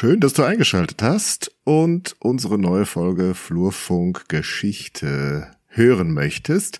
[0.00, 6.78] Schön, dass du eingeschaltet hast und unsere neue Folge Flurfunk Geschichte hören möchtest.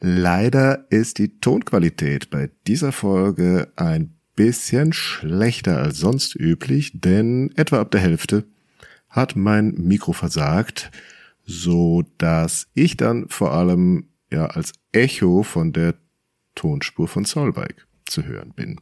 [0.00, 7.80] Leider ist die Tonqualität bei dieser Folge ein bisschen schlechter als sonst üblich, denn etwa
[7.80, 8.46] ab der Hälfte
[9.10, 10.90] hat mein Mikro versagt,
[11.44, 15.94] so dass ich dann vor allem ja als Echo von der
[16.56, 18.80] Tonspur von Solveig zu hören bin.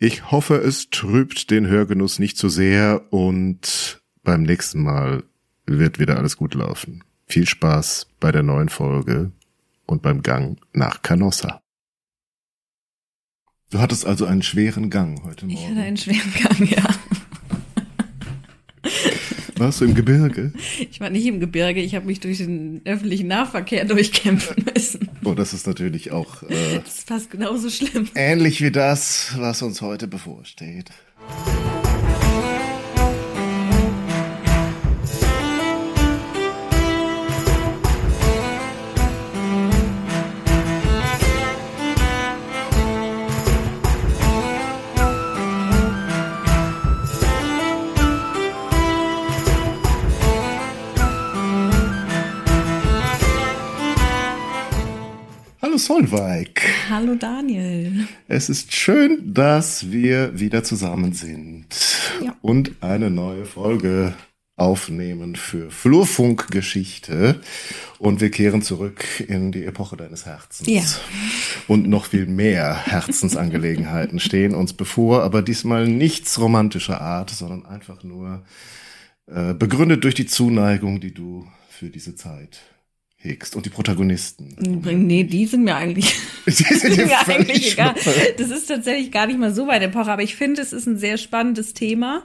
[0.00, 5.24] Ich hoffe, es trübt den Hörgenuss nicht zu sehr und beim nächsten Mal
[5.66, 7.02] wird wieder alles gut laufen.
[7.26, 9.32] Viel Spaß bei der neuen Folge
[9.86, 11.60] und beim Gang nach Canossa.
[13.70, 15.58] Du hattest also einen schweren Gang heute Morgen.
[15.58, 16.84] Ich hatte einen schweren Gang, ja.
[19.58, 20.52] Warst du im Gebirge?
[20.90, 25.08] Ich war nicht im Gebirge, ich habe mich durch den öffentlichen Nahverkehr durchkämpfen müssen.
[25.24, 28.08] Oh, das ist natürlich auch äh, das ist fast genauso schlimm.
[28.14, 30.90] Ähnlich wie das, was uns heute bevorsteht.
[55.78, 56.62] Solveig.
[56.90, 58.08] Hallo Daniel.
[58.26, 61.66] Es ist schön, dass wir wieder zusammen sind
[62.22, 62.36] ja.
[62.42, 64.14] und eine neue Folge
[64.56, 67.40] aufnehmen für Flurfunkgeschichte.
[67.98, 70.68] Und wir kehren zurück in die Epoche deines Herzens.
[70.68, 70.82] Ja.
[71.68, 78.02] Und noch viel mehr Herzensangelegenheiten stehen uns bevor, aber diesmal nichts romantischer Art, sondern einfach
[78.02, 78.42] nur
[79.26, 82.60] äh, begründet durch die Zuneigung, die du für diese Zeit
[83.18, 84.54] hegst und die Protagonisten.
[85.06, 86.14] Nee, die sind mir eigentlich,
[86.46, 87.94] die sind mir eigentlich egal.
[88.38, 90.98] Das ist tatsächlich gar nicht mal so weit Epoche, aber ich finde, es ist ein
[90.98, 92.22] sehr spannendes Thema,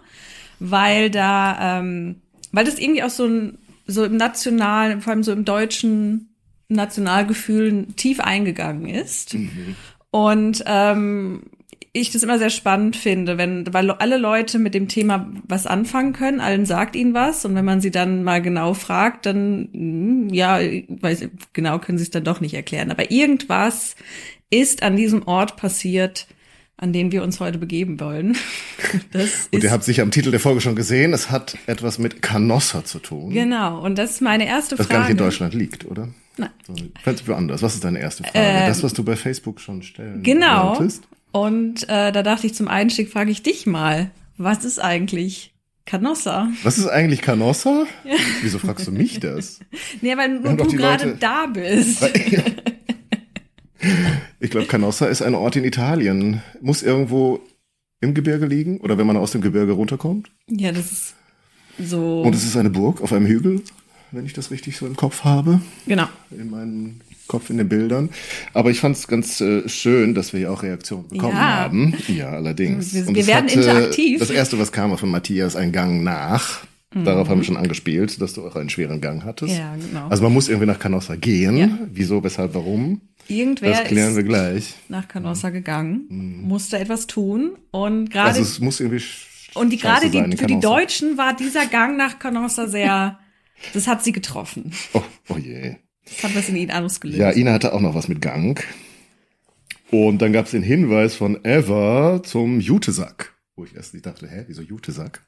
[0.59, 5.31] weil da, ähm, weil das irgendwie auch so ein, so im nationalen, vor allem so
[5.31, 6.29] im deutschen
[6.69, 9.33] Nationalgefühl tief eingegangen ist.
[9.33, 9.75] Mhm.
[10.11, 11.41] Und ähm,
[11.95, 16.13] ich das immer sehr spannend finde, wenn, weil alle Leute mit dem Thema was anfangen
[16.13, 20.29] können, allen sagt ihnen was und wenn man sie dann mal genau fragt, dann, hm,
[20.33, 22.89] ja, weiß, genau können sie es dann doch nicht erklären.
[22.89, 23.95] Aber irgendwas
[24.49, 26.25] ist an diesem Ort passiert,
[26.77, 28.35] an den wir uns heute begeben wollen.
[29.11, 32.21] Das und ihr habt sich am Titel der Folge schon gesehen, es hat etwas mit
[32.21, 33.31] Canossa zu tun.
[33.31, 34.89] Genau, und das ist meine erste das Frage.
[34.89, 36.09] Das gar nicht in Deutschland liegt, oder?
[36.37, 36.49] Nein.
[37.05, 37.61] Ganz woanders.
[37.61, 38.37] Was ist deine erste Frage?
[38.37, 40.77] Äh, das, was du bei Facebook schon stellen Genau.
[40.77, 41.07] Wolltest?
[41.33, 45.55] Und äh, da dachte ich zum Einstieg, frage ich dich mal, was ist eigentlich
[45.85, 46.49] Canossa?
[46.61, 47.87] Was ist eigentlich Canossa?
[48.03, 48.13] Ja.
[48.43, 49.59] Wieso fragst du mich das?
[50.01, 52.07] nee, weil nur du gerade da bist.
[54.39, 56.43] ich glaube, Canossa ist ein Ort in Italien.
[56.61, 57.41] Muss irgendwo
[57.99, 60.29] im Gebirge liegen oder wenn man aus dem Gebirge runterkommt.
[60.47, 61.15] Ja, das ist
[61.79, 62.21] so.
[62.21, 63.63] Und es ist eine Burg auf einem Hügel,
[64.11, 65.61] wenn ich das richtig so im Kopf habe.
[65.87, 66.07] Genau.
[66.29, 68.09] In meinen Kopf in den Bildern.
[68.53, 71.59] Aber ich fand es ganz äh, schön, dass wir ja auch Reaktionen bekommen ja.
[71.59, 71.95] haben.
[72.07, 72.93] Ja, allerdings.
[72.93, 74.19] Wir, wir werden hatte, interaktiv.
[74.19, 76.63] Das erste, was kam, war von Matthias, ein Gang nach.
[76.93, 77.05] Mhm.
[77.05, 79.57] Darauf haben wir schon angespielt, dass du auch einen schweren Gang hattest.
[79.57, 80.07] Ja, genau.
[80.09, 81.57] Also man muss irgendwie nach Canossa gehen.
[81.57, 81.69] Ja.
[81.91, 83.01] Wieso, weshalb, warum?
[83.27, 84.75] Irgendwer das klären wir gleich.
[84.89, 86.47] nach Canossa gegangen, mhm.
[86.47, 89.01] musste etwas tun und gerade also es muss irgendwie
[89.53, 93.19] und die gerade die, für die Deutschen war dieser Gang nach Canossa sehr,
[93.73, 94.73] das hat sie getroffen.
[94.93, 95.75] Oh, oh je.
[96.05, 97.19] Das hat was in Ihnen ausgelöst.
[97.19, 98.63] Ja, Ina hatte auch noch was mit Gang.
[99.91, 103.33] Und dann gab es den Hinweis von Eva zum Jutesack.
[103.55, 105.21] Wo ich erst nicht dachte, hä, wieso Jutesack?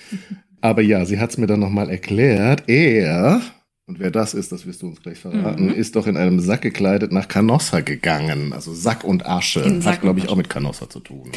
[0.60, 2.64] Aber ja, sie hat es mir dann nochmal erklärt.
[2.68, 3.40] Er,
[3.86, 5.74] und wer das ist, das wirst du uns gleich verraten, mhm.
[5.74, 8.52] ist doch in einem Sack gekleidet nach Canossa gegangen.
[8.52, 9.60] Also Sack und Asche.
[9.60, 11.32] In hat, glaube ich, auch mit Canossa zu tun.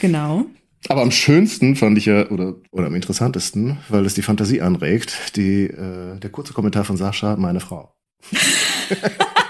[0.00, 0.46] Genau.
[0.88, 5.36] Aber am schönsten fand ich ja, oder, oder am interessantesten, weil es die Fantasie anregt,
[5.36, 7.94] die, äh, der kurze Kommentar von Sascha, meine Frau.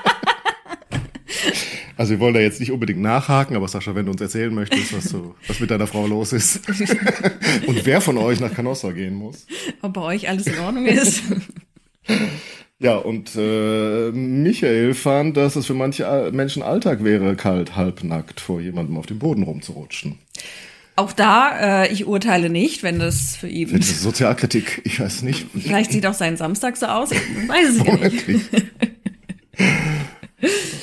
[2.00, 4.96] Also wir wollen da jetzt nicht unbedingt nachhaken, aber Sascha, wenn du uns erzählen möchtest,
[4.96, 6.66] was, so, was mit deiner Frau los ist
[7.66, 9.46] und wer von euch nach Canossa gehen muss.
[9.82, 11.22] Ob bei euch alles in Ordnung ist.
[12.82, 18.62] Ja, und äh, Michael fand, dass es für manche Menschen Alltag wäre, kalt, halbnackt vor
[18.62, 20.18] jemandem auf dem Boden rumzurutschen.
[21.00, 23.74] Auch da, äh, ich urteile nicht, wenn das für ihn.
[23.74, 25.46] Das ist Sozialkritik, ich weiß nicht.
[25.58, 28.50] Vielleicht sieht auch sein Samstag so aus, ich weiß es ja nicht.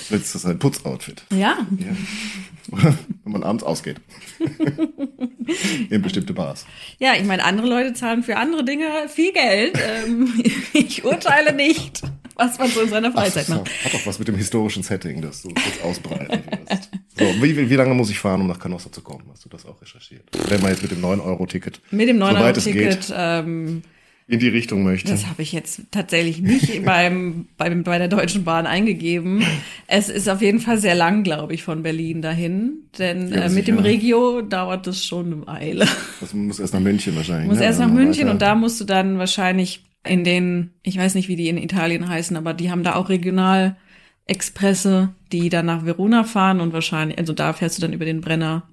[0.09, 1.23] Das ist ein Putzoutfit.
[1.31, 1.57] Ja.
[1.77, 2.95] ja.
[3.23, 3.97] Wenn man abends ausgeht.
[5.91, 6.65] In bestimmte Bars.
[6.97, 9.77] Ja, ich meine, andere Leute zahlen für andere Dinge viel Geld.
[9.77, 10.43] Ähm,
[10.73, 12.01] ich urteile nicht.
[12.37, 13.85] Was man so in seiner Freizeit Ach, macht.
[13.85, 16.89] Hat auch was mit dem historischen Setting, das du jetzt ausbreiten wirst.
[17.17, 19.23] So, wie, wie lange muss ich fahren, um nach Canossa zu kommen?
[19.31, 20.23] Hast du das auch recherchiert?
[20.47, 23.81] Wenn man jetzt mit dem 9-Euro-Ticket, Mit dem soweit es 9-Euro-Ticket, ähm,
[24.29, 25.09] in die Richtung möchte.
[25.09, 29.41] das habe ich jetzt tatsächlich nicht beim, beim, bei der Deutschen Bahn eingegeben.
[29.87, 32.73] Es ist auf jeden Fall sehr lang, glaube ich, von Berlin dahin.
[32.99, 33.79] Denn Ja, äh, mit dem.
[33.79, 35.87] Regio dauert das schon eine Weile.
[36.19, 37.45] Das muss erst nach München wahrscheinlich.
[37.45, 37.67] Du musst ne?
[37.67, 38.31] erst nach München weiter.
[38.31, 42.07] und da musst du dann wahrscheinlich in den, ich weiß nicht, wie die in Italien
[42.07, 47.33] heißen, aber die haben da auch Regionalexpresse, die dann nach Verona fahren und wahrscheinlich, also
[47.33, 48.69] da fährst du dann über den Brenner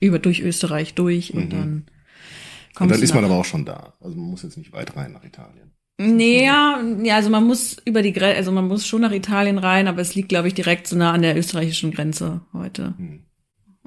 [0.00, 1.86] über durch Österreich durch und dann Und
[2.74, 3.94] kommst dann du ist man aber auch schon da.
[4.00, 5.70] Also man muss jetzt nicht weit rein nach Italien.
[5.96, 6.80] Nee, ja,
[7.12, 10.16] also man muss über die Grenze, also man muss schon nach Italien rein, aber es
[10.16, 12.94] liegt, glaube ich, direkt so nah an der österreichischen Grenze heute.
[12.98, 13.20] Hm.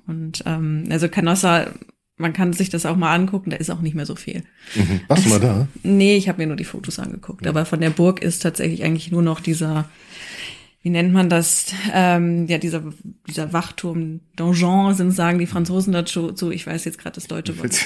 [0.08, 1.68] Und ähm, also Canossa,
[2.18, 4.44] man kann sich das auch mal angucken, da ist auch nicht mehr so viel.
[4.76, 5.02] Mhm.
[5.08, 5.68] Warst du mal da?
[5.84, 7.46] Nee, ich habe mir nur die Fotos angeguckt.
[7.46, 9.88] Aber von der Burg ist tatsächlich eigentlich nur noch dieser,
[10.82, 11.68] wie nennt man das?
[11.94, 12.84] Ähm, ja, dieser,
[13.28, 16.32] dieser Wachturm, Donjon sind, sagen die Franzosen dazu.
[16.36, 17.76] So, ich weiß jetzt gerade das deutsche Wort.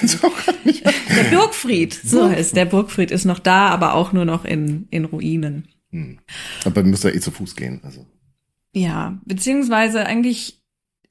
[0.64, 5.04] Der Burgfried, so heißt der Burgfried ist noch da, aber auch nur noch in, in
[5.04, 5.68] Ruinen.
[5.90, 6.20] Hm.
[6.64, 7.80] Aber man muss da eh zu Fuß gehen.
[7.82, 8.06] Also
[8.72, 10.61] Ja, beziehungsweise eigentlich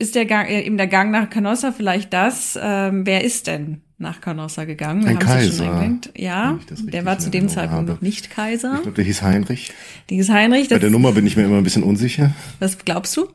[0.01, 3.81] ist der Gang, äh, eben der Gang nach Canossa vielleicht das, ähm, wer ist denn
[3.97, 5.05] nach Canossa gegangen?
[5.05, 5.99] Ein Kaiser.
[6.17, 7.91] Ja, der war zu dem Zeitpunkt habe.
[7.93, 8.73] noch nicht Kaiser.
[8.75, 9.71] ich glaube, der hieß Heinrich.
[10.09, 10.69] Die ist Heinrich.
[10.69, 12.33] Bei der Nummer bin ich mir immer ein bisschen unsicher.
[12.59, 13.27] was glaubst du?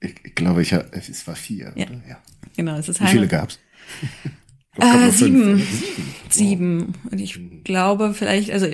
[0.00, 1.72] Ich, ich glaube, ich es war vier.
[1.76, 1.86] Ja.
[1.86, 2.00] Oder?
[2.08, 2.18] ja.
[2.56, 3.30] Genau, es ist Wie viele Heinrich.
[3.30, 3.58] gab's?
[4.78, 5.58] Äh, sieben.
[5.58, 5.66] Sieben.
[6.30, 6.94] Sieben.
[7.10, 8.68] Und ich glaube vielleicht, also,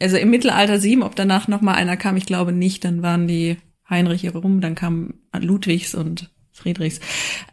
[0.00, 2.84] also im Mittelalter sieben, ob danach noch mal einer kam, ich glaube nicht.
[2.84, 3.58] Dann waren die
[3.88, 7.00] Heinriche rum, dann kamen Ludwigs und Friedrichs.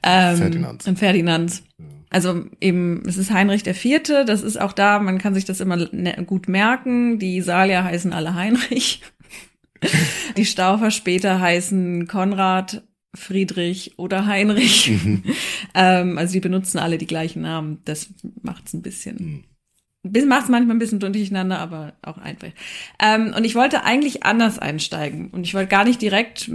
[0.02, 0.88] Ähm, Ferdinands.
[0.88, 1.64] Und Ferdinands.
[2.10, 5.60] Also eben, es ist Heinrich der Vierte, das ist auch da, man kann sich das
[5.60, 7.18] immer ne- gut merken.
[7.18, 9.02] Die Salier heißen alle Heinrich.
[10.38, 12.84] Die Staufer später heißen Konrad,
[13.16, 14.92] Friedrich oder Heinrich.
[15.76, 17.82] ähm, also die benutzen alle die gleichen Namen.
[17.86, 18.10] Das
[18.42, 19.44] macht's ein bisschen.
[20.04, 22.50] Macht es manchmal ein bisschen durcheinander, aber auch einfach.
[23.00, 25.30] Ähm, und ich wollte eigentlich anders einsteigen.
[25.30, 26.52] Und ich wollte gar nicht direkt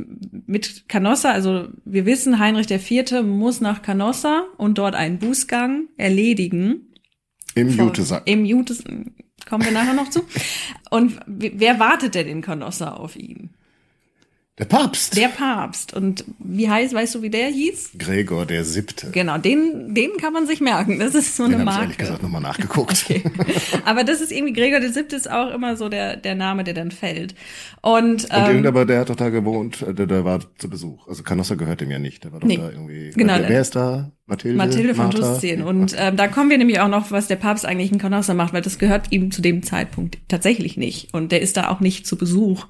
[0.46, 3.22] mit Canossa, also wir wissen, Heinrich IV.
[3.22, 6.92] muss nach Canossa und dort einen Bußgang erledigen.
[7.54, 8.22] Im Jutesack.
[8.26, 8.84] Im Jutes,
[9.48, 10.20] kommen wir nachher noch zu.
[10.90, 13.50] Und wer wartet denn in Canossa auf ihn?
[14.58, 15.16] Der Papst.
[15.16, 15.94] Der Papst.
[15.94, 17.90] Und wie heißt, weißt du, wie der hieß?
[17.96, 19.10] Gregor der Siebte.
[19.12, 20.98] Genau, den, den kann man sich merken.
[20.98, 21.82] Das ist so Den eine habe ich Marke.
[21.84, 23.06] ehrlich gesagt nochmal nachgeguckt.
[23.08, 23.22] Okay.
[23.84, 26.74] Aber das ist irgendwie, Gregor der Siebte ist auch immer so der, der Name, der
[26.74, 27.34] dann fällt.
[27.80, 30.68] Und, Und ähm, irgend, aber der hat doch da gewohnt, äh, der, der war zu
[30.68, 31.06] Besuch.
[31.06, 32.24] Also Canossa gehört dem ja nicht.
[32.24, 32.56] Der war doch Nee.
[32.56, 33.10] da irgendwie.
[33.14, 34.10] Genau, wer ist da?
[34.28, 34.56] Mathilde?
[34.58, 35.10] Mathilde von?
[35.10, 35.64] Justine.
[35.64, 38.52] Und ähm, da kommen wir nämlich auch noch, was der Papst eigentlich in Canossa macht,
[38.52, 41.12] weil das gehört ihm zu dem Zeitpunkt tatsächlich nicht.
[41.14, 42.66] Und der ist da auch nicht zu Besuch.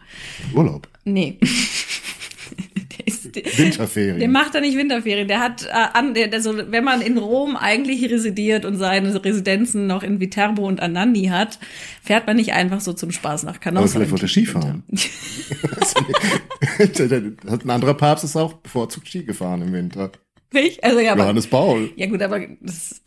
[0.54, 0.88] Urlaub.
[1.04, 1.38] Nee.
[2.98, 4.20] der, ist, der, Winterferien.
[4.20, 5.26] der macht da nicht Winterferien.
[5.26, 9.86] Der hat äh, an, der, also wenn man in Rom eigentlich residiert und seine Residenzen
[9.88, 11.58] noch in Viterbo und Anandi hat,
[12.02, 13.82] fährt man nicht einfach so zum Spaß nach Canossa.
[13.82, 14.84] Aber vielleicht wollte er Skifahren.
[16.98, 20.12] Der- der- hat ein anderer Papst ist auch bevorzugt Ski gefahren im Winter.
[20.52, 20.82] Nicht?
[20.82, 21.90] Also ja, aber, Johannes Paul.
[21.96, 23.02] ja gut, aber das,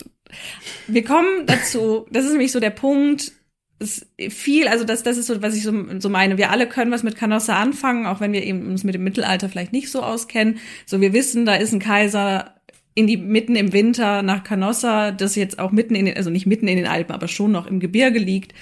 [0.87, 2.05] wir kommen dazu.
[2.11, 3.31] Das ist nämlich so der Punkt.
[3.79, 6.37] Es viel, also das, das ist so, was ich so, so meine.
[6.37, 9.49] Wir alle können was mit Canossa anfangen, auch wenn wir eben uns mit dem Mittelalter
[9.49, 10.59] vielleicht nicht so auskennen.
[10.85, 12.55] So, wir wissen, da ist ein Kaiser
[12.93, 16.45] in die mitten im Winter nach Canossa, das jetzt auch mitten in den, also nicht
[16.45, 18.53] mitten in den Alpen, aber schon noch im Gebirge liegt.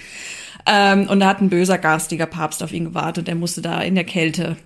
[0.65, 3.27] Ähm, und da hat ein böser, garstiger Papst auf ihn gewartet.
[3.27, 4.57] Der musste da in der Kälte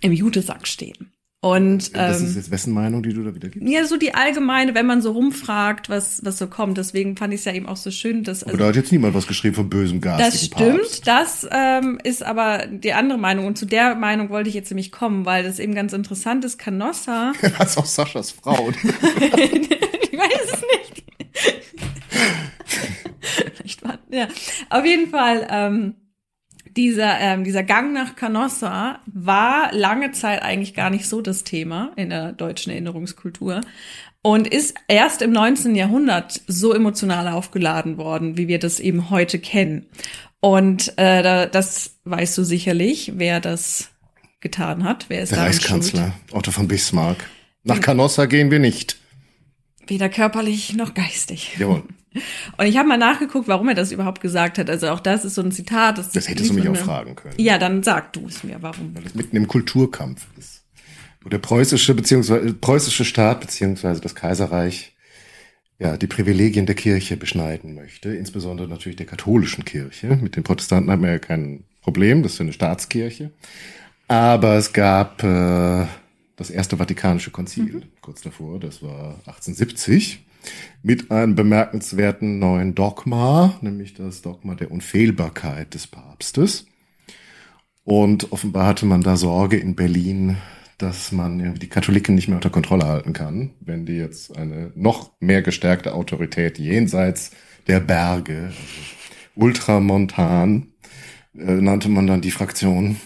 [0.00, 1.12] im Jutesack stehen.
[1.42, 3.66] Und Das ähm, ist jetzt wessen Meinung, die du da wieder gibst?
[3.66, 6.76] ja, so die allgemeine, wenn man so rumfragt, was, was so kommt.
[6.76, 8.42] Deswegen fand ich es ja eben auch so schön, dass.
[8.42, 11.06] Aber Also, da hat jetzt niemand was geschrieben vom bösen das garstigen stimmt, Papst.
[11.06, 13.46] das ähm, ist aber die andere Meinung.
[13.46, 16.58] Und zu der Meinung wollte ich jetzt nämlich kommen, weil das eben ganz interessant ist.
[16.58, 18.68] Canossa, Das ist auch Saschas Frau.
[18.82, 21.04] ich weiß es nicht.
[23.56, 24.28] Vielleicht war, ja.
[24.68, 25.94] Auf jeden Fall, ähm,
[26.76, 31.92] dieser, ähm, dieser Gang nach Canossa war lange Zeit eigentlich gar nicht so das Thema
[31.96, 33.60] in der deutschen Erinnerungskultur
[34.22, 35.74] und ist erst im 19.
[35.74, 39.86] Jahrhundert so emotional aufgeladen worden, wie wir das eben heute kennen.
[40.40, 43.90] Und äh, da, das weißt du sicherlich, wer das
[44.40, 47.28] getan hat, wer ist Der Reichskanzler Otto von Bismarck.
[47.62, 48.92] Nach Canossa gehen wir nicht.
[48.92, 49.90] schuld?
[49.90, 51.56] Weder körperlich noch geistig.
[51.58, 51.82] Jawohl.
[52.56, 54.68] Und ich habe mal nachgeguckt, warum er das überhaupt gesagt hat.
[54.68, 55.98] Also auch das ist so ein Zitat.
[55.98, 57.34] Das, Das hättest du mich auch fragen können.
[57.38, 58.94] Ja, dann sag du es mir, warum.
[58.94, 60.64] Weil das mitten im Kulturkampf ist.
[61.22, 64.96] Wo der preußische beziehungsweise preußische Staat beziehungsweise das Kaiserreich
[65.78, 70.18] ja die Privilegien der Kirche beschneiden möchte, insbesondere natürlich der katholischen Kirche.
[70.20, 73.30] Mit den Protestanten hat man ja keinen Problem, das ist eine Staatskirche.
[74.08, 75.86] Aber es gab äh,
[76.36, 77.82] das erste Vatikanische Konzil mhm.
[78.00, 80.20] kurz davor, das war 1870,
[80.82, 86.66] mit einem bemerkenswerten neuen Dogma, nämlich das Dogma der Unfehlbarkeit des Papstes.
[87.84, 90.36] Und offenbar hatte man da Sorge in Berlin,
[90.78, 95.12] dass man die Katholiken nicht mehr unter Kontrolle halten kann, wenn die jetzt eine noch
[95.20, 97.32] mehr gestärkte Autorität jenseits
[97.66, 98.56] der Berge, also
[99.34, 100.72] ultramontan,
[101.34, 102.96] äh, nannte man dann die Fraktion,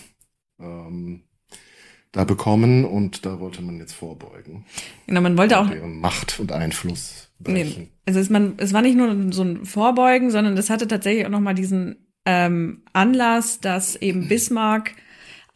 [0.60, 1.23] ähm,
[2.14, 4.64] da bekommen und da wollte man jetzt vorbeugen.
[5.06, 7.82] Genau, man wollte auch deren Macht und Einfluss brechen.
[7.82, 11.26] Nee, also es, man, es war nicht nur so ein Vorbeugen, sondern es hatte tatsächlich
[11.26, 14.92] auch noch mal diesen ähm, Anlass, dass eben Bismarck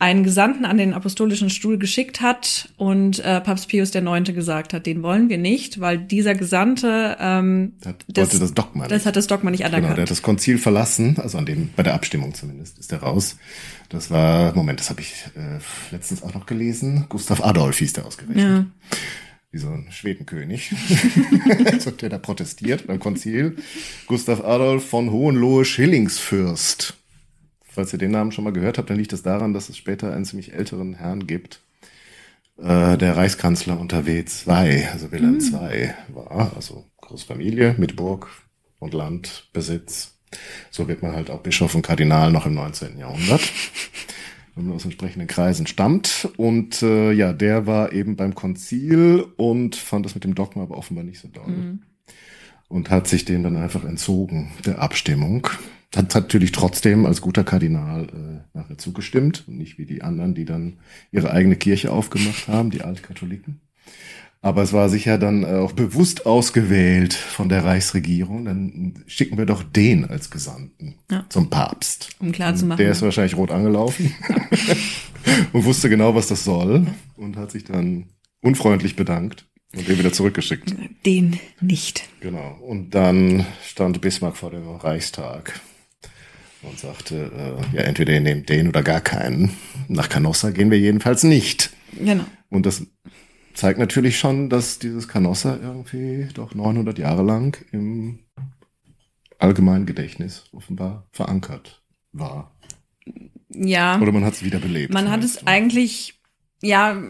[0.00, 4.32] einen Gesandten an den apostolischen Stuhl geschickt hat und äh, Papst Pius IX.
[4.32, 8.92] gesagt hat, den wollen wir nicht, weil dieser Gesandte ähm, das, wollte das Dogma nicht.
[8.92, 9.86] Das hat das Dogma nicht anerkannt.
[9.86, 13.00] Genau, der hat das Konzil verlassen, also an dem bei der Abstimmung zumindest ist er
[13.02, 13.36] raus.
[13.88, 15.58] Das war, Moment, das habe ich äh,
[15.90, 17.06] letztens auch noch gelesen.
[17.08, 18.44] Gustav Adolf hieß der ausgerechnet.
[18.44, 18.66] Ja.
[19.50, 20.74] Wie so ein Schwedenkönig,
[22.02, 23.56] der da protestiert beim Konzil.
[24.06, 26.97] Gustav Adolf von Hohenlohe-Schillingsfürst
[27.78, 30.12] Falls ihr den Namen schon mal gehört habt, dann liegt es daran, dass es später
[30.12, 31.60] einen ziemlich älteren Herrn gibt,
[32.56, 35.54] äh, der Reichskanzler unter W2, also Wilhelm mhm.
[35.54, 38.30] II war, also Großfamilie mit Burg
[38.80, 40.18] und Landbesitz.
[40.72, 42.98] So wird man halt auch Bischof und Kardinal noch im 19.
[42.98, 43.42] Jahrhundert,
[44.56, 46.30] wenn man aus entsprechenden Kreisen stammt.
[46.36, 50.76] Und äh, ja, der war eben beim Konzil und fand das mit dem Dogma aber
[50.76, 51.46] offenbar nicht so doll.
[51.46, 51.82] Mhm.
[52.66, 55.46] Und hat sich dem dann einfach entzogen, der Abstimmung
[55.96, 60.44] hat natürlich trotzdem als guter Kardinal äh, nachher zugestimmt und nicht wie die anderen, die
[60.44, 60.78] dann
[61.10, 63.60] ihre eigene Kirche aufgemacht haben, die Altkatholiken.
[64.40, 68.44] Aber es war sicher dann auch bewusst ausgewählt von der Reichsregierung.
[68.44, 71.26] Dann schicken wir doch den als Gesandten ja.
[71.28, 72.10] zum Papst.
[72.20, 72.78] Um klar zu machen.
[72.78, 74.36] Der ist wahrscheinlich rot angelaufen ja.
[75.52, 78.06] und wusste genau, was das soll und hat sich dann
[78.40, 80.72] unfreundlich bedankt und den wieder zurückgeschickt.
[81.04, 82.04] Den nicht.
[82.20, 82.58] Genau.
[82.60, 85.60] Und dann stand Bismarck vor dem Reichstag
[86.62, 87.30] und sagte,
[87.72, 89.50] äh, ja, entweder ihr nehmt den oder gar keinen.
[89.88, 91.70] Nach Canossa gehen wir jedenfalls nicht.
[91.98, 92.24] Genau.
[92.50, 92.86] Und das
[93.54, 98.20] zeigt natürlich schon, dass dieses Canossa irgendwie doch 900 Jahre lang im
[99.38, 102.56] allgemeinen Gedächtnis offenbar verankert war.
[103.50, 104.00] Ja.
[104.00, 104.92] Oder man hat es wiederbelebt.
[104.92, 106.20] Man hat es eigentlich,
[106.62, 107.00] ja,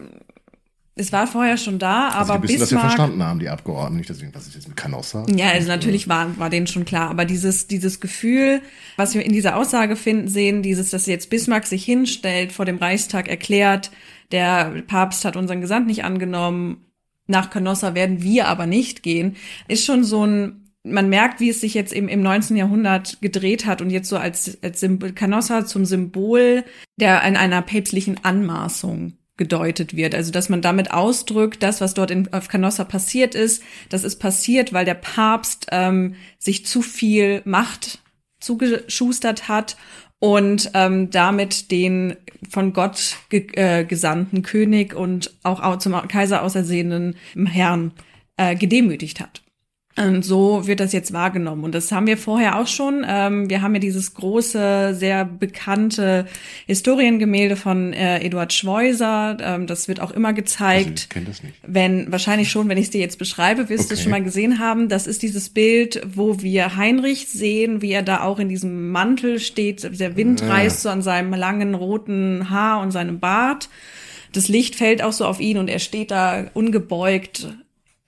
[0.99, 3.97] es war vorher schon da, aber also bisschen, Bismarck, dass wir verstanden haben, die Abgeordneten,
[3.97, 5.25] nicht deswegen, was ich jetzt mit Canossa.
[5.33, 8.61] Ja, also natürlich war, war denen schon klar, aber dieses, dieses Gefühl,
[8.97, 12.77] was wir in dieser Aussage finden, sehen, dieses, dass jetzt Bismarck sich hinstellt, vor dem
[12.77, 13.91] Reichstag erklärt,
[14.31, 16.85] der Papst hat unseren Gesandten nicht angenommen,
[17.27, 19.37] nach Canossa werden wir aber nicht gehen,
[19.67, 22.57] ist schon so ein, man merkt, wie es sich jetzt im, im 19.
[22.57, 26.65] Jahrhundert gedreht hat und jetzt so als, als Symbol, Canossa zum Symbol
[26.99, 30.13] der in einer päpstlichen Anmaßung gedeutet wird.
[30.13, 34.17] Also dass man damit ausdrückt, das, was dort in, auf Canossa passiert ist, das ist
[34.17, 37.97] passiert, weil der Papst ähm, sich zu viel Macht
[38.39, 39.77] zugeschustert hat
[40.19, 42.15] und ähm, damit den
[42.49, 47.15] von Gott ge äh, gesandten König und auch zum Kaiser ausersehenen
[47.47, 47.93] Herrn
[48.37, 49.41] äh, gedemütigt hat.
[49.99, 51.65] Und so wird das jetzt wahrgenommen.
[51.65, 53.05] Und das haben wir vorher auch schon.
[53.05, 56.25] Ähm, wir haben ja dieses große, sehr bekannte
[56.67, 59.37] Historiengemälde von äh, Eduard Schweuser.
[59.41, 60.87] Ähm, das wird auch immer gezeigt.
[60.87, 61.55] Also ich kenne das nicht.
[61.67, 63.89] Wenn, wahrscheinlich schon, wenn ich es dir jetzt beschreibe, wirst okay.
[63.89, 64.87] du es schon mal gesehen haben.
[64.87, 69.39] Das ist dieses Bild, wo wir Heinrich sehen, wie er da auch in diesem Mantel
[69.39, 69.99] steht.
[69.99, 70.53] Der Wind ah.
[70.53, 73.67] reißt so an seinem langen roten Haar und seinem Bart.
[74.31, 77.47] Das Licht fällt auch so auf ihn und er steht da ungebeugt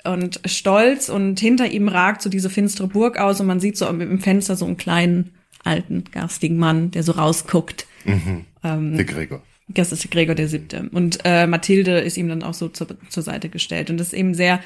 [0.04, 3.88] und stolz und hinter ihm ragt so diese finstere Burg aus und man sieht so
[3.88, 5.32] im Fenster so einen kleinen
[5.64, 7.86] alten garstigen Mann, der so rausguckt.
[8.06, 8.46] Mhm.
[8.64, 9.42] Ähm, der Gregor.
[9.68, 10.90] Das ist Gregor der Siebte.
[10.92, 13.90] Und äh, Mathilde ist ihm dann auch so zur, zur Seite gestellt.
[13.90, 14.60] Und das ist eben sehr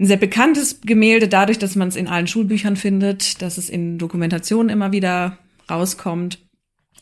[0.00, 3.98] ein sehr bekanntes Gemälde, dadurch, dass man es in allen Schulbüchern findet, dass es in
[3.98, 5.36] Dokumentationen immer wieder
[5.70, 6.38] rauskommt.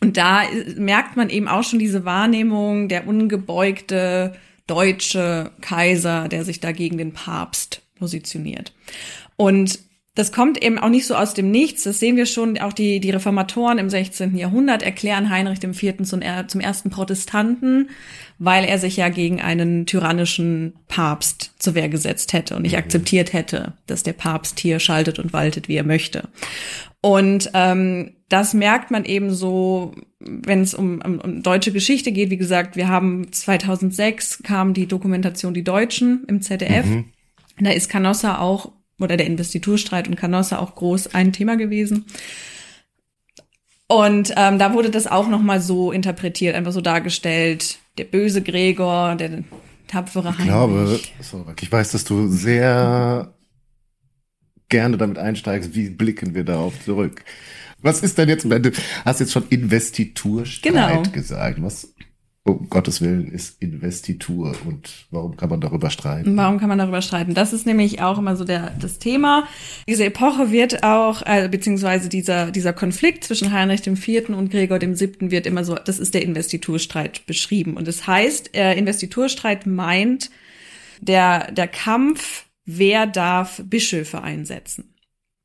[0.01, 4.35] Und da äh, merkt man eben auch schon diese Wahrnehmung, der ungebeugte
[4.69, 8.73] deutsche Kaiser, der sich da gegen den Papst positioniert.
[9.37, 9.81] Und
[10.19, 11.85] das kommt eben auch nicht so aus dem Nichts.
[11.85, 12.59] Das sehen wir schon.
[12.59, 14.37] Auch die, die Reformatoren im 16.
[14.37, 16.03] Jahrhundert erklären Heinrich IV.
[16.03, 17.91] Zum, zum ersten Protestanten,
[18.41, 22.79] weil er sich ja gegen einen tyrannischen Papst zur Wehr gesetzt hätte und nicht mhm.
[22.79, 26.25] akzeptiert hätte, dass der Papst hier schaltet und waltet, wie er möchte.
[27.01, 32.31] Und ähm, das merkt man eben so, wenn es um, um, um deutsche Geschichte geht.
[32.31, 36.87] Wie gesagt, wir haben 2006 kam die Dokumentation Die Deutschen im ZDF.
[36.87, 37.05] Mhm.
[37.61, 42.07] Da ist Canossa auch, oder der Investiturstreit und Canossa auch groß ein Thema gewesen.
[43.87, 49.15] Und ähm, da wurde das auch nochmal so interpretiert, einfach so dargestellt, der böse Gregor,
[49.15, 49.45] der
[49.87, 50.41] tapfere Heinrich.
[50.41, 53.33] Ich glaube, sorry, ich weiß, dass du sehr
[54.69, 57.25] gerne damit einsteigst, wie blicken wir darauf zurück.
[57.81, 58.73] Was ist denn jetzt, du
[59.05, 61.03] hast jetzt schon Investiturstreit genau.
[61.13, 61.63] gesagt.
[61.63, 61.95] Was
[62.49, 66.37] um Gottes Willen ist Investitur und warum kann man darüber streiten?
[66.37, 67.35] Warum kann man darüber streiten?
[67.35, 69.47] Das ist nämlich auch immer so der, das Thema.
[69.87, 74.31] Diese Epoche wird auch, äh, beziehungsweise dieser, dieser Konflikt zwischen Heinrich IV.
[74.31, 75.31] und Gregor VII.
[75.31, 77.77] wird immer so, das ist der Investiturstreit beschrieben.
[77.77, 80.31] Und das heißt, äh, Investiturstreit meint
[81.01, 84.95] der, der Kampf, wer darf Bischöfe einsetzen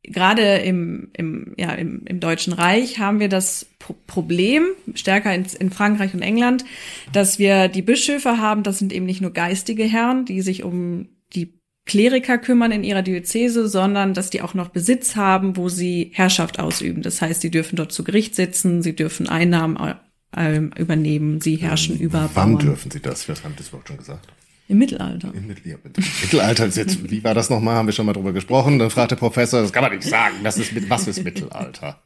[0.03, 5.45] gerade im, im, ja, im, im Deutschen Reich haben wir das Pro Problem, stärker in,
[5.59, 6.65] in Frankreich und England,
[7.11, 11.07] dass wir die Bischöfe haben, das sind eben nicht nur geistige Herren, die sich um
[11.33, 11.53] die
[11.85, 16.59] Kleriker kümmern in ihrer Diözese, sondern dass die auch noch Besitz haben, wo sie Herrschaft
[16.59, 17.01] ausüben.
[17.01, 19.95] Das heißt, sie dürfen dort zu Gericht sitzen, sie dürfen Einnahmen
[20.35, 22.65] äh, übernehmen, sie herrschen ähm, über Wann Bauern.
[22.65, 23.27] dürfen sie das?
[23.27, 24.31] Was haben das überhaupt schon gesagt?
[24.67, 25.33] Im Mittelalter.
[25.33, 26.65] Im Mittelalter.
[26.65, 27.75] ist jetzt, wie war das nochmal?
[27.75, 28.79] Haben wir schon mal drüber gesprochen.
[28.79, 30.37] Dann fragt der Professor, das kann man nicht sagen.
[30.43, 32.01] Das ist mit, was ist Mittelalter?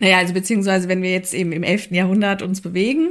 [0.00, 1.92] Naja, also beziehungsweise, wenn wir jetzt eben im 11.
[1.92, 3.10] Jahrhundert uns bewegen,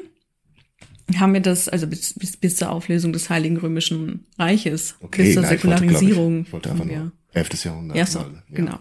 [1.17, 5.33] haben wir das, also bis, bis, bis zur Auflösung des Heiligen Römischen Reiches, okay, bis
[5.33, 6.41] zur nein, Säkularisierung.
[6.41, 7.63] Ich wollte, ich wollte einfach nur 11.
[7.63, 7.97] Jahrhundert.
[7.97, 8.27] Ja, so, ja.
[8.51, 8.79] genau.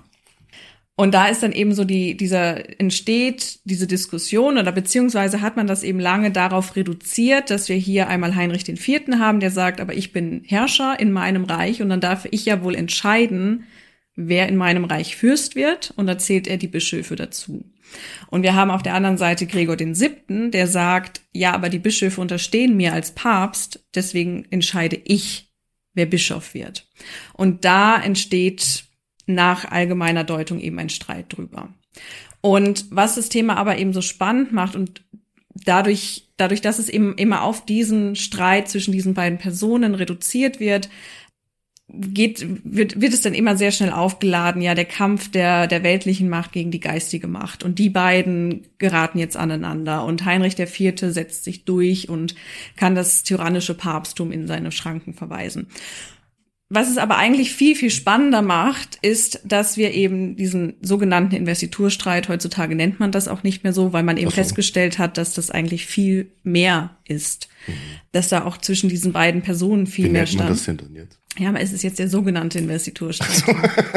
[0.95, 5.67] Und da ist dann eben so die, dieser, entsteht diese Diskussion oder beziehungsweise hat man
[5.67, 9.19] das eben lange darauf reduziert, dass wir hier einmal Heinrich IV.
[9.19, 12.63] haben, der sagt, aber ich bin Herrscher in meinem Reich und dann darf ich ja
[12.63, 13.65] wohl entscheiden,
[14.17, 17.65] wer in meinem Reich Fürst wird und da zählt er die Bischöfe dazu.
[18.29, 22.21] Und wir haben auf der anderen Seite Gregor VII., der sagt, ja, aber die Bischöfe
[22.21, 25.51] unterstehen mir als Papst, deswegen entscheide ich,
[25.95, 26.87] wer Bischof wird.
[27.33, 28.85] Und da entsteht
[29.35, 31.69] nach allgemeiner Deutung eben ein Streit drüber.
[32.41, 35.03] Und was das Thema aber eben so spannend macht und
[35.55, 40.89] dadurch, dadurch, dass es eben immer auf diesen Streit zwischen diesen beiden Personen reduziert wird,
[41.93, 46.29] geht, wird, wird es dann immer sehr schnell aufgeladen, ja, der Kampf der, der weltlichen
[46.29, 47.62] Macht gegen die geistige Macht.
[47.62, 50.04] Und die beiden geraten jetzt aneinander.
[50.04, 50.95] Und Heinrich IV.
[50.97, 52.35] setzt sich durch und
[52.76, 55.69] kann das tyrannische Papsttum in seine Schranken verweisen.
[56.75, 62.30] Was es aber eigentlich viel, viel spannender macht, ist, dass wir eben diesen sogenannten Investiturstreit,
[62.30, 64.37] heutzutage nennt man das auch nicht mehr so, weil man eben so.
[64.37, 67.49] festgestellt hat, dass das eigentlich viel mehr ist.
[67.67, 67.73] Mhm.
[68.13, 70.45] Dass da auch zwischen diesen beiden Personen viel Wie mehr stand.
[70.45, 71.19] Man das denn dann jetzt?
[71.39, 73.45] Ja, aber es ist jetzt der sogenannte Investiturstreit.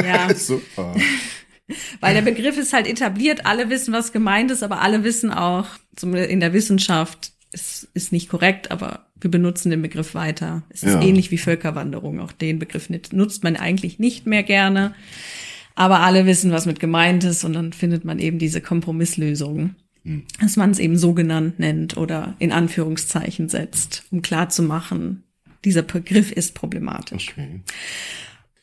[0.04, 0.34] Ja.
[0.36, 0.94] Super.
[2.00, 5.66] Weil der Begriff ist halt etabliert, alle wissen, was gemeint ist, aber alle wissen auch,
[6.02, 10.62] in der Wissenschaft, es ist nicht korrekt, aber wir benutzen den Begriff weiter.
[10.68, 11.00] Es ist ja.
[11.00, 12.20] ähnlich wie Völkerwanderung.
[12.20, 14.94] Auch den Begriff nutzt man eigentlich nicht mehr gerne.
[15.74, 19.74] Aber alle wissen, was mit gemeint ist und dann findet man eben diese Kompromisslösung,
[20.04, 20.22] hm.
[20.40, 25.24] dass man es eben so genannt nennt oder in Anführungszeichen setzt, um klarzumachen,
[25.64, 27.30] dieser Begriff ist problematisch.
[27.32, 27.60] Okay.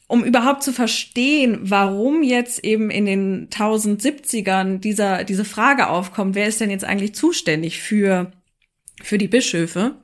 [0.08, 6.48] Um überhaupt zu verstehen, warum jetzt eben in den 1070ern dieser, diese Frage aufkommt, wer
[6.48, 8.32] ist denn jetzt eigentlich zuständig für
[9.02, 9.96] für die Bischöfe,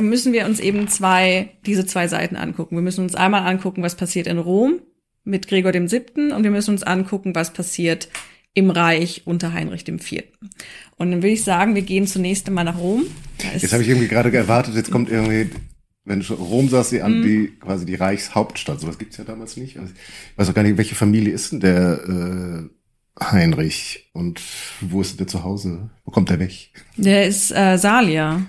[0.00, 2.76] müssen wir uns eben zwei, diese zwei Seiten angucken.
[2.76, 4.80] Wir müssen uns einmal angucken, was passiert in Rom
[5.24, 8.08] mit Gregor dem Siebten und wir müssen uns angucken, was passiert
[8.54, 10.50] im Reich unter Heinrich dem Vierten.
[10.96, 13.04] Und dann will ich sagen, wir gehen zunächst einmal nach Rom.
[13.54, 15.50] Jetzt habe ich irgendwie gerade erwartet, jetzt kommt irgendwie,
[16.04, 17.22] wenn du Rom sagst, sie an, mhm.
[17.22, 18.80] die quasi die Reichshauptstadt.
[18.80, 19.78] Sowas gibt's ja damals nicht.
[19.78, 22.68] Also ich weiß auch gar nicht, welche Familie ist denn der
[23.20, 24.10] äh, Heinrich.
[24.12, 24.40] Und
[24.80, 25.90] wo ist der zu Hause?
[26.04, 26.70] Wo kommt der weg?
[26.96, 28.42] Der ist äh, Salia.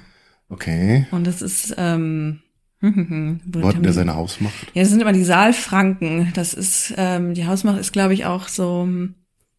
[0.50, 1.08] Okay.
[1.12, 2.42] Und das ist, ähm,
[2.82, 4.54] wo hat der seine Hausmacht?
[4.74, 6.32] Ja, das sind immer die Saalfranken.
[6.34, 8.88] Das ist, ähm, die Hausmacht ist, glaube ich, auch so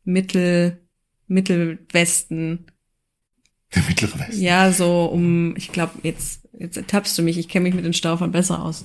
[0.04, 0.80] Mittel,
[1.26, 2.66] Mittelwesten.
[3.74, 4.42] Der mittlere Westen?
[4.42, 7.92] Ja, so um, ich glaube, jetzt, jetzt tappst du mich, ich kenne mich mit den
[7.92, 8.84] Staufern besser aus.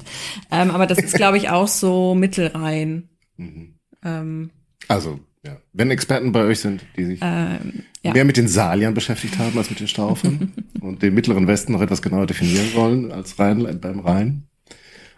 [0.52, 3.10] Ähm, aber das ist, glaube ich, auch so Mittelrhein.
[3.38, 3.76] Mhm.
[4.02, 4.50] Ähm,
[4.88, 5.58] also ja.
[5.74, 8.13] Wenn Experten bei euch sind, die sich ähm, ja.
[8.13, 11.82] mehr mit den Saliern beschäftigt haben als mit den Staufern und den mittleren Westen noch
[11.82, 14.44] etwas genauer definieren wollen als Rhein, beim Rhein,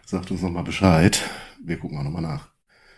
[0.05, 1.21] sagt uns nochmal Bescheid.
[1.63, 2.49] Wir gucken auch nochmal nach.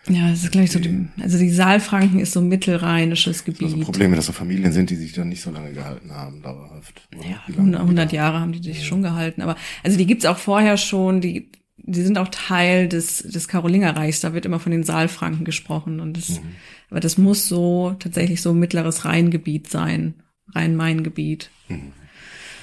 [0.08, 3.62] Ja, das ist gleich so, die, also die Saalfranken ist so mittelrheinisches Gebiet.
[3.62, 6.12] Das ist also Problem, dass so Familien sind, die sich dann nicht so lange gehalten
[6.12, 7.08] haben, dauerhaft.
[7.14, 8.86] Ja, 100, 100 Jahre haben die sich ja.
[8.86, 11.52] schon gehalten, aber also die gibt's auch vorher schon, die
[11.90, 14.22] die sind auch Teil des, des Karolingerreichs.
[14.22, 16.00] Da wird immer von den Saalfranken gesprochen.
[16.00, 16.56] Und das, mhm.
[16.90, 20.16] aber das muss so tatsächlich so mittleres Rheingebiet sein.
[20.54, 21.50] Rhein-Main-Gebiet.
[21.68, 21.94] Mhm.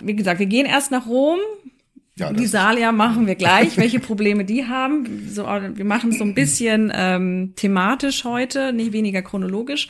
[0.02, 1.38] Wie gesagt, wir gehen erst nach Rom.
[2.18, 5.28] Ja, die Salia machen wir gleich, welche Probleme die haben.
[5.28, 9.88] So, wir machen es so ein bisschen ähm, thematisch heute, nicht weniger chronologisch.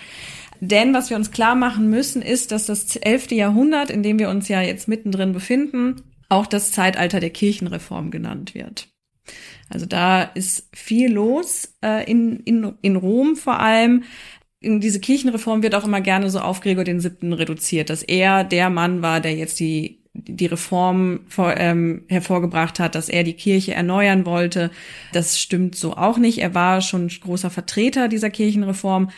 [0.61, 3.33] Denn was wir uns klar machen müssen, ist, dass das 11.
[3.33, 8.55] Jahrhundert, in dem wir uns ja jetzt mittendrin befinden, auch das Zeitalter der Kirchenreform genannt
[8.55, 8.89] wird.
[9.69, 14.05] Also da ist viel los äh, in, in, in Rom vor allem.
[14.61, 18.45] In diese Kirchenreform wird auch immer gerne so auf Gregor den Siebten reduziert, dass er
[18.45, 23.35] der Mann war, der jetzt die die Reform vor, ähm, hervorgebracht hat, dass er die
[23.35, 24.71] Kirche erneuern wollte.
[25.13, 26.39] Das stimmt so auch nicht.
[26.39, 29.11] Er war schon großer Vertreter dieser Kirchenreform,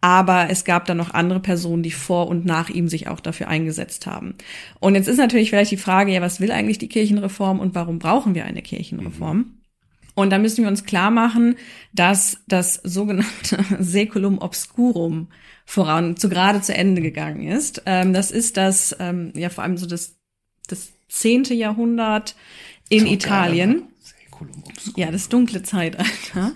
[0.00, 3.48] aber es gab dann noch andere Personen, die vor und nach ihm sich auch dafür
[3.48, 4.34] eingesetzt haben.
[4.80, 7.98] Und jetzt ist natürlich vielleicht die Frage, ja, was will eigentlich die Kirchenreform und warum
[7.98, 9.38] brauchen wir eine Kirchenreform?
[9.38, 9.61] Mhm.
[10.14, 11.56] Und da müssen wir uns klar machen,
[11.92, 15.28] dass das sogenannte Seculum Obscurum
[15.64, 17.82] voran zu gerade zu Ende gegangen ist.
[17.86, 20.16] Ähm, das ist das, ähm, ja, vor allem so das,
[20.68, 22.36] das zehnte Jahrhundert
[22.88, 23.84] in so Italien.
[24.96, 26.52] Ja, das dunkle Zeitalter.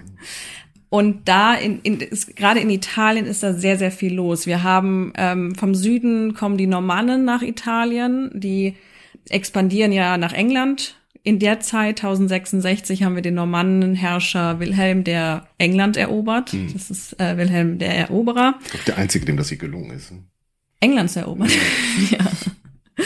[0.88, 4.46] Und da in, in ist, gerade in Italien ist da sehr sehr viel los.
[4.46, 8.74] Wir haben ähm, vom Süden kommen die Normannen nach Italien, die
[9.28, 10.96] expandieren ja nach England.
[11.26, 16.52] In der Zeit 1066 haben wir den Normannenherrscher Wilhelm, der England erobert.
[16.52, 16.72] Hm.
[16.72, 18.60] Das ist äh, Wilhelm der Eroberer.
[18.86, 20.12] Der einzige, dem das hier gelungen ist.
[20.78, 21.50] Englands erobert.
[22.12, 23.04] ja.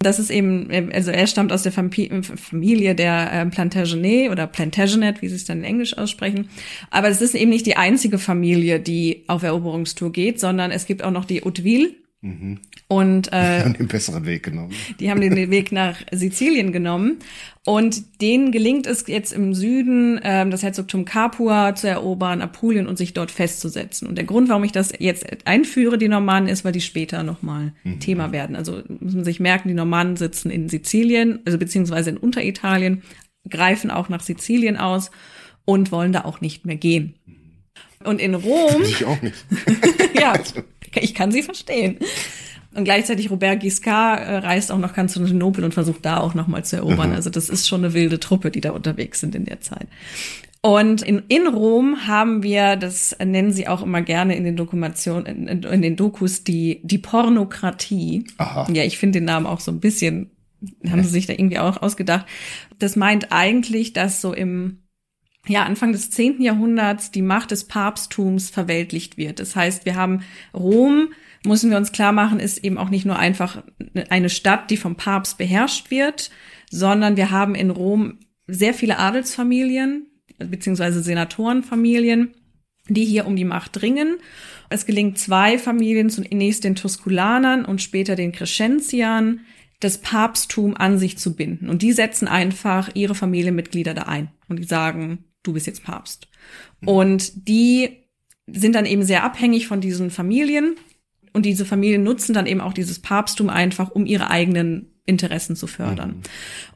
[0.00, 5.28] Das ist eben, also er stammt aus der Familie der äh, Plantagenet oder Plantagenet, wie
[5.28, 6.48] sie es dann in Englisch aussprechen.
[6.90, 11.04] Aber es ist eben nicht die einzige Familie, die auf Eroberungstour geht, sondern es gibt
[11.04, 11.94] auch noch die Hauteville.
[12.20, 12.58] Mhm.
[12.90, 14.72] Und äh, die haben den besseren Weg genommen.
[14.98, 17.18] Die haben den Weg nach Sizilien genommen.
[17.64, 22.98] Und denen gelingt es jetzt im Süden, ähm, das Herzogtum Capua zu erobern, Apulien und
[22.98, 24.08] sich dort festzusetzen.
[24.08, 27.74] Und der Grund, warum ich das jetzt einführe, die Normannen, ist, weil die später nochmal
[27.84, 28.00] mhm.
[28.00, 28.56] Thema werden.
[28.56, 33.02] Also muss man sich merken, die Normannen sitzen in Sizilien, also beziehungsweise in Unteritalien,
[33.48, 35.12] greifen auch nach Sizilien aus
[35.64, 37.14] und wollen da auch nicht mehr gehen.
[38.02, 38.82] Und in Rom.
[38.82, 39.46] Ich auch nicht.
[40.20, 40.62] ja, also.
[40.96, 42.00] ich kann sie verstehen.
[42.74, 46.76] Und gleichzeitig Robert Giscard äh, reist auch nach Konstantinopel und versucht da auch nochmal zu
[46.76, 47.10] erobern.
[47.10, 47.16] Mhm.
[47.16, 49.88] Also das ist schon eine wilde Truppe, die da unterwegs sind in der Zeit.
[50.62, 55.48] Und in, in Rom haben wir, das nennen sie auch immer gerne in den Dokumentationen,
[55.48, 58.26] in, in, den Dokus, die, die Pornokratie.
[58.36, 58.70] Aha.
[58.70, 60.30] Ja, ich finde den Namen auch so ein bisschen,
[60.88, 62.26] haben sie sich da irgendwie auch ausgedacht.
[62.78, 64.82] Das meint eigentlich, dass so im
[65.46, 69.40] ja, Anfang des zehnten Jahrhunderts die Macht des Papsttums verweltlicht wird.
[69.40, 71.08] Das heißt, wir haben Rom,
[71.44, 73.62] müssen wir uns klar machen, ist eben auch nicht nur einfach
[74.08, 76.30] eine Stadt, die vom Papst beherrscht wird,
[76.70, 80.06] sondern wir haben in Rom sehr viele Adelsfamilien
[80.48, 82.32] beziehungsweise Senatorenfamilien,
[82.88, 84.16] die hier um die Macht dringen.
[84.68, 89.40] Es gelingt zwei Familien, zunächst den Tusculanern und später den Crescentiern,
[89.80, 91.68] das Papsttum an sich zu binden.
[91.68, 94.30] Und die setzen einfach ihre Familienmitglieder da ein.
[94.48, 96.28] Und die sagen, du bist jetzt Papst.
[96.84, 98.04] Und die
[98.46, 100.76] sind dann eben sehr abhängig von diesen Familien.
[101.32, 105.66] Und diese Familien nutzen dann eben auch dieses Papsttum einfach, um ihre eigenen Interessen zu
[105.66, 106.10] fördern.
[106.10, 106.22] Mhm.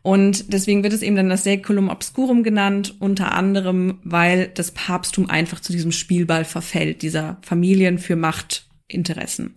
[0.03, 5.31] Und deswegen wird es eben dann das Seculum Obscurum genannt, unter anderem, weil das Papsttum
[5.31, 9.55] einfach zu diesem Spielball verfällt, dieser Familien für Machtinteressen.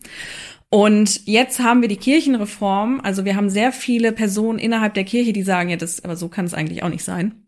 [0.70, 5.32] Und jetzt haben wir die Kirchenreform, also wir haben sehr viele Personen innerhalb der Kirche,
[5.32, 7.47] die sagen, ja, das, aber so kann es eigentlich auch nicht sein.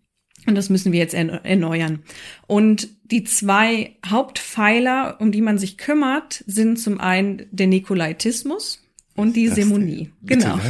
[0.49, 1.99] Und das müssen wir jetzt erneuern.
[2.47, 8.83] Und die zwei Hauptpfeiler, um die man sich kümmert, sind zum einen der Nikolaitismus
[9.15, 10.09] und die Semonie.
[10.23, 10.59] Genau.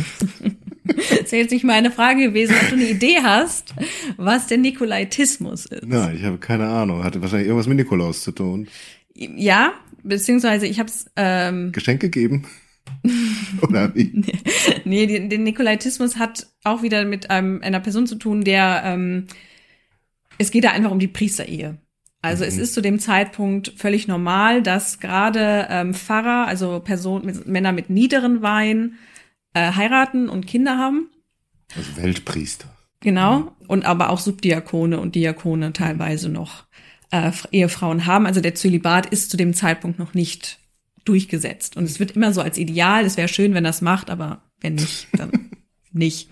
[0.97, 3.75] Das ist jetzt nicht meine Frage gewesen, ob du eine Idee hast,
[4.17, 5.85] was der Nikolaitismus ist.
[5.85, 7.03] Nein, ich habe keine Ahnung.
[7.03, 8.67] Hatte wahrscheinlich irgendwas mit Nikolaus zu tun.
[9.13, 12.47] Ja, beziehungsweise ich habe es ähm, Geschenk gegeben.
[13.61, 14.23] Oder wie?
[14.83, 19.27] nee, den Nikolaitismus hat auch wieder mit einem, einer Person zu tun, der ähm,
[20.39, 21.77] es geht da einfach um die Priesterehe.
[22.21, 22.49] Also mhm.
[22.49, 27.71] es ist zu dem Zeitpunkt völlig normal, dass gerade ähm, Pfarrer, also Personen, mit, Männer
[27.71, 28.95] mit niederen Wein,
[29.53, 31.09] äh, heiraten und Kinder haben.
[31.75, 32.67] Also Weltpriester.
[33.01, 33.55] Genau.
[33.67, 36.65] Und aber auch Subdiakone und Diakone teilweise noch
[37.11, 38.25] äh, Ehefrauen haben.
[38.25, 40.59] Also der Zölibat ist zu dem Zeitpunkt noch nicht
[41.05, 41.77] durchgesetzt.
[41.77, 44.75] Und es wird immer so als Ideal, es wäre schön, wenn das macht, aber wenn
[44.75, 45.31] nicht, dann
[45.91, 46.29] nicht.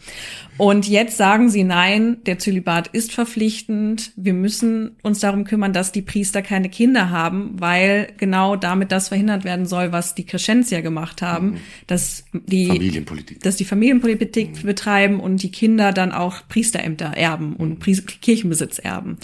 [0.58, 4.12] Und jetzt sagen sie nein, der Zölibat ist verpflichtend.
[4.16, 9.08] Wir müssen uns darum kümmern, dass die Priester keine Kinder haben, weil genau damit das
[9.08, 11.58] verhindert werden soll, was die Crescentia gemacht haben, mhm.
[11.88, 13.40] dass die Familienpolitik.
[13.42, 14.68] dass die Familienpolitik mhm.
[14.68, 18.06] betreiben und die Kinder dann auch Priesterämter erben und mhm.
[18.22, 19.18] Kirchenbesitz erben, mhm.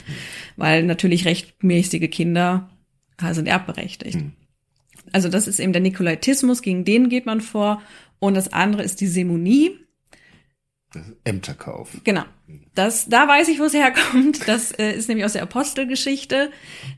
[0.57, 2.69] weil natürlich rechtmäßige Kinder
[3.31, 4.15] sind erbberechtigt.
[4.15, 4.33] Mhm.
[5.11, 7.81] Also das ist eben der Nikolaitismus, gegen den geht man vor.
[8.19, 9.82] Und das andere ist die Semonie
[11.23, 11.89] Ämterkauf.
[12.03, 12.23] Genau.
[12.75, 14.47] Das, da weiß ich, wo es herkommt.
[14.47, 16.51] Das äh, ist nämlich aus der Apostelgeschichte,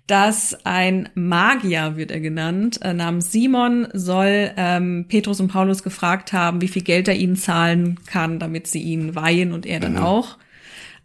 [0.07, 6.33] dass ein Magier, wird er genannt, äh, namens Simon, soll ähm, Petrus und Paulus gefragt
[6.33, 9.93] haben, wie viel Geld er ihnen zahlen kann, damit sie ihn weihen und er dann
[9.93, 9.99] mhm.
[9.99, 10.37] auch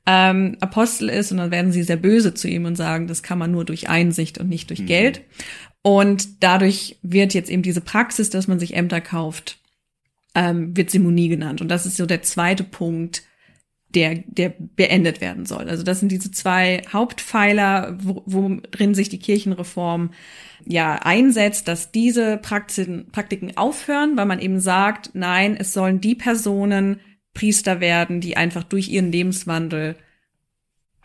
[0.07, 1.31] ähm, Apostel ist.
[1.33, 3.89] Und dann werden sie sehr böse zu ihm und sagen, das kann man nur durch
[3.89, 4.87] Einsicht und nicht durch mhm.
[4.87, 5.23] Geld.
[5.83, 9.60] Und dadurch wird jetzt eben diese Praxis, dass man sich Ämter kauft,
[10.35, 11.61] ähm, wird Simonie genannt.
[11.61, 13.23] Und das ist so der zweite Punkt,
[13.95, 15.69] der, der beendet werden soll.
[15.69, 20.11] Also das sind diese zwei Hauptpfeiler, wo, worin sich die Kirchenreform
[20.65, 26.15] ja einsetzt, dass diese Praktiken, Praktiken aufhören, weil man eben sagt, nein, es sollen die
[26.15, 27.01] Personen
[27.35, 29.97] Priester werden, die einfach durch ihren Lebenswandel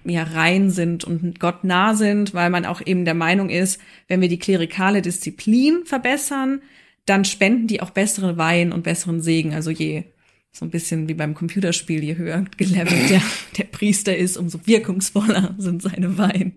[0.04, 4.22] ja rein sind und Gott nah sind, weil man auch eben der Meinung ist, wenn
[4.22, 6.62] wir die klerikale Disziplin verbessern,
[7.06, 9.54] dann spenden die auch bessere Weihen und besseren Segen.
[9.54, 10.06] Also je
[10.52, 13.22] so ein bisschen wie beim Computerspiel, je höher gelevelt der,
[13.58, 16.56] der Priester ist, umso wirkungsvoller sind seine Weihen.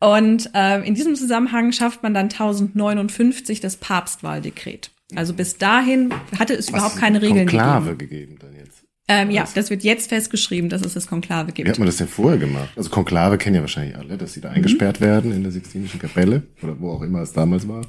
[0.00, 4.90] Und äh, in diesem Zusammenhang schafft man dann 1059 das Papstwahldekret.
[5.14, 8.36] Also bis dahin hatte es Was überhaupt keine Regeln Konklave gegeben.
[8.36, 8.84] gegeben dann jetzt.
[9.06, 11.68] Ähm, ja, das wird jetzt festgeschrieben, dass es das Konklave gibt.
[11.68, 12.70] Wie hat man das denn vorher gemacht?
[12.74, 15.04] Also Konklave kennen ja wahrscheinlich alle, dass sie da eingesperrt mhm.
[15.04, 17.82] werden in der Sixtinischen Kapelle oder wo auch immer es damals war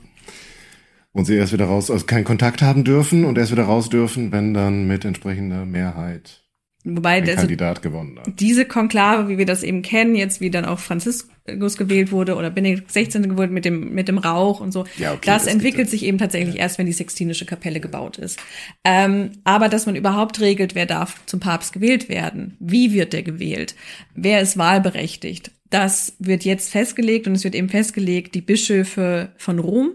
[1.15, 4.33] und sie erst wieder raus, also keinen Kontakt haben dürfen und erst wieder raus dürfen,
[4.33, 6.41] wenn dann mit entsprechender Mehrheit
[6.83, 8.39] Wobei ein Kandidat gewonnen hat.
[8.39, 12.51] Diese Konklave, wie wir das eben kennen, jetzt wie dann auch Franziskus gewählt wurde oder
[12.51, 13.29] Benedikt 16.
[13.29, 16.17] gewählt mit dem mit dem Rauch und so, ja, okay, das, das entwickelt sich eben
[16.19, 16.61] tatsächlich ja.
[16.61, 18.37] erst, wenn die Sixtinische Kapelle gebaut ist.
[18.83, 23.23] Ähm, aber dass man überhaupt regelt, wer darf zum Papst gewählt werden, wie wird der
[23.23, 23.73] gewählt,
[24.13, 29.57] wer ist wahlberechtigt, das wird jetzt festgelegt und es wird eben festgelegt, die Bischöfe von
[29.57, 29.93] Rom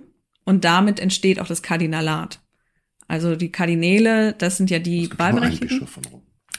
[0.51, 2.41] und damit entsteht auch das Kardinalat.
[3.07, 5.87] Also die Kardinäle, das sind ja die Wahlberechtigten.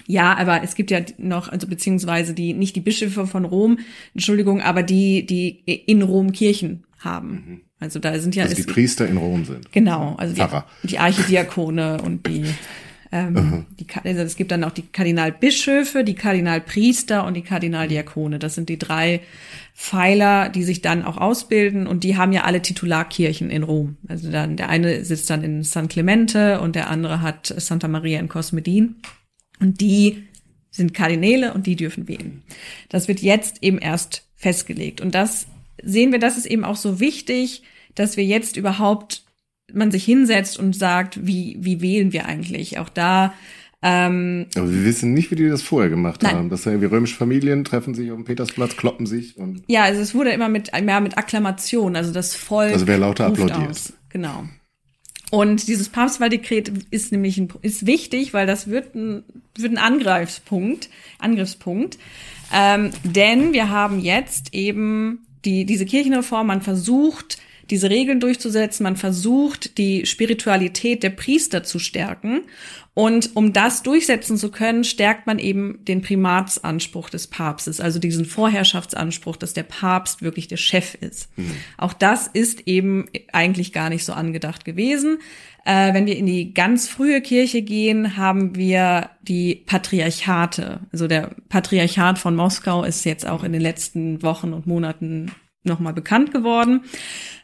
[0.08, 3.80] Ja, aber es gibt ja noch, also beziehungsweise die, nicht die Bischöfe von Rom,
[4.14, 7.30] Entschuldigung, aber die, die in Rom Kirchen haben.
[7.30, 7.62] Mhm.
[7.82, 8.44] Also da sind ja.
[8.44, 9.70] Also die Priester in Rom sind.
[9.74, 12.46] Genau, also die, die Archidiakone und die
[13.12, 18.40] ähm, die, also es gibt dann auch die Kardinalbischöfe, die Kardinalpriester und die Kardinaldiakone.
[18.40, 19.20] Das sind die drei
[19.74, 23.98] Pfeiler, die sich dann auch ausbilden und die haben ja alle Titularkirchen in Rom.
[24.08, 28.20] Also dann der eine sitzt dann in San Clemente und der andere hat Santa Maria
[28.20, 28.98] in Cosmedin
[29.60, 30.24] und die
[30.70, 32.44] sind Kardinäle und die dürfen wählen.
[32.90, 35.48] Das wird jetzt eben erst festgelegt und das
[35.82, 37.64] sehen wir, das ist eben auch so wichtig,
[37.96, 39.24] dass wir jetzt überhaupt
[39.74, 42.80] man sich hinsetzt und sagt, wie, wie wählen wir eigentlich?
[42.80, 43.34] Auch da.
[43.84, 46.36] Ähm, Aber wir wissen nicht, wie die das vorher gemacht nein.
[46.36, 46.50] haben.
[46.50, 49.64] Das sind irgendwie römische Familien, treffen sich auf dem Petersplatz, kloppen sich und.
[49.68, 52.74] Ja, also es wurde immer mit, mehr mit Akklamation, also das Volk.
[52.74, 53.70] Also wer lauter applaudiert.
[53.70, 53.94] Aus.
[54.10, 54.46] Genau.
[55.32, 59.24] Und dieses Papstwahldekret ist nämlich ein, ist wichtig, weil das wird ein,
[59.58, 60.90] wird ein Angriffspunkt,
[61.20, 61.98] Angriffspunkt.
[62.54, 68.84] Ähm, denn wir haben jetzt eben die, diese Kirchenreform, man versucht, diese Regeln durchzusetzen.
[68.84, 72.44] Man versucht, die Spiritualität der Priester zu stärken.
[72.94, 78.26] Und um das durchsetzen zu können, stärkt man eben den Primatsanspruch des Papstes, also diesen
[78.26, 81.30] Vorherrschaftsanspruch, dass der Papst wirklich der Chef ist.
[81.38, 81.56] Mhm.
[81.78, 85.20] Auch das ist eben eigentlich gar nicht so angedacht gewesen.
[85.64, 90.82] Äh, wenn wir in die ganz frühe Kirche gehen, haben wir die Patriarchate.
[90.92, 95.32] Also der Patriarchat von Moskau ist jetzt auch in den letzten Wochen und Monaten
[95.64, 96.82] nochmal bekannt geworden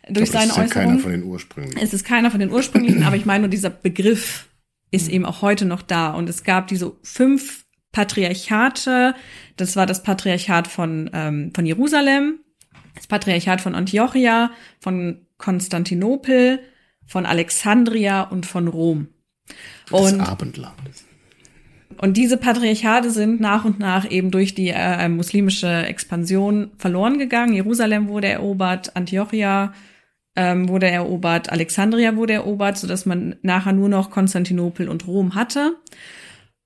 [0.10, 0.66] durch seine Äußerungen.
[0.66, 1.78] Es ist ja keiner von den ursprünglichen.
[1.80, 4.48] Es ist keiner von den ursprünglichen, aber ich meine nur dieser Begriff
[4.92, 6.12] ist eben auch heute noch da.
[6.12, 9.16] Und es gab diese fünf Patriarchate.
[9.56, 12.40] Das war das Patriarchat von, ähm, von Jerusalem,
[12.96, 16.60] das Patriarchat von Antiochia, von Konstantinopel,
[17.06, 19.08] von Alexandria und von Rom.
[19.92, 21.06] Und des Abendlandes.
[22.00, 27.54] Und diese Patriarchate sind nach und nach eben durch die äh, muslimische Expansion verloren gegangen.
[27.54, 29.74] Jerusalem wurde erobert, Antiochia
[30.38, 35.34] ähm, wurde erobert, Alexandria wurde erobert, so dass man nachher nur noch Konstantinopel und Rom
[35.34, 35.76] hatte.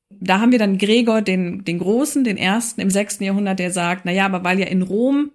[0.09, 4.01] Da haben wir dann Gregor den, den Großen, den Ersten im sechsten Jahrhundert, der sagt,
[4.03, 5.31] na ja, aber weil ja in Rom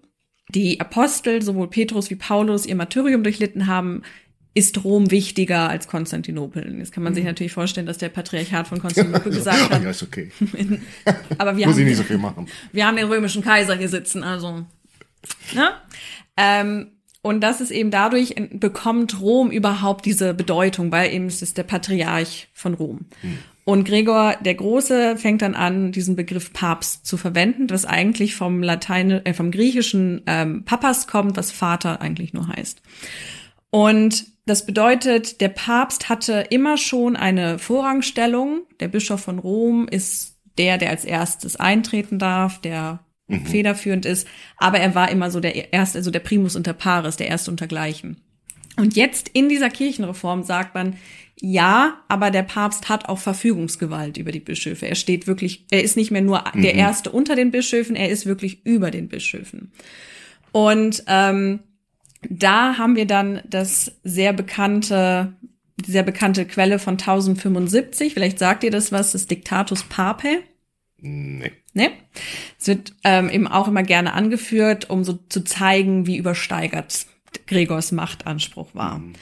[0.51, 4.03] die Apostel, sowohl Petrus wie Paulus, ihr Martyrium durchlitten haben,
[4.53, 6.79] ist Rom wichtiger als Konstantinopel.
[6.79, 7.29] Jetzt kann man sich mhm.
[7.31, 9.83] natürlich vorstellen, dass der Patriarchat von Konstantinopel gesagt hat.
[9.83, 10.31] Ja, ist okay.
[11.39, 12.47] aber wir Muss haben, ich nicht so viel machen.
[12.73, 14.67] Wir haben den römischen Kaiser hier sitzen, also.
[15.55, 15.71] Ne?
[16.37, 16.93] Ähm,
[17.27, 21.65] und das ist eben dadurch bekommt Rom überhaupt diese Bedeutung, weil eben es ist der
[21.65, 23.07] Patriarch von Rom.
[23.21, 23.39] Hm.
[23.65, 28.63] Und Gregor der Große fängt dann an, diesen Begriff Papst zu verwenden, was eigentlich vom
[28.63, 32.81] Latein, äh, vom griechischen ähm, Papas kommt, was Vater eigentlich nur heißt.
[33.71, 38.63] Und das bedeutet, der Papst hatte immer schon eine Vorrangstellung.
[38.79, 43.47] Der Bischof von Rom ist der, der als erstes eintreten darf, der mhm.
[43.47, 44.27] federführend ist.
[44.57, 48.23] Aber er war immer so der erste, also der Primus unter Pares, der erste untergleichen.
[48.77, 50.97] Und jetzt in dieser Kirchenreform sagt man,
[51.39, 54.87] ja, aber der Papst hat auch Verfügungsgewalt über die Bischöfe.
[54.87, 56.63] Er steht wirklich, er ist nicht mehr nur mhm.
[56.63, 59.73] der Erste unter den Bischöfen, er ist wirklich über den Bischöfen.
[60.53, 61.61] Und ähm,
[62.29, 65.35] da haben wir dann das sehr bekannte,
[65.85, 68.15] die sehr bekannte Quelle von 1075.
[68.15, 70.39] Vielleicht sagt ihr das was, das Diktatus Papae.
[70.99, 71.53] Nee.
[71.75, 71.91] Nee.
[72.59, 77.07] Es wird ähm, eben auch immer gerne angeführt, um so zu zeigen, wie übersteigert
[77.47, 78.99] Gregors Machtanspruch war.
[78.99, 79.13] Mhm.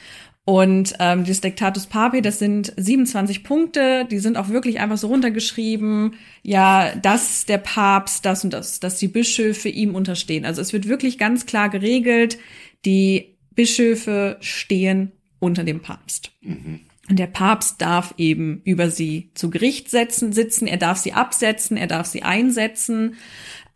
[0.45, 5.07] Und ähm, das Diktatus Papi, das sind 27 Punkte, die sind auch wirklich einfach so
[5.07, 10.45] runtergeschrieben, ja, dass der Papst das und das, dass die Bischöfe ihm unterstehen.
[10.45, 12.37] Also es wird wirklich ganz klar geregelt,
[12.85, 16.31] die Bischöfe stehen unter dem Papst.
[16.41, 16.81] Mhm.
[17.09, 21.77] Und der Papst darf eben über sie zu Gericht setzen, sitzen, er darf sie absetzen,
[21.77, 23.15] er darf sie einsetzen.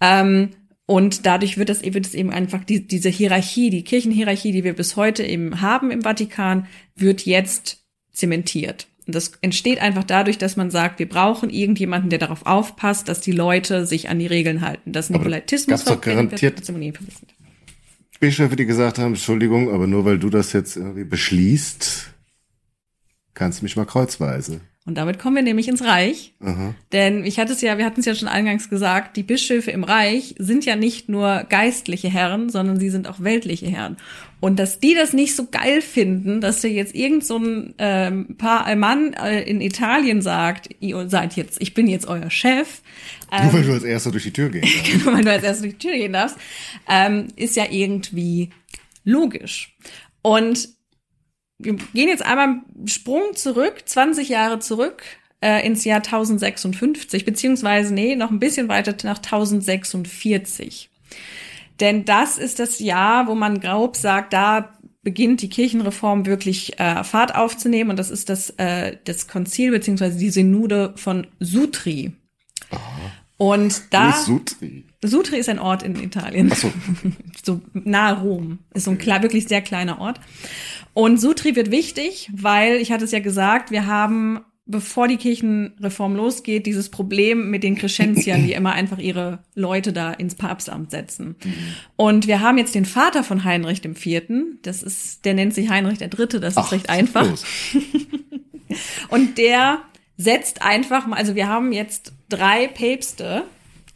[0.02, 0.50] Ähm,
[0.88, 4.96] und dadurch wird das, wird eben einfach, die, diese Hierarchie, die Kirchenhierarchie, die wir bis
[4.96, 8.88] heute eben haben im Vatikan, wird jetzt zementiert.
[9.06, 13.22] Und das entsteht einfach dadurch, dass man sagt, wir brauchen irgendjemanden, der darauf aufpasst, dass
[13.22, 14.92] die Leute sich an die Regeln halten.
[14.92, 16.58] Dass Nikolaitismus doch garantiert
[18.20, 22.14] Bischöfe, die gesagt haben, Entschuldigung, aber nur weil du das jetzt irgendwie beschließt,
[23.40, 24.60] kannst du mich mal kreuzweise.
[24.86, 26.34] Und damit kommen wir nämlich ins Reich.
[26.42, 26.74] Aha.
[26.92, 29.84] Denn ich hatte es ja, wir hatten es ja schon eingangs gesagt, die Bischöfe im
[29.84, 33.98] Reich sind ja nicht nur geistliche Herren, sondern sie sind auch weltliche Herren.
[34.42, 38.36] Und dass die das nicht so geil finden, dass dir jetzt irgend so ein ähm,
[38.38, 42.82] paar ein Mann äh, in Italien sagt, ihr seid jetzt, ich bin jetzt euer Chef.
[43.32, 45.06] Ähm, nur weil du als Erster durch die Tür gehen darfst.
[45.06, 46.38] nur weil du als Erster durch die Tür gehen darfst,
[46.90, 48.50] ähm, ist ja irgendwie
[49.06, 49.78] logisch.
[50.22, 50.79] Und
[51.60, 55.04] wir gehen jetzt einmal einen Sprung zurück, 20 Jahre zurück
[55.42, 60.90] äh, ins Jahr 1056, beziehungsweise, nee, noch ein bisschen weiter nach 1046.
[61.80, 67.04] Denn das ist das Jahr, wo man grob sagt, da beginnt die Kirchenreform wirklich äh,
[67.04, 67.90] Fahrt aufzunehmen.
[67.92, 72.14] Und das ist das, äh, das Konzil beziehungsweise die Synode von Sutri.
[72.72, 73.19] Aha.
[73.40, 74.12] Und da.
[74.12, 74.84] Sutri.
[75.02, 76.50] Sutri ist ein Ort in Italien.
[76.52, 76.74] Ach so.
[77.44, 78.60] so nahe Rom.
[78.74, 80.20] Ist so ein klar, wirklich sehr kleiner Ort.
[80.94, 86.18] Und Sutri wird wichtig, weil, ich hatte es ja gesagt, wir haben, bevor die Kirchenreform
[86.18, 91.38] losgeht, dieses Problem mit den Crescentiern, die immer einfach ihre Leute da ins Papstamt setzen.
[91.42, 91.54] Mhm.
[91.96, 95.70] Und wir haben jetzt den Vater von Heinrich dem Vierten, das ist, der nennt sich
[95.70, 97.26] Heinrich der Dritte, das Ach, ist recht einfach.
[99.10, 99.80] Und der
[100.20, 103.44] setzt einfach mal, also wir haben jetzt drei Päpste,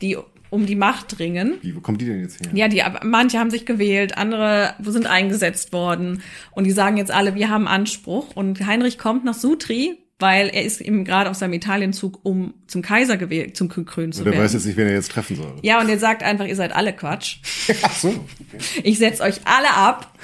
[0.01, 0.17] die
[0.49, 1.55] um die Macht ringen.
[1.61, 2.49] Wie, wo kommen die denn jetzt her?
[2.53, 6.21] Ja, die, manche haben sich gewählt, andere sind eingesetzt worden.
[6.51, 8.35] Und die sagen jetzt alle, wir haben Anspruch.
[8.35, 12.81] Und Heinrich kommt nach Sutri, weil er ist eben gerade auf seinem Italienzug, um zum
[12.81, 14.35] Kaiser gewählt, zum gekrönt zu werden.
[14.35, 15.55] Und er weiß jetzt nicht, wen er jetzt treffen soll.
[15.63, 17.37] Ja, und er sagt einfach, ihr seid alle Quatsch.
[17.81, 18.09] Ach so.
[18.09, 18.81] Okay.
[18.83, 20.17] Ich setz euch alle ab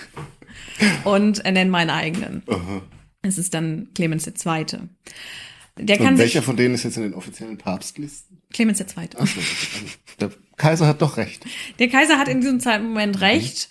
[1.03, 2.43] und nenne meinen eigenen.
[2.47, 2.83] Aha.
[3.23, 4.65] Es ist dann Clemens II.
[5.77, 8.37] Der kann und welcher von denen ist jetzt in den offiziellen Papstlisten?
[8.51, 8.87] Clemens II.
[9.17, 9.39] Ach so,
[10.19, 11.45] der Kaiser hat doch recht.
[11.77, 13.21] Der Kaiser hat in diesem Moment mhm.
[13.21, 13.69] recht.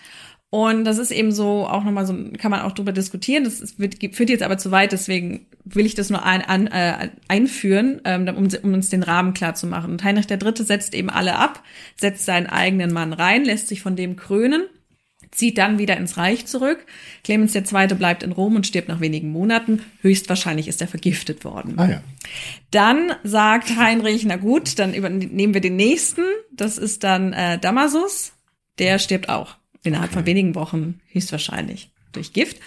[0.51, 3.45] Und das ist eben so auch nochmal so, kann man auch drüber diskutieren.
[3.45, 7.11] Das wird, führt jetzt aber zu weit, deswegen will ich das nur ein, an, äh,
[7.29, 9.93] einführen, ähm, um, um uns den Rahmen klar zu machen.
[9.93, 10.65] Und Heinrich III.
[10.65, 11.63] setzt eben alle ab,
[11.97, 14.63] setzt seinen eigenen Mann rein, lässt sich von dem krönen
[15.31, 16.85] zieht dann wieder ins Reich zurück.
[17.25, 17.95] Clemens II.
[17.95, 19.83] bleibt in Rom und stirbt nach wenigen Monaten.
[20.01, 21.75] Höchstwahrscheinlich ist er vergiftet worden.
[21.79, 22.03] Ah, ja.
[22.71, 26.23] Dann sagt Heinrich, na gut, dann übernehmen wir den nächsten.
[26.53, 28.33] Das ist dann äh, Damasus.
[28.79, 32.59] Der stirbt auch innerhalb von wenigen Wochen, höchstwahrscheinlich durch Gift.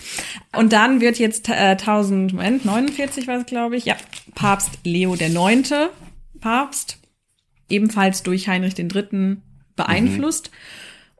[0.55, 3.95] Und dann wird jetzt äh, 1000, Moment, 49 war es, glaube ich, ja,
[4.35, 5.89] Papst Leo der Neunte
[6.39, 6.97] Papst,
[7.69, 9.37] ebenfalls durch Heinrich III.
[9.75, 10.51] beeinflusst.
[10.51, 10.55] Mhm.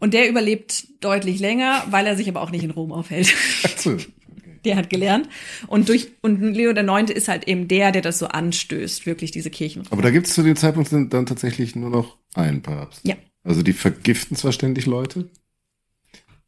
[0.02, 3.34] Und der überlebt deutlich länger, weil er sich aber auch nicht in Rom aufhält.
[3.78, 3.92] So.
[3.92, 4.08] Okay.
[4.66, 5.28] Der hat gelernt.
[5.66, 9.32] Und durch, und Leo der Neunte ist halt eben der, der das so anstößt, wirklich
[9.32, 9.84] diese Kirchen.
[9.90, 13.02] Aber da gibt es zu dem Zeitpunkt dann tatsächlich nur noch einen Papst.
[13.04, 13.16] Ja.
[13.44, 15.32] Also die vergiften zwar ständig Leute,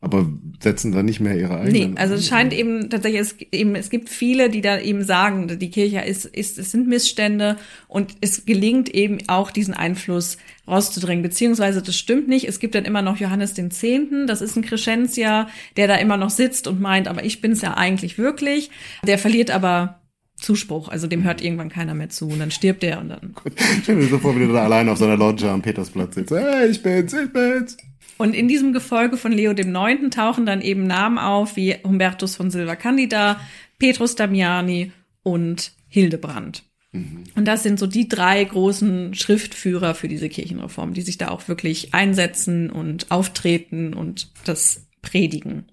[0.04, 0.28] aber
[0.62, 1.94] setzen da nicht mehr ihre eigenen.
[1.94, 5.58] Nee, also es scheint eben tatsächlich, es, eben, es gibt viele, die da eben sagen,
[5.58, 7.56] die Kirche ist, ist, es sind Missstände
[7.88, 10.38] und es gelingt eben auch diesen Einfluss
[10.68, 12.50] rauszudrängen, beziehungsweise das stimmt nicht.
[12.50, 15.48] Es gibt dann immer noch Johannes den Zehnten, das ist ein Crescentia,
[15.78, 18.72] der da immer noch sitzt und meint, aber ich bin es ja eigentlich wirklich.
[19.08, 20.02] Der verliert aber
[20.36, 23.34] Zuspruch, also dem hört irgendwann keiner mehr zu und dann stirbt er und dann.
[23.46, 26.32] Ich stelle mir so vor, wie du da allein auf seiner Loggia am Petersplatz sitzt.
[26.32, 27.78] Hey, ich bin's, ich bin's.
[28.18, 32.36] Und in diesem Gefolge von Leo dem Neunten tauchen dann eben Namen auf wie Humbertus
[32.36, 33.40] von Silva Candida,
[33.80, 34.92] Petrus Damiani
[35.24, 36.64] und Hildebrand.
[36.92, 37.24] Mhm.
[37.36, 41.48] Und das sind so die drei großen Schriftführer für diese Kirchenreform, die sich da auch
[41.48, 45.66] wirklich einsetzen und auftreten und das predigen.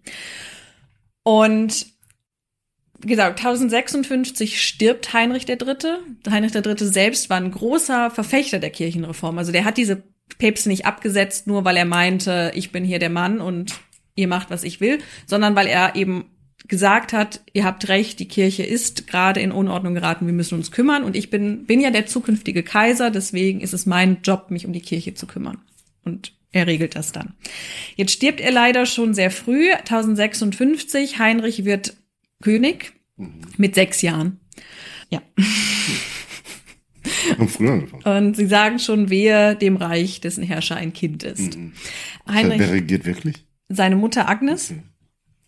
[1.23, 1.87] Und
[3.03, 5.77] wie gesagt, 1056 stirbt Heinrich III.
[6.29, 6.77] Heinrich III.
[6.79, 9.39] selbst war ein großer Verfechter der Kirchenreform.
[9.39, 10.03] Also der hat diese
[10.39, 13.81] Päpste nicht abgesetzt, nur weil er meinte, ich bin hier der Mann und
[14.15, 16.27] ihr macht, was ich will, sondern weil er eben
[16.69, 20.71] gesagt hat, ihr habt recht, die Kirche ist gerade in Unordnung geraten, wir müssen uns
[20.71, 24.67] kümmern und ich bin, bin ja der zukünftige Kaiser, deswegen ist es mein Job, mich
[24.67, 25.59] um die Kirche zu kümmern.
[26.05, 27.35] Und er regelt das dann.
[27.97, 31.19] Jetzt stirbt er leider schon sehr früh, 1056.
[31.19, 31.95] Heinrich wird
[32.43, 33.41] König mhm.
[33.57, 34.41] mit sechs Jahren.
[35.11, 35.23] Ja.
[38.05, 41.57] Und sie sagen schon, wer dem Reich, dessen Herrscher ein Kind ist.
[41.57, 41.73] Mhm.
[42.29, 43.45] Heinrich, wer regiert wirklich?
[43.69, 44.71] Seine Mutter Agnes.
[44.71, 44.83] Okay.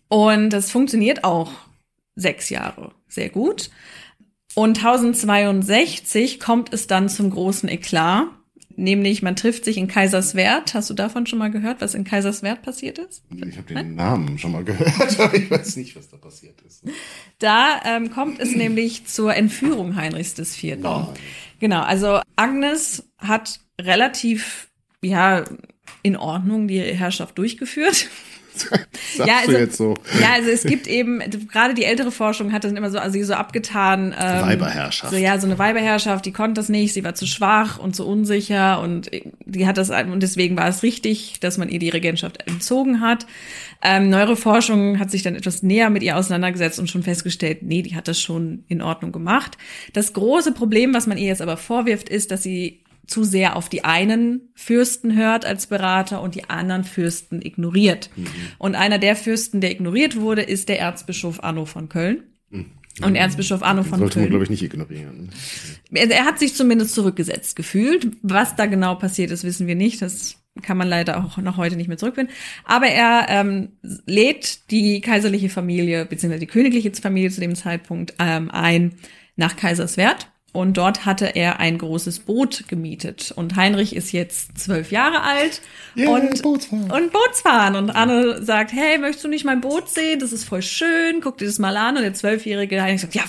[0.09, 1.51] Und das funktioniert auch
[2.15, 3.69] sechs Jahre sehr gut.
[4.55, 8.27] Und 1062 kommt es dann zum großen Eklat.
[8.75, 10.73] Nämlich, man trifft sich in Kaiserswerth.
[10.73, 13.23] Hast du davon schon mal gehört, was in Kaiserswerth passiert ist?
[13.29, 13.95] Ich habe den Nein?
[13.95, 16.83] Namen schon mal gehört, aber ich weiß nicht, was da passiert ist.
[17.37, 20.77] Da ähm, kommt es nämlich zur Entführung Heinrichs IV.
[20.79, 21.07] Nein.
[21.63, 24.67] Genau, also Agnes hat relativ,
[25.01, 25.45] ja,
[26.01, 28.09] in Ordnung die Herrschaft durchgeführt.
[29.17, 29.93] Ja, also, so.
[30.19, 33.33] Ja, also es gibt eben, gerade die ältere Forschung hat das immer so, also so
[33.33, 34.15] abgetan.
[34.19, 35.13] Ähm, Weiberherrschaft.
[35.13, 38.07] So, ja, so eine Weiberherrschaft, die konnte das nicht, sie war zu schwach und zu
[38.07, 39.11] unsicher und
[39.45, 43.25] die hat das, und deswegen war es richtig, dass man ihr die Regentschaft entzogen hat.
[43.81, 47.81] Ähm, neuere Forschung hat sich dann etwas näher mit ihr auseinandergesetzt und schon festgestellt, nee,
[47.81, 49.57] die hat das schon in Ordnung gemacht.
[49.91, 53.69] Das große Problem, was man ihr jetzt aber vorwirft, ist, dass sie zu sehr auf
[53.69, 58.09] die einen Fürsten hört als Berater und die anderen Fürsten ignoriert.
[58.15, 58.27] Mhm.
[58.57, 62.23] Und einer der Fürsten, der ignoriert wurde, ist der Erzbischof Arno von Köln.
[62.49, 62.65] Mhm.
[63.01, 64.25] Und Erzbischof Arno von Sollte Köln.
[64.25, 65.31] man, glaube ich, nicht ignorieren.
[65.91, 68.07] Er, er hat sich zumindest zurückgesetzt gefühlt.
[68.21, 70.01] Was da genau passiert ist, wissen wir nicht.
[70.01, 72.33] Das kann man leider auch noch heute nicht mehr zurückfinden.
[72.63, 73.69] Aber er ähm,
[74.05, 78.93] lädt die kaiserliche Familie, beziehungsweise die königliche Familie zu dem Zeitpunkt ähm, ein
[79.35, 83.33] nach Kaiserswerth und dort hatte er ein großes Boot gemietet.
[83.35, 85.61] Und Heinrich ist jetzt zwölf Jahre alt
[85.97, 86.91] yeah, und, Bootsfahren.
[86.91, 87.75] und Bootsfahren.
[87.75, 90.19] Und Anne sagt, hey, möchtest du nicht mein Boot sehen?
[90.19, 91.21] Das ist voll schön.
[91.21, 91.97] Guck dir das mal an.
[91.97, 93.23] Und der zwölfjährige Heinrich sagt, ja,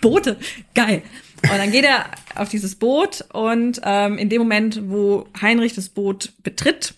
[0.00, 0.36] Boote,
[0.74, 1.02] geil.
[1.42, 5.88] Und dann geht er auf dieses Boot und ähm, in dem Moment, wo Heinrich das
[5.88, 6.94] Boot betritt,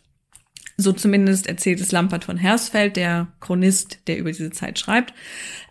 [0.77, 5.13] so zumindest erzählt es Lampert von Hersfeld, der Chronist, der über diese Zeit schreibt,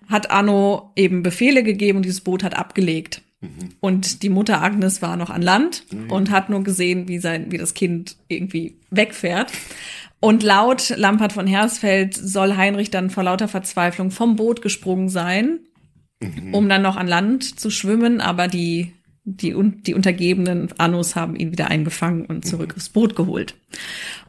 [0.08, 3.22] hat Anno eben Befehle gegeben und dieses Boot hat abgelegt.
[3.42, 3.70] Mhm.
[3.80, 6.12] Und die Mutter Agnes war noch an Land mhm.
[6.12, 9.52] und hat nur gesehen, wie sein, wie das Kind irgendwie wegfährt.
[10.20, 15.60] Und laut Lampert von Hersfeld soll Heinrich dann vor lauter Verzweiflung vom Boot gesprungen sein,
[16.20, 16.54] mhm.
[16.54, 18.94] um dann noch an Land zu schwimmen, aber die
[19.30, 22.76] die, die untergebenen Annos haben ihn wieder eingefangen und zurück mhm.
[22.78, 23.56] aufs Boot geholt.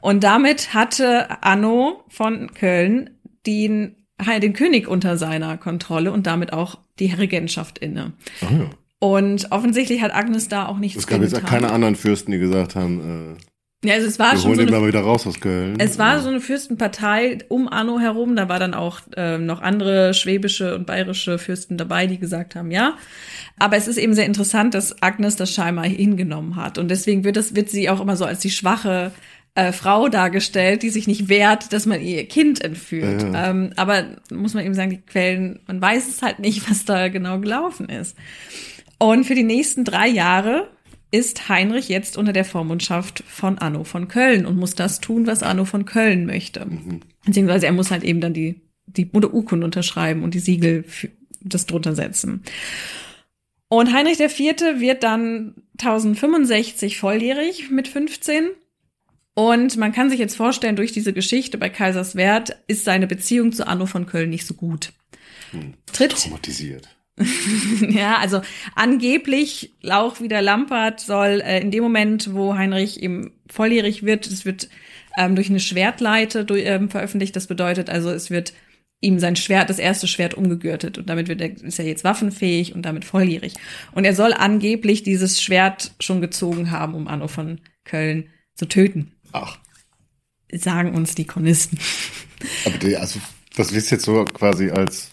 [0.01, 3.11] Und damit hatte Anno von Köln
[3.47, 3.95] den,
[4.41, 8.13] den König unter seiner Kontrolle und damit auch die Regentschaft inne.
[8.43, 8.71] Oh ja.
[9.01, 12.75] Und offensichtlich hat Agnes da auch nichts Es gab jetzt keine anderen Fürsten, die gesagt
[12.75, 13.43] haben, äh,
[13.85, 15.77] ja, also es war wir schon holen so den mal wieder raus aus Köln.
[15.79, 18.35] Es war so eine Fürstenpartei um Anno herum.
[18.35, 22.73] Da war dann auch äh, noch andere schwäbische und bayerische Fürsten dabei, die gesagt haben,
[22.73, 22.97] ja.
[23.57, 26.77] Aber es ist eben sehr interessant, dass Agnes das scheinbar hingenommen hat.
[26.77, 29.13] Und deswegen wird, das, wird sie auch immer so als die schwache
[29.59, 33.23] äh, Frau dargestellt, die sich nicht wehrt, dass man ihr Kind entführt.
[33.23, 33.51] Ja.
[33.51, 37.09] Ähm, aber muss man eben sagen, die Quellen, man weiß es halt nicht, was da
[37.09, 38.17] genau gelaufen ist.
[38.99, 40.69] Und für die nächsten drei Jahre
[41.11, 45.43] ist Heinrich jetzt unter der Vormundschaft von Anno von Köln und muss das tun, was
[45.43, 46.65] Anno von Köln möchte.
[46.65, 47.01] Mhm.
[47.25, 51.09] Beziehungsweise er muss halt eben dann die, die Urkunde unterschreiben und die Siegel für
[51.41, 52.43] das drunter setzen.
[53.69, 54.79] Und Heinrich IV.
[54.79, 58.51] wird dann 1065 volljährig mit 15.
[59.39, 63.69] Und man kann sich jetzt vorstellen, durch diese Geschichte bei Kaiserswerth ist seine Beziehung zu
[63.69, 64.93] Anno von Köln nicht so gut.
[65.53, 65.75] Hm.
[65.93, 66.89] Tritt, Traumatisiert.
[67.89, 68.41] ja, also
[68.75, 74.45] angeblich auch wieder Lampert soll äh, in dem Moment, wo Heinrich eben volljährig wird, es
[74.45, 74.71] wird
[75.17, 77.37] ähm, durch eine Schwertleite durch, ähm, veröffentlicht.
[77.37, 78.55] Das bedeutet also, es wird
[79.01, 82.75] ihm sein Schwert, das erste Schwert umgegürtet und damit wird er, ist er jetzt waffenfähig
[82.75, 83.55] und damit volljährig.
[83.93, 89.13] Und er soll angeblich dieses Schwert schon gezogen haben, um Anno von Köln zu töten.
[89.33, 89.59] Ach.
[90.53, 91.79] Sagen uns die Chronisten.
[92.65, 93.21] Aber die, also,
[93.57, 95.11] das ist jetzt so quasi als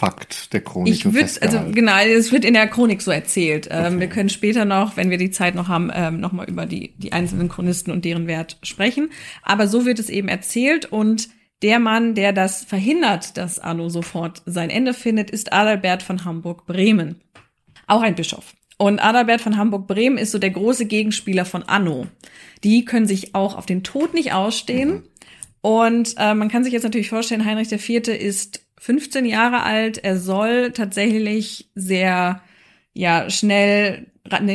[0.00, 0.94] Fakt der Chronik.
[0.94, 3.68] Ich würde, also genau, es wird in der Chronik so erzählt.
[3.70, 4.00] Ähm, okay.
[4.00, 7.12] wir können später noch, wenn wir die Zeit noch haben, ähm, nochmal über die, die
[7.12, 9.10] einzelnen Chronisten und deren Wert sprechen.
[9.42, 11.28] Aber so wird es eben erzählt und
[11.62, 17.20] der Mann, der das verhindert, dass Anno sofort sein Ende findet, ist Adalbert von Hamburg-Bremen.
[17.86, 18.54] Auch ein Bischof.
[18.80, 22.06] Und Adalbert von Hamburg-Bremen ist so der große Gegenspieler von Anno.
[22.64, 24.88] Die können sich auch auf den Tod nicht ausstehen.
[24.88, 25.02] Mhm.
[25.60, 28.08] Und äh, man kann sich jetzt natürlich vorstellen, Heinrich IV.
[28.08, 29.98] ist 15 Jahre alt.
[29.98, 32.40] Er soll tatsächlich sehr
[32.94, 34.06] ja schnell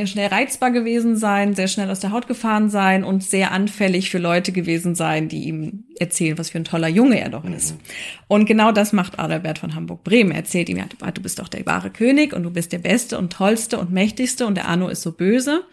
[0.05, 4.19] schnell reizbar gewesen sein, sehr schnell aus der Haut gefahren sein und sehr anfällig für
[4.19, 7.73] Leute gewesen sein, die ihm erzählen, was für ein toller Junge er doch ist.
[7.73, 7.79] Mhm.
[8.27, 10.31] Und genau das macht Adalbert von Hamburg-Bremen.
[10.31, 13.17] Er erzählt ihm, ja, du bist doch der wahre König und du bist der Beste
[13.17, 15.63] und Tollste und Mächtigste und der Arno ist so böse.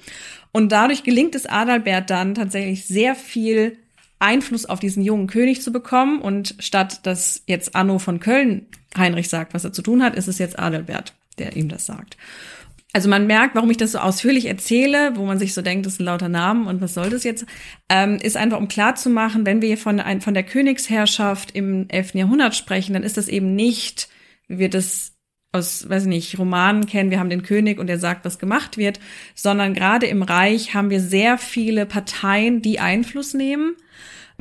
[0.52, 3.78] Und dadurch gelingt es Adalbert dann tatsächlich sehr viel
[4.18, 6.20] Einfluss auf diesen jungen König zu bekommen.
[6.20, 8.66] Und statt dass jetzt Anno von Köln
[8.96, 12.16] Heinrich sagt, was er zu tun hat, ist es jetzt Adalbert, der ihm das sagt.
[12.94, 15.96] Also man merkt, warum ich das so ausführlich erzähle, wo man sich so denkt, das
[15.96, 17.46] sind lauter Namen und was soll das jetzt,
[17.88, 21.86] ähm, ist einfach, um klar zu machen, wenn wir von, ein, von der Königsherrschaft im
[21.88, 22.14] 11.
[22.14, 24.08] Jahrhundert sprechen, dann ist das eben nicht,
[24.46, 25.12] wie wir das
[25.52, 28.76] aus, weiß ich nicht, Romanen kennen, wir haben den König und er sagt, was gemacht
[28.76, 29.00] wird,
[29.34, 33.74] sondern gerade im Reich haben wir sehr viele Parteien, die Einfluss nehmen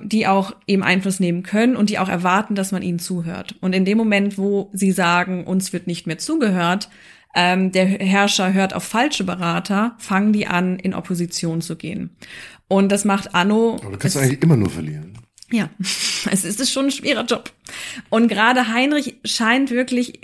[0.03, 3.55] die auch eben Einfluss nehmen können und die auch erwarten, dass man ihnen zuhört.
[3.61, 6.89] Und in dem Moment, wo sie sagen, uns wird nicht mehr zugehört,
[7.33, 12.15] ähm, der Herrscher hört auf falsche Berater, fangen die an, in Opposition zu gehen.
[12.67, 13.77] Und das macht Anno.
[13.81, 15.17] Aber du kannst es, eigentlich immer nur verlieren.
[15.51, 17.51] Ja, es ist schon ein schwerer Job.
[18.09, 20.21] Und gerade Heinrich scheint wirklich,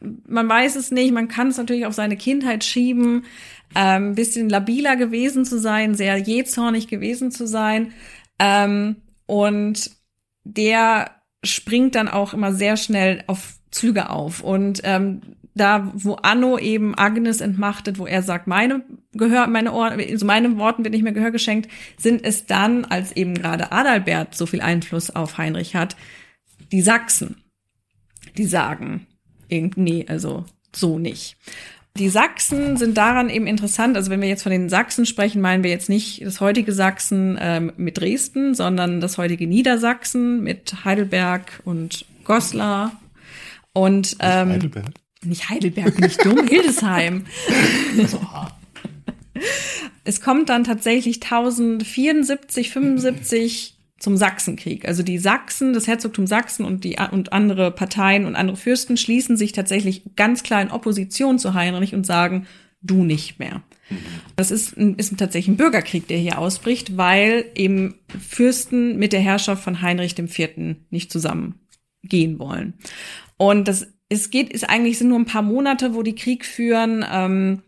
[0.00, 3.24] man weiß es nicht, man kann es natürlich auf seine Kindheit schieben,
[3.74, 7.92] ähm, bisschen labiler gewesen zu sein, sehr jähzornig gewesen zu sein.
[8.38, 9.90] Ähm, und
[10.44, 11.12] der
[11.44, 14.42] springt dann auch immer sehr schnell auf Züge auf.
[14.42, 15.20] Und ähm,
[15.54, 20.58] da, wo Anno eben Agnes entmachtet, wo er sagt, meine Gehör, meine Ohren, also meinen
[20.58, 24.60] Worten wird nicht mehr Gehör geschenkt, sind es dann, als eben gerade Adalbert so viel
[24.60, 25.96] Einfluss auf Heinrich hat,
[26.70, 27.42] die Sachsen,
[28.36, 29.06] die sagen,
[29.48, 30.44] nee, also
[30.74, 31.36] so nicht.
[31.96, 33.96] Die Sachsen sind daran eben interessant.
[33.96, 37.36] Also wenn wir jetzt von den Sachsen sprechen, meinen wir jetzt nicht das heutige Sachsen
[37.40, 42.92] ähm, mit Dresden, sondern das heutige Niedersachsen mit Heidelberg und Goslar
[43.72, 44.92] und ähm, Heidelberg?
[45.24, 47.26] Nicht Heidelberg, nicht dumm, Hildesheim.
[50.04, 54.88] es kommt dann tatsächlich 1074, 75 zum Sachsenkrieg.
[54.88, 59.36] Also die Sachsen, das Herzogtum Sachsen und die und andere Parteien und andere Fürsten schließen
[59.36, 62.46] sich tatsächlich ganz klar in Opposition zu Heinrich und sagen,
[62.80, 63.62] du nicht mehr.
[64.36, 69.62] Das ist, ist tatsächlich ein Bürgerkrieg, der hier ausbricht, weil eben Fürsten mit der Herrschaft
[69.62, 70.76] von Heinrich IV.
[70.88, 72.74] nicht zusammengehen wollen.
[73.36, 77.04] Und das es geht, ist eigentlich sind nur ein paar Monate, wo die Krieg führen.
[77.10, 77.62] Ähm,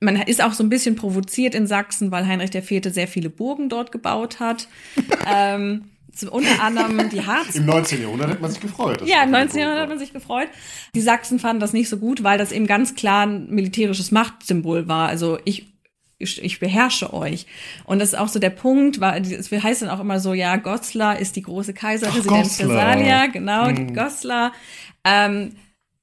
[0.00, 2.92] man ist auch so ein bisschen provoziert in Sachsen, weil Heinrich IV.
[2.92, 4.68] sehr viele Burgen dort gebaut hat.
[5.32, 5.84] ähm,
[6.30, 7.56] unter anderem die Harz.
[7.56, 8.02] Im 19.
[8.02, 9.02] Jahrhundert hat man sich gefreut.
[9.06, 9.60] Ja, im 19.
[9.60, 10.48] Jahrhundert hat man sich gefreut.
[10.94, 14.88] Die Sachsen fanden das nicht so gut, weil das eben ganz klar ein militärisches Machtsymbol
[14.88, 15.08] war.
[15.08, 15.73] Also ich
[16.18, 17.46] ich, beherrsche euch.
[17.84, 20.56] Und das ist auch so der Punkt, weil es heißt dann auch immer so, ja,
[20.56, 23.94] Goslar ist die große Kaiserresidenz Thessalia, genau, hm.
[23.94, 24.52] Goslar.
[25.04, 25.52] Ähm,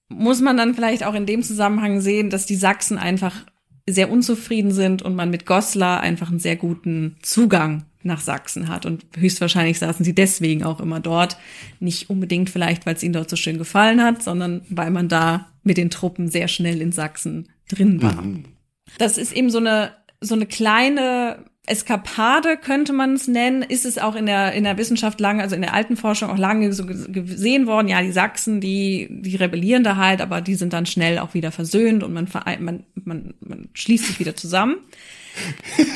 [0.09, 3.45] muss man dann vielleicht auch in dem Zusammenhang sehen, dass die Sachsen einfach
[3.89, 8.85] sehr unzufrieden sind und man mit Goslar einfach einen sehr guten Zugang nach Sachsen hat.
[8.85, 11.37] Und höchstwahrscheinlich saßen sie deswegen auch immer dort.
[11.79, 15.47] Nicht unbedingt vielleicht, weil es ihnen dort so schön gefallen hat, sondern weil man da
[15.63, 18.21] mit den Truppen sehr schnell in Sachsen drin war.
[18.21, 18.45] Mhm.
[18.97, 19.91] Das ist eben so eine
[20.21, 24.77] so eine kleine Eskapade könnte man es nennen, ist es auch in der in der
[24.77, 27.87] Wissenschaft lange, also in der alten Forschung auch lange so gesehen worden.
[27.87, 31.51] Ja, die Sachsen, die die rebellieren da halt, aber die sind dann schnell auch wieder
[31.51, 32.27] versöhnt und man
[32.59, 34.77] man man, man schließt sich wieder zusammen.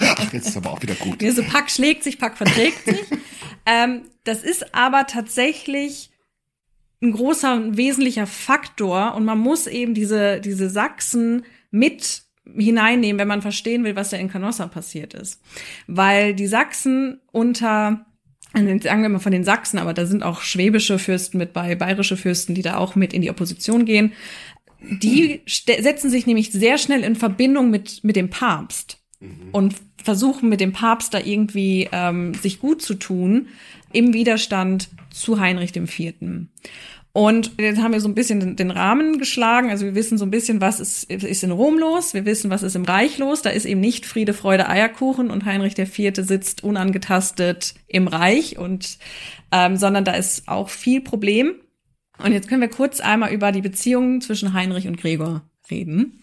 [0.00, 1.22] Ach, jetzt ist aber auch wieder gut.
[1.22, 2.98] Ja, so Pack schlägt sich, Pack verträgt sich.
[3.66, 6.10] ähm, das ist aber tatsächlich
[7.02, 12.22] ein großer, ein wesentlicher Faktor und man muss eben diese diese Sachsen mit
[12.56, 15.40] hineinnehmen, wenn man verstehen will, was da in Canossa passiert ist.
[15.86, 18.04] Weil die Sachsen unter
[18.54, 21.74] also sagen wir mal von den Sachsen, aber da sind auch schwäbische Fürsten mit bei,
[21.74, 24.12] bayerische Fürsten, die da auch mit in die Opposition gehen.
[24.80, 29.48] Die setzen sich nämlich sehr schnell in Verbindung mit, mit dem Papst mhm.
[29.52, 33.48] und versuchen mit dem Papst da irgendwie ähm, sich gut zu tun
[33.92, 36.14] im Widerstand zu Heinrich IV.
[37.12, 39.70] Und jetzt haben wir so ein bisschen den Rahmen geschlagen.
[39.70, 42.14] Also wir wissen so ein bisschen, was ist, ist in Rom los.
[42.14, 43.42] Wir wissen, was ist im Reich los.
[43.42, 46.12] Da ist eben nicht Friede, Freude, Eierkuchen und Heinrich IV.
[46.16, 48.98] sitzt unangetastet im Reich und,
[49.50, 51.54] ähm, sondern da ist auch viel Problem.
[52.22, 56.20] Und jetzt können wir kurz einmal über die Beziehung zwischen Heinrich und Gregor reden.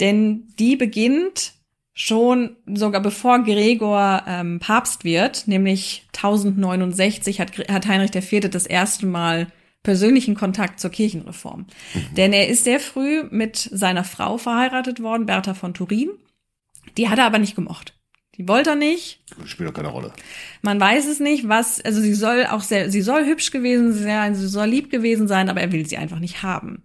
[0.00, 1.54] Denn die beginnt
[1.94, 8.48] schon sogar bevor Gregor ähm, Papst wird, nämlich 1069 hat, hat Heinrich IV.
[8.50, 9.48] das erste Mal
[9.82, 11.66] persönlichen Kontakt zur Kirchenreform.
[11.94, 12.14] Mhm.
[12.16, 16.10] Denn er ist sehr früh mit seiner Frau verheiratet worden, Bertha von Turin.
[16.96, 17.94] Die hat er aber nicht gemocht.
[18.38, 19.20] Die wollte er nicht.
[19.44, 20.10] Spielt doch keine Rolle.
[20.62, 24.34] Man weiß es nicht, was, also sie soll auch sehr, sie soll hübsch gewesen sein,
[24.34, 26.82] sie soll lieb gewesen sein, aber er will sie einfach nicht haben.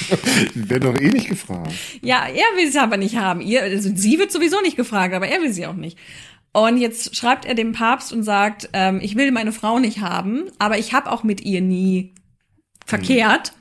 [0.54, 1.72] Werden doch eh nicht gefragt.
[2.00, 3.42] Ja, er will sie aber nicht haben.
[3.42, 5.98] Ihr, also sie wird sowieso nicht gefragt, aber er will sie auch nicht.
[6.56, 10.44] Und jetzt schreibt er dem Papst und sagt, ähm, ich will meine Frau nicht haben,
[10.58, 12.14] aber ich habe auch mit ihr nie
[12.86, 13.52] verkehrt.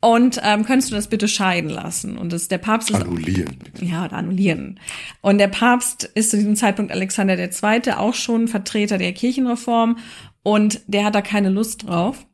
[0.00, 2.16] Und ähm, könntest du das bitte scheiden lassen?
[2.16, 3.58] Und das, der Papst ist annullieren.
[3.80, 4.78] Ja, oder annullieren.
[5.20, 7.92] Und der Papst ist zu diesem Zeitpunkt Alexander II.
[7.96, 9.98] auch schon Vertreter der Kirchenreform
[10.44, 12.24] und der hat da keine Lust drauf.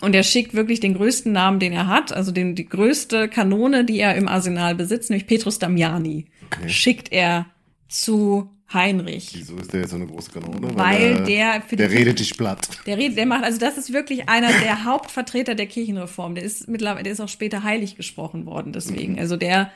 [0.00, 3.84] Und er schickt wirklich den größten Namen, den er hat, also den, die größte Kanone,
[3.84, 6.68] die er im Arsenal besitzt, nämlich Petrus Damiani, okay.
[6.68, 7.46] schickt er
[7.88, 9.32] zu Heinrich.
[9.34, 10.74] Wieso ist der jetzt so eine große Kanone?
[10.74, 12.68] Weil, Weil der, der, der redet dich platt.
[12.86, 16.36] Der redet, der macht, also das ist wirklich einer der Hauptvertreter der Kirchenreform.
[16.36, 19.18] Der ist mittlerweile, der ist auch später heilig gesprochen worden, deswegen.
[19.18, 19.72] Also der,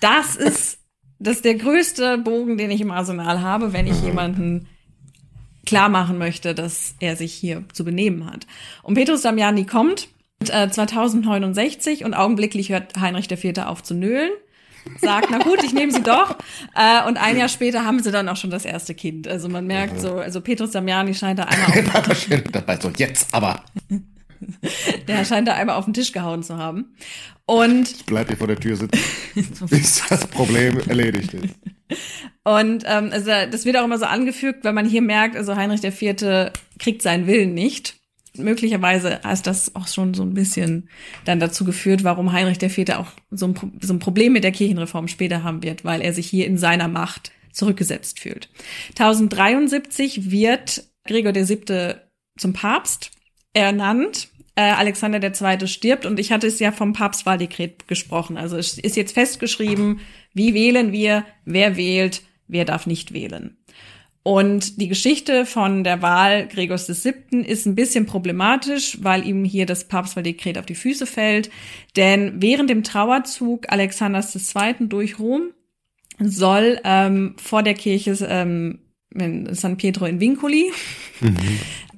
[0.00, 0.78] das ist,
[1.18, 4.06] das ist der größte Bogen, den ich im Arsenal habe, wenn ich mhm.
[4.06, 4.68] jemanden
[5.64, 8.46] klar machen möchte, dass er sich hier zu benehmen hat.
[8.84, 10.08] Und Petrus Damiani kommt
[10.48, 13.58] äh, 2069 und augenblicklich hört Heinrich IV.
[13.58, 14.30] auf zu nölen
[15.00, 16.36] sagt, na gut, ich nehme sie doch.
[16.74, 19.28] Äh, und ein Jahr später haben sie dann auch schon das erste Kind.
[19.28, 23.62] Also man merkt so, also Petrus Damiani scheint da einmal auf dabei so jetzt aber.
[25.08, 26.94] Der scheint da einmal auf den Tisch gehauen zu haben.
[27.46, 29.00] Und ich bleib hier vor der Tür sitzen,
[29.70, 31.54] bis das Problem erledigt ist.
[32.44, 35.84] Und ähm, also das wird auch immer so angefügt, weil man hier merkt, also Heinrich
[35.84, 36.52] IV.
[36.78, 37.94] kriegt seinen Willen nicht
[38.38, 40.88] möglicherweise ist das auch schon so ein bisschen
[41.24, 42.90] dann dazu geführt, warum Heinrich IV.
[42.96, 46.26] auch so ein, so ein Problem mit der Kirchenreform später haben wird, weil er sich
[46.28, 48.48] hier in seiner Macht zurückgesetzt fühlt.
[48.90, 51.94] 1073 wird Gregor VII.
[52.38, 53.10] zum Papst
[53.52, 54.28] ernannt.
[54.54, 55.66] Äh, Alexander II.
[55.66, 58.38] stirbt und ich hatte es ja vom Papstwahldekret gesprochen.
[58.38, 60.00] Also es ist jetzt festgeschrieben,
[60.32, 63.58] wie wählen wir, wer wählt, wer darf nicht wählen.
[64.26, 67.42] Und die Geschichte von der Wahl Gregors VII.
[67.42, 71.48] ist ein bisschen problematisch, weil ihm hier das Papstwahldekret auf die Füße fällt.
[71.94, 74.88] Denn während dem Trauerzug Alexanders II.
[74.88, 75.52] durch Rom
[76.18, 78.80] soll ähm, vor der Kirche ähm,
[79.54, 80.70] San Pietro in Vincoli
[81.20, 81.36] mhm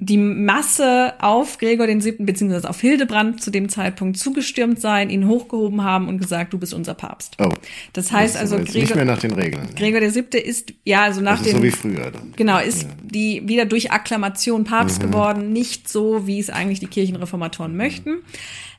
[0.00, 5.26] die Masse auf Gregor den siebten beziehungsweise auf Hildebrand zu dem Zeitpunkt zugestürmt sein, ihn
[5.26, 7.36] hochgehoben haben und gesagt, du bist unser Papst.
[7.38, 7.50] Oh.
[7.94, 9.68] Das heißt das also Gregor, nicht mehr nach den Regeln.
[9.74, 12.32] Gregor der siebte ist ja also nach dem so wie früher dann.
[12.36, 15.06] Genau, ist die wieder durch Akklamation Papst mhm.
[15.06, 18.18] geworden, nicht so wie es eigentlich die Kirchenreformatoren möchten.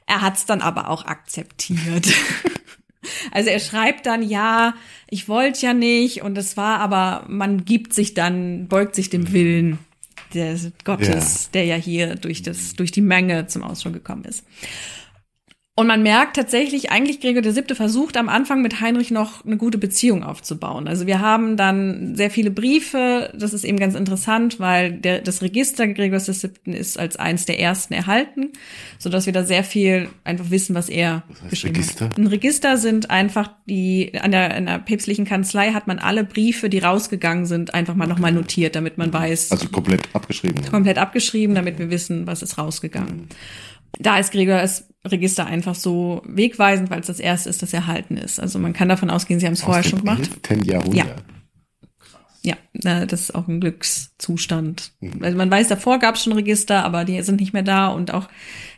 [0.06, 2.08] Er hat es dann aber auch akzeptiert.
[3.32, 4.74] Also er schreibt dann, ja,
[5.10, 9.32] ich wollte ja nicht und es war aber, man gibt sich dann, beugt sich dem
[9.32, 9.80] Willen
[10.34, 11.50] des Gottes, ja.
[11.54, 14.46] der ja hier durch das, durch die Menge zum Ausdruck gekommen ist.
[15.80, 19.56] Und man merkt tatsächlich, eigentlich Gregor der Siebte versucht am Anfang mit Heinrich noch eine
[19.56, 20.90] gute Beziehung aufzubauen.
[20.90, 23.32] Also wir haben dann sehr viele Briefe.
[23.34, 27.46] Das ist eben ganz interessant, weil der, das Register Gregors des Siebten ist als eins
[27.46, 28.50] der ersten erhalten,
[28.98, 32.06] so dass wir da sehr viel einfach wissen, was er was heißt geschrieben Register?
[32.08, 32.18] hat.
[32.18, 36.68] Ein Register sind einfach die, an der, an der päpstlichen Kanzlei hat man alle Briefe,
[36.68, 39.54] die rausgegangen sind, einfach mal nochmal notiert, damit man weiß.
[39.54, 40.62] Also komplett abgeschrieben.
[40.70, 43.16] Komplett abgeschrieben, damit wir wissen, was ist rausgegangen.
[43.16, 48.18] Mhm da ist Gregors Register einfach so wegweisend, weil es das erste ist, das erhalten
[48.18, 48.40] ist.
[48.40, 50.30] Also man kann davon ausgehen, sie haben es vorher schon gemacht.
[50.66, 51.08] Jahrhundert.
[51.08, 51.16] Ja.
[52.74, 54.94] Ja, das ist auch ein Glückszustand.
[55.02, 55.22] Mhm.
[55.22, 58.14] Also man weiß, davor gab es schon Register, aber die sind nicht mehr da und
[58.14, 58.30] auch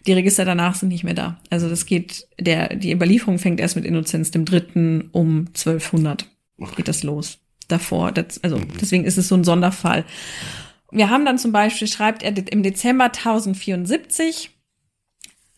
[0.07, 1.39] die Register danach sind nicht mehr da.
[1.51, 6.25] Also das geht, der, die Überlieferung fängt erst mit Innozenz dem Dritten um 1200
[6.57, 6.73] okay.
[6.77, 7.39] geht das los.
[7.67, 8.67] Davor, das, also mhm.
[8.81, 10.05] deswegen ist es so ein Sonderfall.
[10.91, 14.49] Wir haben dann zum Beispiel, schreibt er im Dezember 1074,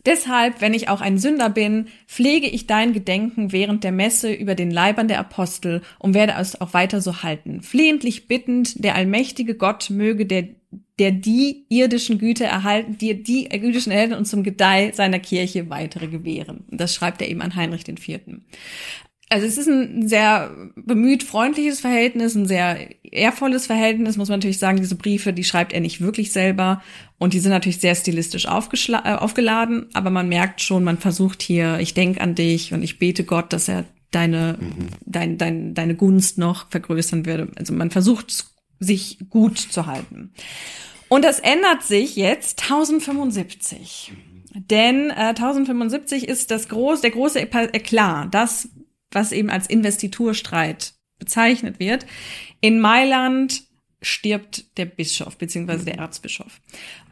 [0.06, 4.54] Deshalb, wenn ich auch ein Sünder bin, pflege ich dein Gedenken während der Messe über
[4.54, 7.62] den Leibern der Apostel und werde es auch weiter so halten.
[7.62, 10.48] Flehentlich bittend, der allmächtige Gott möge der,
[10.98, 16.08] der die irdischen Güter erhalten, die, die irdischen erhalten und zum Gedeih seiner Kirche weitere
[16.08, 16.64] gewähren.
[16.70, 18.20] Das schreibt er eben an Heinrich IV.
[19.30, 24.58] Also es ist ein sehr bemüht freundliches Verhältnis, ein sehr ehrvolles Verhältnis, muss man natürlich
[24.58, 24.78] sagen.
[24.78, 26.82] Diese Briefe, die schreibt er nicht wirklich selber
[27.18, 31.78] und die sind natürlich sehr stilistisch äh, aufgeladen, aber man merkt schon, man versucht hier,
[31.80, 34.88] ich denke an dich und ich bete Gott, dass er deine, mhm.
[35.06, 37.48] dein, dein, deine Gunst noch vergrößern würde.
[37.56, 38.44] Also man versucht
[38.78, 40.32] sich gut zu halten.
[41.08, 44.12] Und das ändert sich jetzt 1075.
[44.54, 48.68] Denn äh, 1075 ist das groß, der große Eklat, das,
[49.14, 52.06] was eben als Investiturstreit bezeichnet wird.
[52.60, 53.62] In Mailand
[54.02, 56.60] stirbt der Bischof, beziehungsweise der Erzbischof.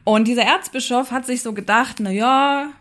[0.04, 2.72] Und dieser Erzbischof hat sich so gedacht, na ja,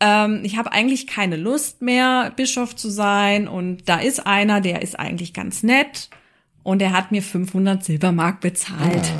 [0.00, 3.48] ähm, ich habe eigentlich keine Lust mehr, Bischof zu sein.
[3.48, 6.10] Und da ist einer, der ist eigentlich ganz nett.
[6.62, 9.12] Und er hat mir 500 Silbermark bezahlt.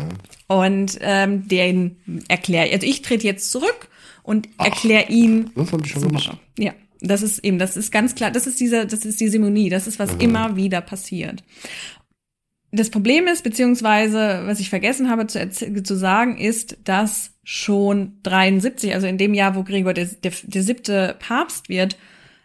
[0.49, 0.55] Ah.
[0.62, 3.89] Und ähm, den erkläre, also ich trete jetzt zurück
[4.22, 5.51] und erkläre ihn.
[5.55, 6.37] Das habe ich schon gemacht.
[6.59, 9.70] Ja, das ist eben, das ist ganz klar, das ist dieser, das ist die Simonie,
[9.70, 10.20] das ist was mhm.
[10.20, 11.42] immer wieder passiert.
[12.70, 15.49] Das Problem ist, beziehungsweise was ich vergessen habe zu,
[15.82, 20.62] zu sagen, ist, dass schon 73, also in dem Jahr, wo Gregor der, der, der
[20.62, 21.96] siebte Papst wird,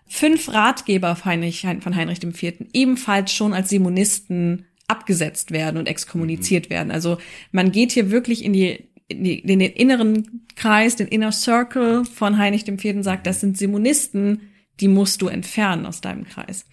[0.07, 2.53] fünf Ratgeber von Heinrich, von Heinrich IV.
[2.71, 6.73] ebenfalls schon als Simonisten abgesetzt werden und exkommuniziert mhm.
[6.73, 6.91] werden.
[6.91, 7.17] Also
[7.51, 12.67] man geht hier wirklich in die in den inneren Kreis, den Inner Circle von Heinrich
[12.67, 13.03] IV.
[13.03, 14.49] sagt, das sind Simonisten,
[14.79, 16.65] die musst du entfernen aus deinem Kreis.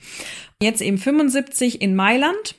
[0.62, 2.56] Jetzt eben 75 in Mailand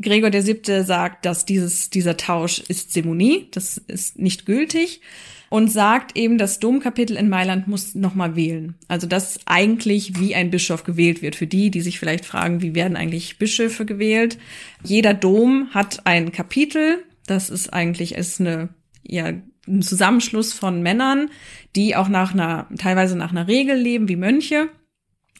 [0.00, 5.00] Gregor der Siebte sagt, dass dieses, dieser Tausch ist Simonie, das ist nicht gültig
[5.48, 8.76] und sagt eben, das Domkapitel in Mailand muss nochmal wählen.
[8.86, 11.34] Also dass eigentlich wie ein Bischof gewählt wird.
[11.34, 14.38] Für die, die sich vielleicht fragen, wie werden eigentlich Bischöfe gewählt?
[14.84, 17.04] Jeder Dom hat ein Kapitel.
[17.26, 18.68] Das ist eigentlich ist eine
[19.08, 19.32] ja
[19.66, 21.30] ein Zusammenschluss von Männern,
[21.76, 24.68] die auch nach einer teilweise nach einer Regel leben wie Mönche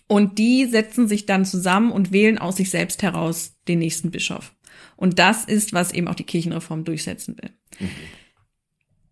[0.07, 4.55] und die setzen sich dann zusammen und wählen aus sich selbst heraus den nächsten Bischof.
[4.97, 7.51] Und das ist, was eben auch die Kirchenreform durchsetzen will.
[7.79, 7.91] Mhm.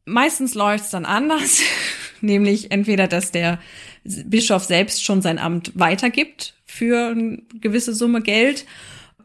[0.07, 1.61] Meistens läuft es dann anders,
[2.21, 3.61] nämlich entweder, dass der
[4.05, 8.67] Bischof selbst schon sein Amt weitergibt für eine gewisse Summe Geld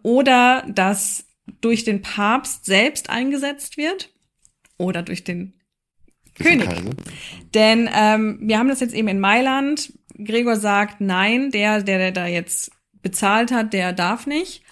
[0.04, 1.26] oder dass
[1.62, 4.10] durch den Papst selbst eingesetzt wird
[4.82, 5.54] oder durch den
[6.36, 6.68] König.
[7.54, 9.94] Denn ähm, wir haben das jetzt eben in Mailand
[10.26, 12.72] Gregor sagt, nein, der, der, der da jetzt
[13.02, 14.64] bezahlt hat, der darf nicht.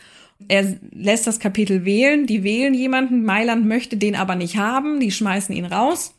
[0.47, 5.11] Er lässt das Kapitel wählen, die wählen jemanden, Mailand möchte den aber nicht haben, die
[5.11, 6.15] schmeißen ihn raus.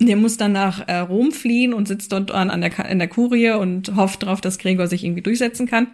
[0.00, 3.08] Der muss dann nach äh, Rom fliehen und sitzt dort an, an der, in der
[3.08, 5.88] Kurie und hofft darauf, dass Gregor sich irgendwie durchsetzen kann.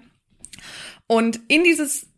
[1.06, 2.08] Und in dieses,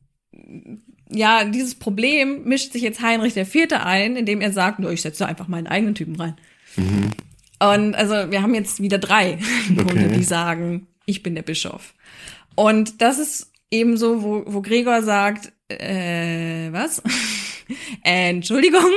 [1.11, 5.03] ja, dieses Problem mischt sich jetzt Heinrich der Vierte ein, indem er sagt, nur ich
[5.03, 6.37] setze einfach meinen eigenen Typen rein.
[6.77, 7.11] Mhm.
[7.59, 9.39] Und also wir haben jetzt wieder drei
[9.79, 10.09] okay.
[10.15, 11.95] die sagen, ich bin der Bischof.
[12.55, 17.03] Und das ist eben so, wo, wo Gregor sagt, äh, was?
[18.03, 18.91] Entschuldigung,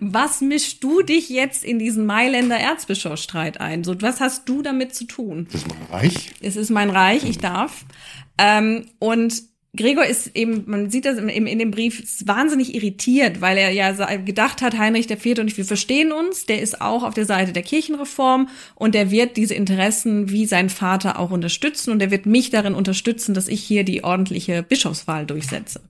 [0.00, 3.84] was mischst du dich jetzt in diesen Mailänder Erzbischofsstreit ein?
[3.84, 5.46] So, was hast du damit zu tun?
[5.52, 6.34] Das ist mein Reich.
[6.40, 7.84] Es ist mein Reich, ich darf.
[8.38, 9.42] Ähm, und
[9.76, 13.92] Gregor ist eben, man sieht das in, in dem Brief, wahnsinnig irritiert, weil er ja
[14.16, 17.26] gedacht hat, Heinrich der Vierte und ich, wir verstehen uns, der ist auch auf der
[17.26, 22.10] Seite der Kirchenreform und der wird diese Interessen wie sein Vater auch unterstützen und er
[22.10, 25.82] wird mich darin unterstützen, dass ich hier die ordentliche Bischofswahl durchsetze.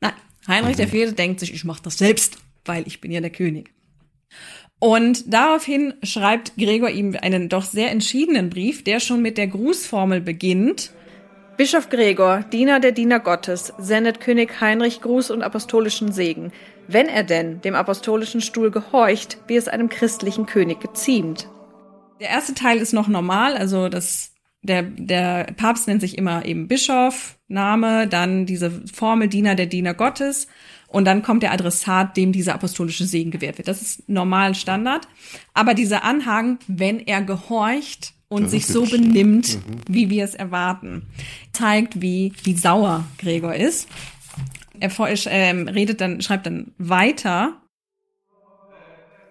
[0.00, 0.14] Nein,
[0.46, 3.72] Heinrich der Vierte denkt sich, ich mache das selbst, weil ich bin ja der König.
[4.78, 10.22] Und daraufhin schreibt Gregor ihm einen doch sehr entschiedenen Brief, der schon mit der Grußformel
[10.22, 10.92] beginnt,
[11.60, 16.52] Bischof Gregor, Diener der Diener Gottes, sendet König Heinrich Gruß und apostolischen Segen,
[16.88, 21.50] wenn er denn dem apostolischen Stuhl gehorcht, wie es einem christlichen König geziemt.
[22.18, 24.32] Der erste Teil ist noch normal, also das,
[24.62, 29.92] der, der Papst nennt sich immer eben Bischof, Name, dann diese Formel Diener der Diener
[29.92, 30.46] Gottes
[30.88, 33.68] und dann kommt der Adressat, dem dieser apostolische Segen gewährt wird.
[33.68, 35.08] Das ist normal Standard.
[35.52, 39.80] Aber dieser Anhang, wenn er gehorcht, und sich so benimmt, mhm.
[39.88, 41.02] wie wir es erwarten.
[41.52, 43.88] Zeigt, wie, wie sauer Gregor ist.
[44.78, 44.90] Er
[45.26, 47.59] ähm, redet dann, schreibt dann weiter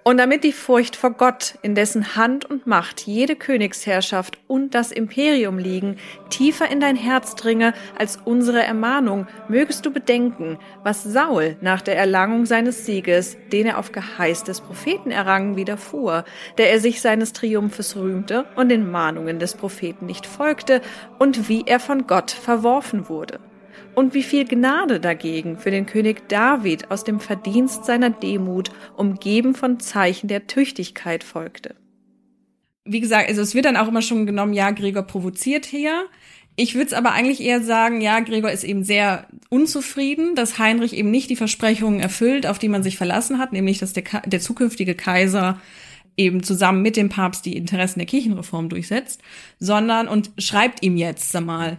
[0.04, 4.92] und damit die Furcht vor Gott, in dessen Hand und Macht jede Königsherrschaft und das
[4.92, 5.98] Imperium liegen,
[6.30, 11.98] tiefer in dein Herz dringe als unsere Ermahnung, mögest du bedenken, was Saul nach der
[11.98, 16.24] Erlangung seines Sieges, den er auf Geheiß des Propheten errangen, widerfuhr,
[16.58, 20.82] der er sich seines Triumphes rühmte und den Mahnungen des Propheten nicht folgte
[21.18, 23.40] und wie er von Gott verworfen wurde
[24.00, 29.54] und wie viel Gnade dagegen für den König David aus dem Verdienst seiner Demut, umgeben
[29.54, 31.76] von Zeichen der Tüchtigkeit folgte.
[32.86, 36.06] Wie gesagt, also es wird dann auch immer schon genommen, ja, Gregor provoziert hier.
[36.56, 40.94] Ich würde es aber eigentlich eher sagen, ja, Gregor ist eben sehr unzufrieden, dass Heinrich
[40.94, 44.40] eben nicht die Versprechungen erfüllt, auf die man sich verlassen hat, nämlich dass der, der
[44.40, 45.60] zukünftige Kaiser
[46.16, 49.22] eben zusammen mit dem Papst die Interessen der Kirchenreform durchsetzt,
[49.60, 51.78] sondern und schreibt ihm jetzt, mal,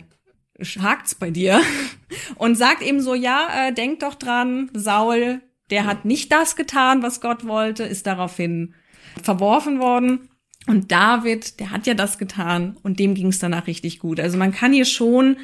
[0.81, 1.61] hakt's bei dir
[2.37, 5.41] und sagt eben so, ja, äh, denk doch dran, Saul
[5.71, 8.75] Der hat nicht das getan, was Gott wollte, ist daraufhin
[9.23, 10.29] verworfen worden.
[10.67, 14.21] Und David, der hat ja das getan und dem ging es danach richtig gut.
[14.21, 15.37] Also man kann hier schon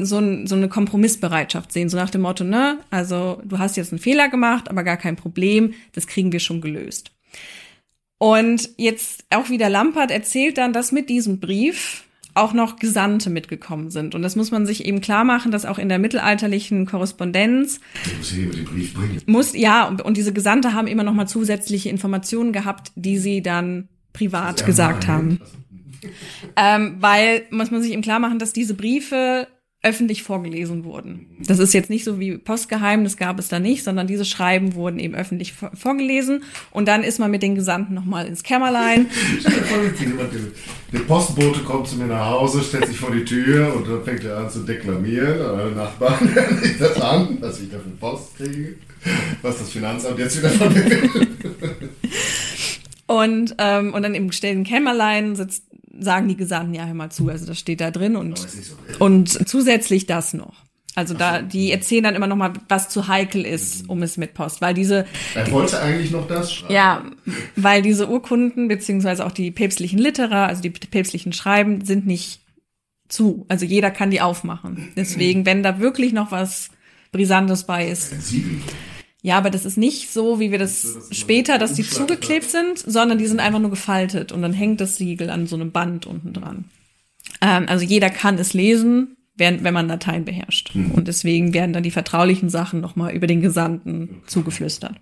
[0.00, 3.92] so, ein, so eine Kompromissbereitschaft sehen, so nach dem Motto, ne, also du hast jetzt
[3.92, 7.12] einen Fehler gemacht, aber gar kein Problem, das kriegen wir schon gelöst.
[8.18, 12.04] Und jetzt auch wieder Lampert erzählt dann, dass mit diesem Brief
[12.34, 14.14] auch noch Gesandte mitgekommen sind.
[14.14, 17.80] Und das muss man sich eben klar machen, dass auch in der mittelalterlichen Korrespondenz
[19.26, 23.88] muss ja und diese Gesandte haben immer noch mal zusätzliche Informationen gehabt, die sie dann
[24.12, 25.40] privat gesagt haben.
[26.56, 29.46] Ähm, weil muss man sich eben klar machen, dass diese Briefe
[29.84, 31.26] öffentlich vorgelesen wurden.
[31.40, 34.74] Das ist jetzt nicht so wie Postgeheim, das gab es da nicht, sondern diese Schreiben
[34.74, 39.06] wurden eben öffentlich vorgelesen und dann ist man mit den Gesandten nochmal ins Kämmerlein.
[40.92, 44.24] Der Postbote kommt zu mir nach Hause, stellt sich vor die Tür und dann fängt
[44.24, 48.36] er an zu deklamieren an alle Nachbarn hören sich das an, dass ich dafür Post
[48.36, 48.76] kriege,
[49.40, 51.28] was das Finanzamt jetzt wieder von mir will.
[53.06, 55.64] Und, ähm, und dann im stillen Kämmerlein sitzt
[56.02, 59.48] sagen die Gesandten, ja, hör mal zu, also das steht da drin und, so und
[59.48, 60.62] zusätzlich das noch.
[60.94, 64.34] Also da, die erzählen dann immer noch mal, was zu heikel ist, um es mit
[64.34, 65.06] Post, weil diese.
[65.34, 66.74] Er wollte eigentlich noch das schreiben.
[66.74, 67.02] Ja,
[67.56, 72.40] weil diese Urkunden beziehungsweise auch die päpstlichen Litera, also die päpstlichen Schreiben, sind nicht
[73.08, 73.46] zu.
[73.48, 74.90] Also jeder kann die aufmachen.
[74.94, 76.70] Deswegen, wenn da wirklich noch was
[77.10, 78.12] Brisantes bei ist.
[79.24, 82.78] Ja, aber das ist nicht so, wie wir das, das später, dass die zugeklebt sind,
[82.78, 86.06] sondern die sind einfach nur gefaltet und dann hängt das Siegel an so einem Band
[86.06, 86.64] unten dran.
[87.40, 90.74] Ähm, also jeder kann es lesen, wenn, wenn man Latein beherrscht.
[90.74, 90.90] Mhm.
[90.90, 94.22] Und deswegen werden dann die vertraulichen Sachen nochmal über den Gesandten okay.
[94.26, 94.96] zugeflüstert.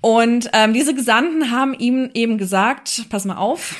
[0.00, 3.76] Und ähm, diese Gesandten haben ihm eben gesagt, pass mal auf,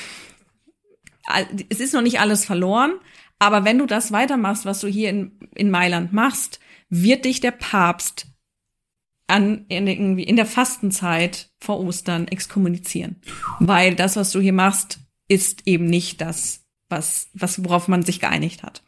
[1.68, 2.92] es ist noch nicht alles verloren,
[3.38, 6.58] aber wenn du das weitermachst, was du hier in, in Mailand machst,
[6.90, 8.26] wird dich der Papst
[9.30, 13.16] an, in, irgendwie in der Fastenzeit vor Ostern exkommunizieren.
[13.58, 18.20] Weil das, was du hier machst, ist eben nicht das, was, was, worauf man sich
[18.20, 18.82] geeinigt hat.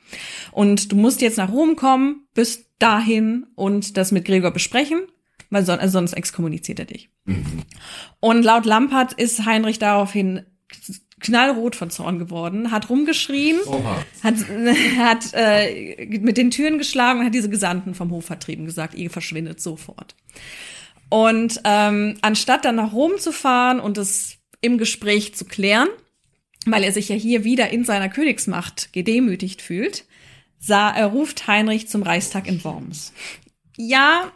[0.51, 5.03] Und du musst jetzt nach Rom kommen, bis dahin und das mit Gregor besprechen,
[5.51, 7.11] weil son also sonst exkommuniziert er dich.
[7.24, 7.62] Mhm.
[8.20, 10.43] Und laut Lampert ist Heinrich daraufhin
[11.23, 14.05] knallrot von Zorn geworden, hat rumgeschrien, Oha.
[14.23, 14.35] hat,
[14.99, 19.11] hat äh, mit den Türen geschlagen und hat diese Gesandten vom Hof vertrieben, gesagt, ihr
[19.11, 20.14] verschwindet sofort.
[21.09, 25.89] Und ähm, anstatt dann nach Rom zu fahren und es im Gespräch zu klären,
[26.66, 30.05] weil er sich ja hier wieder in seiner Königsmacht gedemütigt fühlt,
[30.59, 33.12] sah, er ruft Heinrich zum Reichstag in Worms.
[33.77, 34.33] Ja,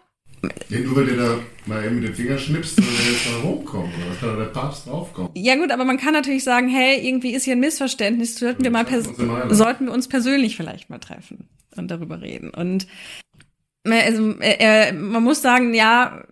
[0.69, 3.91] ja, nur weil der da mal eben mit den Fingern schnippst, der jetzt mal hochkommen.
[3.93, 5.31] Oder was kann da der Papst draufkommen?
[5.35, 8.71] Ja gut, aber man kann natürlich sagen, hey, irgendwie ist hier ein Missverständnis, sollten wir
[8.71, 8.87] mal
[9.51, 12.51] sollten wir uns persönlich vielleicht mal treffen und darüber reden.
[12.51, 12.87] Und
[13.85, 16.25] äh, also, äh, man muss sagen, ja,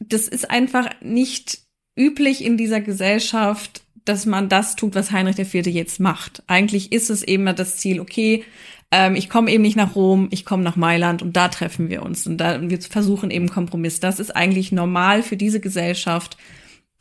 [0.00, 1.60] das ist einfach nicht
[1.96, 5.66] üblich in dieser Gesellschaft, dass man das tut, was Heinrich IV.
[5.66, 6.42] jetzt macht.
[6.46, 8.44] Eigentlich ist es eben das Ziel, okay,
[8.90, 12.02] ähm, ich komme eben nicht nach Rom, ich komme nach Mailand und da treffen wir
[12.02, 14.00] uns und da wir versuchen eben Kompromiss.
[14.00, 16.36] Das ist eigentlich normal für diese Gesellschaft,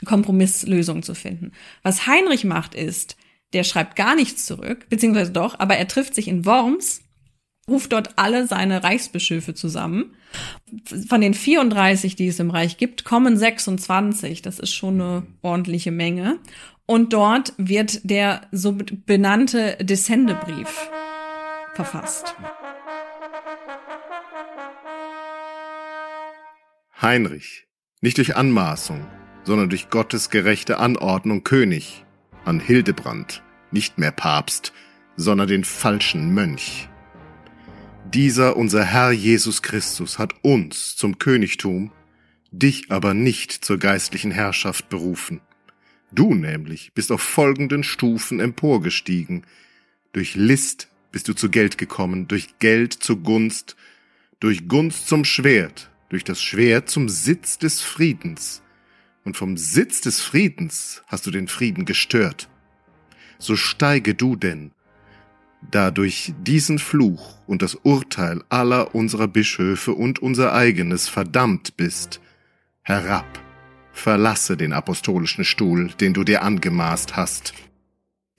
[0.05, 1.51] Kompromisslösungen zu finden.
[1.83, 3.17] Was Heinrich macht ist,
[3.53, 7.01] der schreibt gar nichts zurück, beziehungsweise doch, aber er trifft sich in Worms,
[7.67, 10.15] ruft dort alle seine Reichsbischöfe zusammen.
[11.07, 14.41] Von den 34, die es im Reich gibt, kommen 26.
[14.43, 16.37] Das ist schon eine ordentliche Menge.
[16.85, 18.75] Und dort wird der so
[19.05, 20.89] benannte Descendebrief
[21.79, 22.35] verfasst.
[27.01, 27.67] Heinrich,
[28.01, 29.07] nicht durch Anmaßung,
[29.45, 32.03] sondern durch Gottes gerechte Anordnung König,
[32.43, 34.73] an Hildebrand, nicht mehr Papst,
[35.15, 36.89] sondern den falschen Mönch.
[38.13, 41.93] Dieser unser Herr Jesus Christus hat uns zum Königtum,
[42.51, 45.39] dich aber nicht zur geistlichen Herrschaft berufen.
[46.11, 49.45] Du nämlich bist auf folgenden Stufen emporgestiegen,
[50.11, 53.75] durch List bist du zu Geld gekommen, durch Geld zur Gunst,
[54.39, 58.61] durch Gunst zum Schwert, durch das Schwert zum Sitz des Friedens.
[59.25, 62.49] Und vom Sitz des Friedens hast du den Frieden gestört.
[63.37, 64.71] So steige du denn,
[65.71, 72.21] da durch diesen Fluch und das Urteil aller unserer Bischöfe und unser eigenes verdammt bist,
[72.81, 73.39] herab,
[73.91, 77.53] verlasse den apostolischen Stuhl, den du dir angemaßt hast.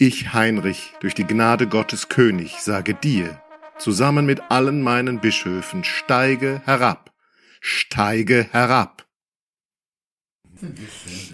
[0.03, 3.39] Ich, Heinrich, durch die Gnade Gottes König, sage dir,
[3.77, 7.13] zusammen mit allen meinen Bischöfen, steige herab,
[7.61, 9.07] steige herab.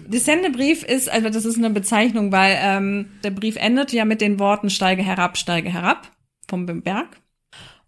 [0.05, 4.37] Descendebrief ist, also das ist eine Bezeichnung, weil ähm, der Brief endet ja mit den
[4.37, 6.11] Worten steige herab, steige herab
[6.49, 7.21] vom Berg.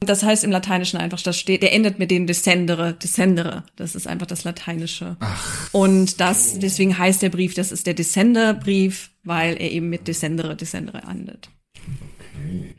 [0.02, 3.66] Das heißt im Lateinischen einfach, das steht, der endet mit den Descendere, Descendere.
[3.76, 5.18] Das ist einfach das Lateinische.
[5.20, 5.74] Ach.
[5.74, 10.56] Und das, deswegen heißt der Brief, das ist der Descender-Brief, weil er eben mit Descendere,
[10.56, 11.50] Descendere endet.
[11.76, 12.76] Okay.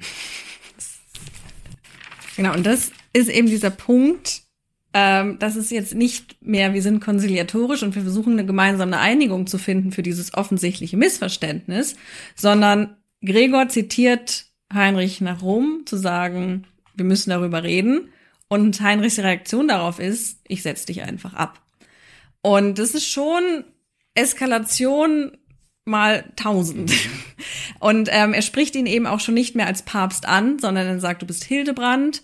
[2.37, 4.43] Genau, und das ist eben dieser Punkt,
[4.95, 9.47] ähm, das ist jetzt nicht mehr, wir sind konziliatorisch und wir versuchen eine gemeinsame Einigung
[9.47, 11.97] zu finden für dieses offensichtliche Missverständnis,
[12.35, 16.65] sondern Gregor zitiert Heinrich nach Rom zu sagen,
[17.01, 18.13] wir müssen darüber reden.
[18.49, 21.63] Und Heinrichs Reaktion darauf ist, ich setz dich einfach ab.
[22.43, 23.65] Und das ist schon
[24.15, 25.33] Eskalation
[25.87, 26.93] mal tausend.
[27.81, 31.01] Und ähm, er spricht ihn eben auch schon nicht mehr als Papst an, sondern er
[31.01, 32.23] sagt, du bist Hildebrand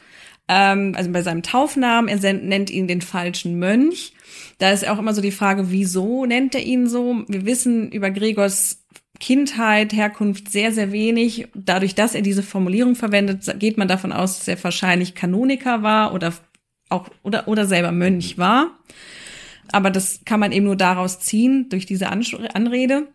[0.48, 4.12] ähm, also bei seinem Taufnamen, er nennt ihn den falschen Mönch.
[4.58, 7.24] Da ist auch immer so die Frage, wieso nennt er ihn so?
[7.26, 8.85] Wir wissen über Gregors
[9.20, 11.48] Kindheit, Herkunft sehr, sehr wenig.
[11.54, 16.14] Dadurch, dass er diese Formulierung verwendet, geht man davon aus, dass er wahrscheinlich Kanoniker war
[16.14, 16.32] oder
[16.88, 18.78] auch oder, oder selber Mönch war.
[19.72, 23.08] Aber das kann man eben nur daraus ziehen, durch diese Anrede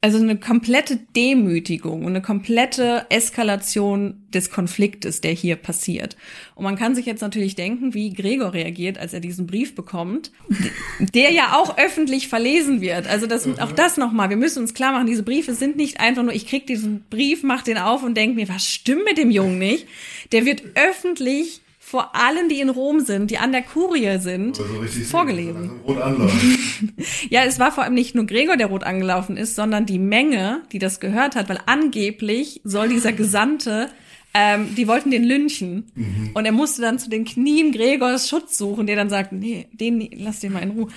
[0.00, 6.16] also eine komplette Demütigung und eine komplette Eskalation des Konfliktes, der hier passiert.
[6.54, 10.30] Und man kann sich jetzt natürlich denken, wie Gregor reagiert, als er diesen Brief bekommt,
[11.00, 13.08] der ja auch öffentlich verlesen wird.
[13.08, 14.30] Also das, auch das nochmal.
[14.30, 17.42] Wir müssen uns klar machen, diese Briefe sind nicht einfach nur, ich krieg diesen Brief,
[17.42, 19.88] mach den auf und denk mir, was stimmt mit dem Jungen nicht?
[20.30, 24.64] Der wird öffentlich vor allen, die in Rom sind, die an der Kurie sind, so
[25.08, 25.70] vorgelesen.
[25.86, 26.28] Also
[27.30, 30.60] ja, es war vor allem nicht nur Gregor, der rot angelaufen ist, sondern die Menge,
[30.70, 33.88] die das gehört hat, weil angeblich soll dieser Gesandte
[34.34, 35.90] ähm, die wollten den lynchen.
[35.94, 36.30] Mhm.
[36.34, 40.06] Und er musste dann zu den Knien Gregors Schutz suchen, der dann sagt, nee, den,
[40.12, 40.88] lass den mal in Ruhe.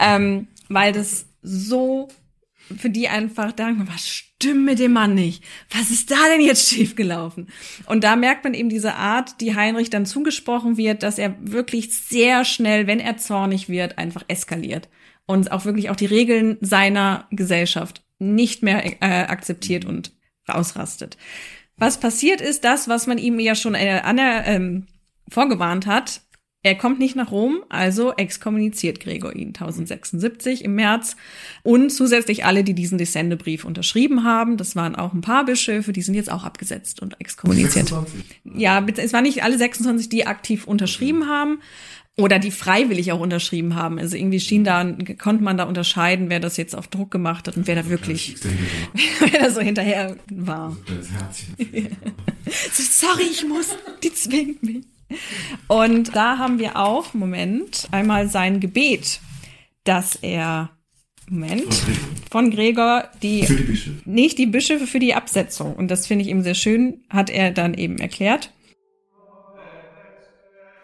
[0.00, 2.08] Ähm, weil das so
[2.76, 5.44] für die einfach denken, was stimmt mit dem Mann nicht?
[5.70, 7.48] Was ist da denn jetzt schiefgelaufen?
[7.86, 11.92] Und da merkt man eben diese Art, die Heinrich dann zugesprochen wird, dass er wirklich
[11.92, 14.88] sehr schnell, wenn er zornig wird, einfach eskaliert
[15.26, 20.12] und auch wirklich auch die Regeln seiner Gesellschaft nicht mehr äh, akzeptiert und
[20.46, 21.16] ausrastet.
[21.76, 24.86] Was passiert ist, das, was man ihm ja schon äh, an ähm,
[25.28, 26.20] vorgewarnt hat,
[26.62, 31.16] er kommt nicht nach Rom, also exkommuniziert Gregor ihn 1076 im März
[31.62, 34.58] und zusätzlich alle, die diesen Descendebrief unterschrieben haben.
[34.58, 37.88] Das waren auch ein paar Bischöfe, die sind jetzt auch abgesetzt und exkommuniziert.
[37.88, 38.24] 26.
[38.56, 41.60] Ja, es waren nicht alle 26, die aktiv unterschrieben haben
[42.18, 43.98] oder die freiwillig auch unterschrieben haben.
[43.98, 44.84] Also irgendwie schien da,
[45.18, 48.36] konnte man da unterscheiden, wer das jetzt auf Druck gemacht hat und wer da wirklich,
[49.20, 50.76] wer da so hinterher war.
[52.70, 53.68] Sorry, ich muss,
[54.02, 54.89] die zwingt mich.
[55.68, 59.20] Und da haben wir auch, Moment, einmal sein Gebet,
[59.84, 60.70] dass er,
[61.28, 61.82] Moment,
[62.30, 64.02] von Gregor, die, für die Bischöfe.
[64.04, 65.74] nicht die Bischöfe für die Absetzung.
[65.74, 68.52] Und das finde ich eben sehr schön, hat er dann eben erklärt.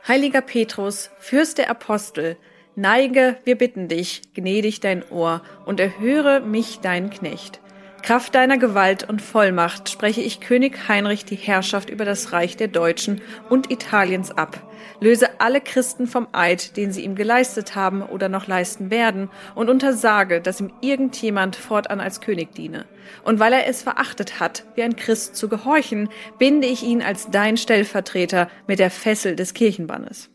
[0.06, 2.36] Heiliger Petrus, Fürst der Apostel,
[2.76, 7.60] neige, wir bitten dich, gnädig dein Ohr und erhöre mich, dein Knecht.
[8.07, 12.68] Kraft deiner Gewalt und Vollmacht spreche ich König Heinrich die Herrschaft über das Reich der
[12.68, 14.62] Deutschen und Italiens ab.
[15.00, 19.68] Löse alle Christen vom Eid, den sie ihm geleistet haben oder noch leisten werden, und
[19.68, 22.86] untersage, dass ihm irgendjemand fortan als König diene.
[23.24, 27.28] Und weil er es verachtet hat, wie ein Christ zu gehorchen, binde ich ihn als
[27.32, 30.30] dein Stellvertreter mit der Fessel des Kirchenbannes.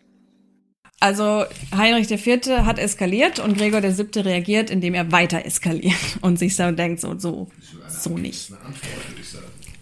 [1.01, 1.45] Also
[1.75, 2.47] Heinrich IV.
[2.63, 4.21] hat eskaliert und Gregor VII.
[4.21, 7.49] reagiert, indem er weiter eskaliert und sich so denkt, so, so,
[7.87, 8.53] so nicht.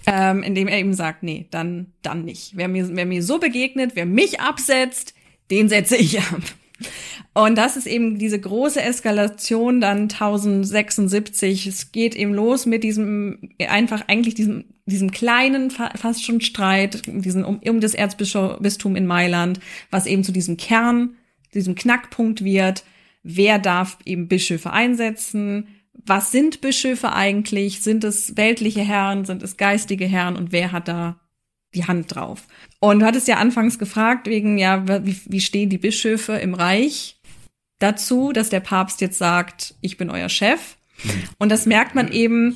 [0.05, 2.55] Ähm, indem er eben sagt, nee, dann, dann nicht.
[2.55, 5.13] Wer mir, wer mir so begegnet, wer mich absetzt,
[5.51, 6.41] den setze ich ab.
[7.33, 11.67] Und das ist eben diese große Eskalation dann 1076.
[11.67, 17.45] Es geht eben los mit diesem, einfach eigentlich diesem, diesem kleinen, fast schon Streit, diesen,
[17.45, 19.59] um, um das Erzbistum in Mailand,
[19.91, 21.15] was eben zu diesem Kern,
[21.53, 22.83] diesem Knackpunkt wird.
[23.23, 25.67] Wer darf eben Bischöfe einsetzen?
[25.93, 27.81] Was sind Bischöfe eigentlich?
[27.81, 29.25] Sind es weltliche Herren?
[29.25, 30.35] Sind es geistige Herren?
[30.35, 31.19] Und wer hat da
[31.73, 32.47] die Hand drauf?
[32.79, 37.19] Und du hattest ja anfangs gefragt, wegen, ja, wie, wie stehen die Bischöfe im Reich
[37.79, 40.77] dazu, dass der Papst jetzt sagt, ich bin euer Chef?
[41.37, 42.55] Und das merkt man eben.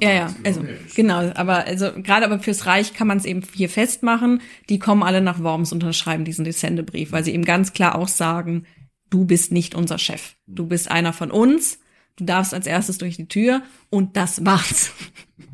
[0.00, 0.64] Ja, ja, also
[0.94, 4.40] genau, aber also gerade aber fürs Reich kann man es eben hier festmachen.
[4.68, 8.08] Die kommen alle nach Worms und unterschreiben diesen Descendebrief, weil sie eben ganz klar auch
[8.08, 8.64] sagen,
[9.10, 11.80] du bist nicht unser Chef, du bist einer von uns,
[12.16, 14.92] du darfst als erstes durch die Tür und das war's.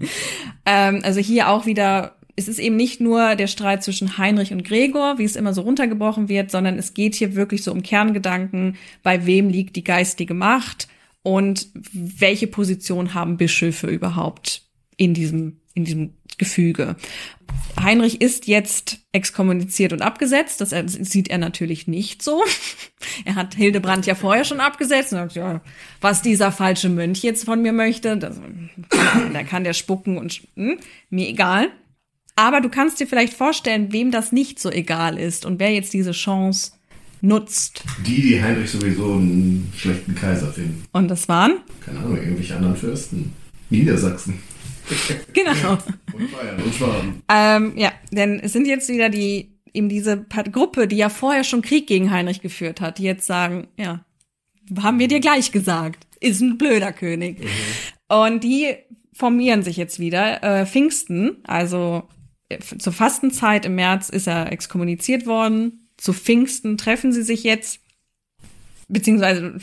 [0.67, 4.65] ähm, also hier auch wieder es ist eben nicht nur der Streit zwischen Heinrich und
[4.65, 8.77] Gregor, wie es immer so runtergebrochen wird, sondern es geht hier wirklich so um Kerngedanken,
[9.03, 10.89] bei wem liegt die geistige Macht
[11.23, 14.63] und welche Position haben Bischöfe überhaupt
[14.97, 16.97] in diesem in diesem Gefüge.
[17.81, 20.61] Heinrich ist jetzt exkommuniziert und abgesetzt.
[20.61, 22.43] Das sieht er natürlich nicht so.
[23.25, 25.63] Er hat Hildebrand ja vorher schon abgesetzt und sagt, ja,
[26.03, 30.79] was dieser falsche Mönch jetzt von mir möchte, da kann der spucken und hm,
[31.09, 31.71] mir egal.
[32.37, 35.93] Aber du kannst dir vielleicht vorstellen, wem das nicht so egal ist und wer jetzt
[35.93, 36.73] diese Chance
[37.21, 37.85] nutzt.
[38.07, 40.85] Die, die Heinrich sowieso einen schlechten Kaiser finden.
[40.93, 41.61] Und das waren?
[41.85, 43.33] Keine Ahnung, irgendwelche anderen Fürsten.
[43.69, 44.41] Niedersachsen.
[45.33, 45.79] genau.
[46.13, 47.23] und Bayern und Schwaben.
[47.29, 51.63] Ähm, ja, denn es sind jetzt wieder die, eben diese Gruppe, die ja vorher schon
[51.63, 54.05] Krieg gegen Heinrich geführt hat, die jetzt sagen, ja,
[54.83, 57.41] haben wir dir gleich gesagt, ist ein blöder König.
[57.41, 57.47] Mhm.
[58.09, 58.75] Und die
[59.13, 60.43] formieren sich jetzt wieder.
[60.43, 62.09] Äh, Pfingsten, also
[62.79, 65.89] zur Fastenzeit im März ist er exkommuniziert worden.
[65.97, 67.81] Zu Pfingsten treffen sie sich jetzt
[68.89, 69.55] beziehungsweise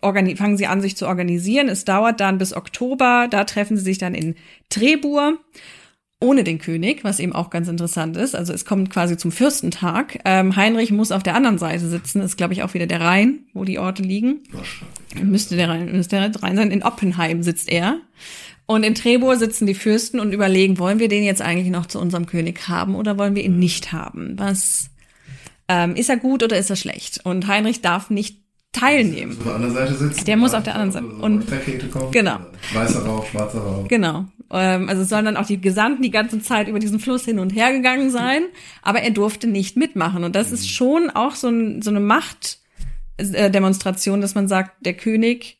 [0.00, 1.68] fangen sie an, sich zu organisieren.
[1.68, 3.26] Es dauert dann bis Oktober.
[3.28, 4.36] Da treffen sie sich dann in
[4.68, 5.38] Trebur
[6.22, 8.36] ohne den König, was eben auch ganz interessant ist.
[8.36, 10.18] Also es kommt quasi zum Fürstentag.
[10.26, 12.20] Ähm, Heinrich muss auf der anderen Seite sitzen.
[12.20, 14.42] Ist, glaube ich, auch wieder der Rhein, wo die Orte liegen.
[15.20, 16.70] Müsste der Rhein, müsste der Rhein sein.
[16.70, 17.96] In Oppenheim sitzt er.
[18.70, 21.98] Und in Trebur sitzen die Fürsten und überlegen, wollen wir den jetzt eigentlich noch zu
[21.98, 24.38] unserem König haben oder wollen wir ihn nicht haben?
[24.38, 24.90] Was
[25.66, 27.18] ähm, ist er gut oder ist er schlecht?
[27.24, 28.38] Und Heinrich darf nicht
[28.70, 29.36] teilnehmen.
[29.36, 30.24] Auf der anderen Seite sitzen.
[30.24, 31.04] Der muss auf der anderen Seite.
[31.04, 31.48] Und
[31.90, 32.38] kommen, genau.
[32.72, 33.88] Weißer Rauch, schwarzer Rauch.
[33.88, 34.26] Genau.
[34.52, 37.50] Ähm, also sollen dann auch die Gesandten die ganze Zeit über diesen Fluss hin und
[37.50, 38.44] her gegangen sein,
[38.82, 40.22] aber er durfte nicht mitmachen.
[40.22, 40.68] Und das ist mhm.
[40.68, 45.58] schon auch so, ein, so eine Machtdemonstration, dass man sagt, der König,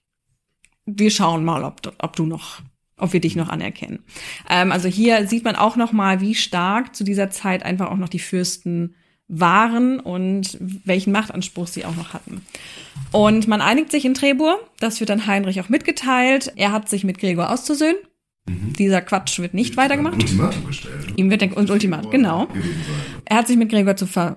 [0.87, 2.61] wir schauen mal, ob, ob du noch
[3.01, 4.01] ob wir dich noch anerkennen.
[4.49, 7.97] Ähm, also hier sieht man auch noch mal, wie stark zu dieser Zeit einfach auch
[7.97, 8.95] noch die Fürsten
[9.31, 12.43] waren und welchen Machtanspruch sie auch noch hatten.
[13.13, 16.53] Und man einigt sich in Trebur, das wird dann Heinrich auch mitgeteilt.
[16.57, 17.97] Er hat sich mit Gregor auszusöhnen.
[18.47, 18.73] Mhm.
[18.75, 20.15] Dieser Quatsch wird nicht weitergemacht.
[20.15, 21.15] Ultimatum gestellt.
[21.17, 22.49] Ihm wird der Ultimat, genau.
[23.25, 24.37] Er hat sich mit Gregor zu, ver,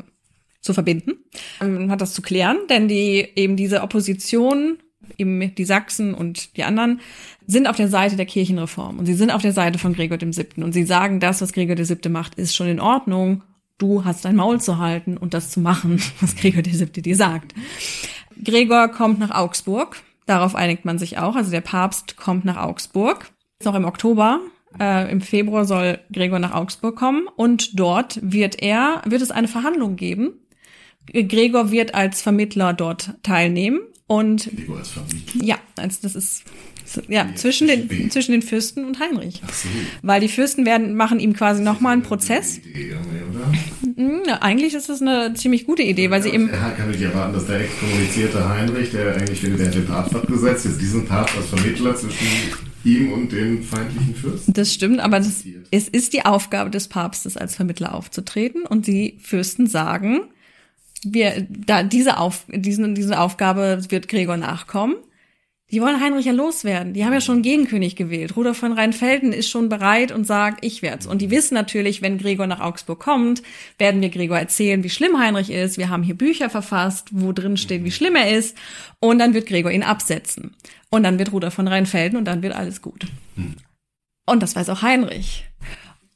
[0.61, 1.13] zu verbinden,
[1.59, 4.77] ähm, hat das zu klären, denn die eben diese Opposition,
[5.17, 7.01] eben die Sachsen und die anderen,
[7.45, 10.33] sind auf der Seite der Kirchenreform und sie sind auf der Seite von Gregor dem
[10.33, 13.43] Siebten und sie sagen, das, was Gregor der Siebte macht, ist schon in Ordnung
[13.77, 17.15] du hast dein Maul zu halten und das zu machen, was Gregor der Siebte dir
[17.15, 17.53] sagt.
[18.43, 20.01] Gregor kommt nach Augsburg.
[20.25, 21.35] Darauf einigt man sich auch.
[21.35, 23.29] Also der Papst kommt nach Augsburg.
[23.63, 24.39] Noch im Oktober.
[24.79, 29.47] Äh, Im Februar soll Gregor nach Augsburg kommen und dort wird er, wird es eine
[29.47, 30.39] Verhandlung geben.
[31.11, 35.43] Gregor wird als Vermittler dort teilnehmen und Gregor als Vermittler?
[35.43, 36.43] ja, also das ist
[37.07, 39.41] ja, zwischen den, zwischen den Fürsten und Heinrich.
[39.45, 39.69] Ach so.
[40.01, 42.57] Weil die Fürsten werden, machen ihm quasi nochmal einen Prozess.
[42.57, 42.95] Idee,
[43.31, 43.51] oder?
[43.95, 46.49] Hm, eigentlich ist das eine ziemlich gute Idee, weil sie eben.
[46.49, 50.65] Er kann nicht erwarten, dass der exkommunizierte Heinrich, der eigentlich findet, der den Papst abgesetzt,
[50.65, 52.27] jetzt diesen Papst als Vermittler zwischen
[52.83, 54.53] ihm und den feindlichen Fürsten.
[54.53, 59.17] Das stimmt, aber das, es ist die Aufgabe des Papstes, als Vermittler aufzutreten und die
[59.21, 60.21] Fürsten sagen,
[61.11, 64.95] wir, da diese, Auf, diesen, diese Aufgabe wird Gregor nachkommen.
[65.71, 66.93] Die wollen Heinrich ja loswerden.
[66.93, 68.35] Die haben ja schon einen Gegenkönig gewählt.
[68.35, 71.07] Rudolf von Rheinfelden ist schon bereit und sagt, ich werd's.
[71.07, 73.41] Und die wissen natürlich, wenn Gregor nach Augsburg kommt,
[73.79, 75.79] werden wir Gregor erzählen, wie schlimm Heinrich ist.
[75.79, 78.55] Wir haben hier Bücher verfasst, wo drin steht, wie schlimm er ist.
[78.99, 80.55] Und dann wird Gregor ihn absetzen.
[80.91, 83.07] Und dann wird Rudolf von Rheinfelden und dann wird alles gut.
[84.27, 85.45] Und das weiß auch Heinrich.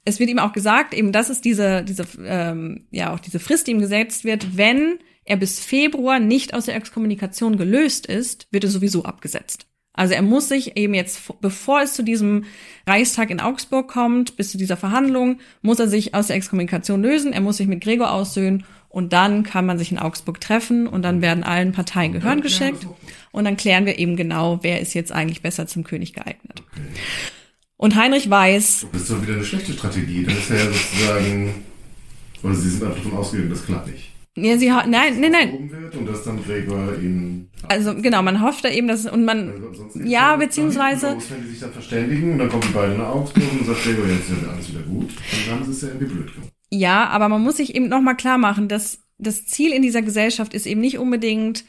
[0.08, 3.68] Es wird ihm auch gesagt, eben, das ist diese, diese, ähm, ja, auch diese Frist,
[3.68, 8.64] die ihm gesetzt wird, wenn er bis Februar nicht aus der Exkommunikation gelöst ist, wird
[8.64, 9.68] er sowieso abgesetzt.
[9.91, 12.45] Also er muss sich eben jetzt, bevor es zu diesem
[12.86, 17.34] Reichstag in Augsburg kommt, bis zu dieser Verhandlung, muss er sich aus der Exkommunikation lösen,
[17.34, 21.01] er muss sich mit Gregor aussöhnen und dann kann man sich in Augsburg treffen und
[21.01, 22.88] dann werden allen Parteien Gehören geschenkt
[23.32, 26.64] und dann klären wir eben genau, wer ist jetzt eigentlich besser zum König geeignet.
[26.72, 26.82] Okay.
[27.78, 28.88] Und Heinrich weiß.
[28.91, 30.23] Das ist doch wieder eine schlechte Strategie.
[30.23, 31.53] Das ist ja sozusagen,
[32.43, 34.11] oder sie sind einfach davon ausgegangen, das klappt nicht.
[34.36, 35.91] Ja, sie nein, nein, nein.
[35.97, 37.49] Und dass dann Gregor ihn.
[37.67, 41.15] Also genau, man hofft da eben, dass und man also, ja beziehungsweise.
[41.15, 43.84] Aus, wenn die sich dann verständigen und dann kommen die beiden nach Augsburg und sagt
[43.84, 45.09] Gregor jetzt ist ja alles wieder gut,
[45.47, 46.51] dann haben sie es ja irgendwie blöd gemacht.
[46.70, 50.04] Ja, aber man muss sich eben noch mal klar machen, dass das Ziel in dieser
[50.04, 51.66] Gesellschaft ist eben nicht unbedingt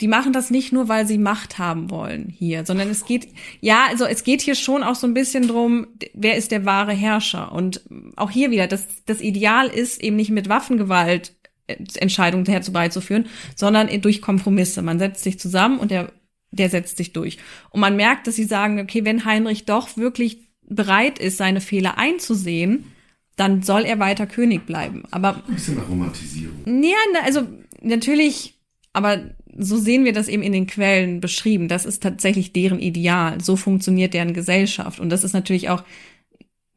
[0.00, 3.28] die machen das nicht nur, weil sie Macht haben wollen hier, sondern es geht,
[3.60, 6.92] ja, also es geht hier schon auch so ein bisschen drum, wer ist der wahre
[6.92, 7.52] Herrscher?
[7.52, 7.82] Und
[8.16, 11.34] auch hier wieder, das, das Ideal ist eben nicht mit Waffengewalt
[11.66, 14.82] Entscheidungen herbeizuführen, sondern durch Kompromisse.
[14.82, 16.12] Man setzt sich zusammen und der,
[16.50, 17.38] der setzt sich durch.
[17.70, 21.98] Und man merkt, dass sie sagen, okay, wenn Heinrich doch wirklich bereit ist, seine Fehler
[21.98, 22.92] einzusehen,
[23.36, 25.04] dann soll er weiter König bleiben.
[25.10, 26.82] Aber ein bisschen nach Romantisierung.
[26.82, 27.46] Ja, also
[27.82, 28.54] natürlich,
[28.92, 31.68] aber so sehen wir das eben in den Quellen beschrieben.
[31.68, 33.40] Das ist tatsächlich deren Ideal.
[33.40, 35.00] So funktioniert deren Gesellschaft.
[35.00, 35.84] Und das ist natürlich auch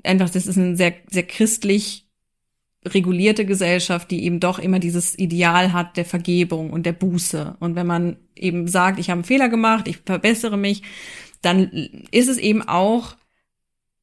[0.04, 2.06] einfach, das ist eine sehr, sehr christlich
[2.86, 7.58] regulierte Gesellschaft, die eben doch immer dieses Ideal hat der Vergebung und der Buße.
[7.60, 10.84] Und wenn man eben sagt, ich habe einen Fehler gemacht, ich verbessere mich,
[11.42, 11.70] dann
[12.12, 13.16] ist es eben auch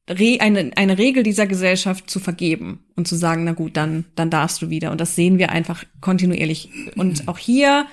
[0.09, 4.62] eine, eine Regel dieser Gesellschaft zu vergeben und zu sagen, na gut, dann, dann darfst
[4.62, 4.93] du wieder.
[4.93, 6.70] Und das sehen wir einfach kontinuierlich.
[6.97, 7.86] Und auch hier,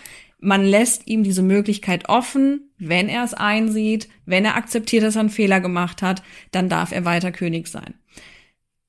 [0.43, 5.21] man lässt ihm diese Möglichkeit offen, wenn er es einsieht, wenn er akzeptiert, dass er
[5.21, 6.21] einen Fehler gemacht hat,
[6.51, 7.95] dann darf er weiter König sein.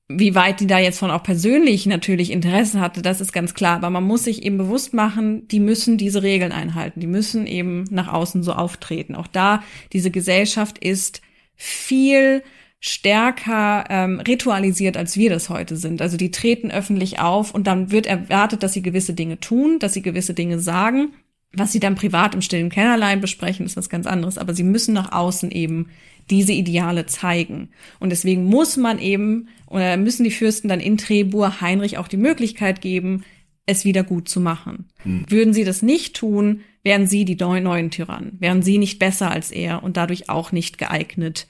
[0.07, 3.77] Wie weit die da jetzt von auch persönlich natürlich Interesse hatte, das ist ganz klar.
[3.77, 6.99] Aber man muss sich eben bewusst machen, die müssen diese Regeln einhalten.
[6.99, 9.15] Die müssen eben nach außen so auftreten.
[9.15, 9.63] Auch da,
[9.93, 11.21] diese Gesellschaft ist
[11.55, 12.43] viel
[12.79, 16.03] stärker ähm, ritualisiert, als wir das heute sind.
[16.03, 19.93] Also die treten öffentlich auf und dann wird erwartet, dass sie gewisse Dinge tun, dass
[19.93, 21.13] sie gewisse Dinge sagen.
[21.55, 24.37] Was sie dann privat im stillen Kellerlein besprechen, ist was ganz anderes.
[24.37, 25.87] Aber sie müssen nach außen eben
[26.29, 27.69] diese Ideale zeigen.
[27.99, 32.17] Und deswegen muss man eben, oder müssen die Fürsten dann in Trebur Heinrich auch die
[32.17, 33.23] Möglichkeit geben,
[33.65, 34.85] es wieder gut zu machen.
[35.03, 35.25] Hm.
[35.27, 39.51] Würden sie das nicht tun, wären sie die neuen Tyrannen, wären sie nicht besser als
[39.51, 41.47] er und dadurch auch nicht geeignet,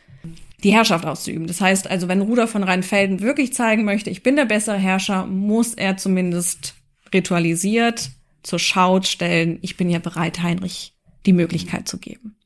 [0.63, 1.47] die Herrschaft auszuüben.
[1.47, 5.25] Das heißt also, wenn Rudolf von Rheinfelden wirklich zeigen möchte, ich bin der bessere Herrscher,
[5.25, 6.75] muss er zumindest
[7.13, 8.11] ritualisiert
[8.45, 10.93] zur Schau stellen, ich bin ja bereit, Heinrich
[11.25, 12.37] die Möglichkeit zu geben.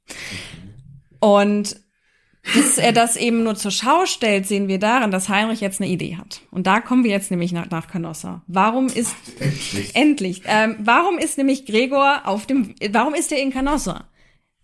[1.20, 1.76] Und
[2.56, 5.92] dass er das eben nur zur Schau stellt, sehen wir daran, dass Heinrich jetzt eine
[5.92, 6.42] Idee hat.
[6.52, 8.44] Und da kommen wir jetzt nämlich nach, nach Canossa.
[8.48, 9.96] Warum ist endlich?
[9.96, 12.74] endlich ähm, warum ist nämlich Gregor auf dem?
[12.92, 14.06] Warum ist er in Canossa?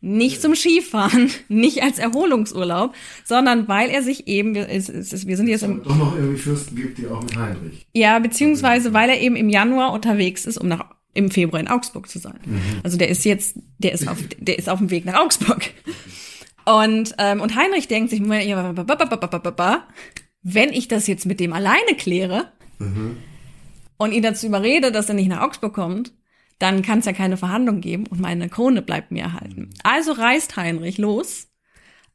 [0.02, 5.48] Nicht zum Skifahren, nicht als Erholungsurlaub, sondern weil er sich eben, es, es, wir sind
[5.48, 5.84] jetzt im...
[5.84, 7.88] Doch noch irgendwie Fürsten gibt, die auch mit Heinrich.
[7.94, 12.08] Ja, beziehungsweise weil er eben im Januar unterwegs ist, um nach im Februar in Augsburg
[12.08, 12.40] zu sein.
[12.46, 12.82] Mhm.
[12.84, 15.72] Also der ist jetzt, der ist auf, der ist auf dem Weg nach Augsburg.
[16.66, 23.18] Und, ähm, und Heinrich denkt sich, wenn ich das jetzt mit dem alleine kläre mhm.
[23.98, 26.12] und ihn dazu überrede, dass er nicht nach Augsburg kommt,
[26.60, 29.70] dann kann es ja keine Verhandlung geben und meine Krone bleibt mir erhalten.
[29.84, 31.50] Also reist Heinrich los,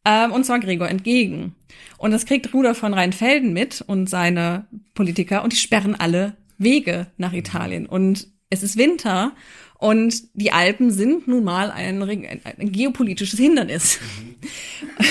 [0.05, 1.55] ähm, und zwar Gregor entgegen.
[1.98, 7.09] Und das kriegt Rudolf von Rheinfelden mit und seine Politiker und die sperren alle Wege
[7.18, 7.86] nach Italien.
[7.86, 9.32] Und es ist Winter
[9.78, 13.98] und die Alpen sind nun mal ein, ein, ein geopolitisches Hindernis.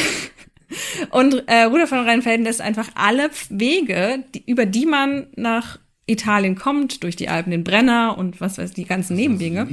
[1.10, 5.80] und äh, Rudolf von Rheinfelden lässt einfach alle Wege, die, über die man nach
[6.10, 9.68] Italien kommt, durch die Alpen, den Brenner und was weiß die ganzen Nebenwege,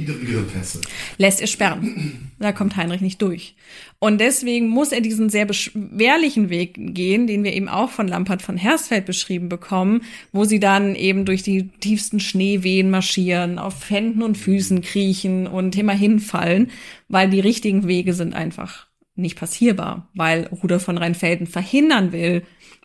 [1.17, 2.31] lässt er sperren.
[2.39, 3.55] Da kommt Heinrich nicht durch.
[3.99, 8.41] Und deswegen muss er diesen sehr beschwerlichen Weg gehen, den wir eben auch von Lampert
[8.41, 14.21] von Hersfeld beschrieben bekommen, wo sie dann eben durch die tiefsten Schneewehen marschieren, auf Händen
[14.21, 16.69] und Füßen kriechen und immer hinfallen,
[17.07, 22.43] weil die richtigen Wege sind einfach nicht passierbar, weil Rudolf von Rheinfelden verhindern will,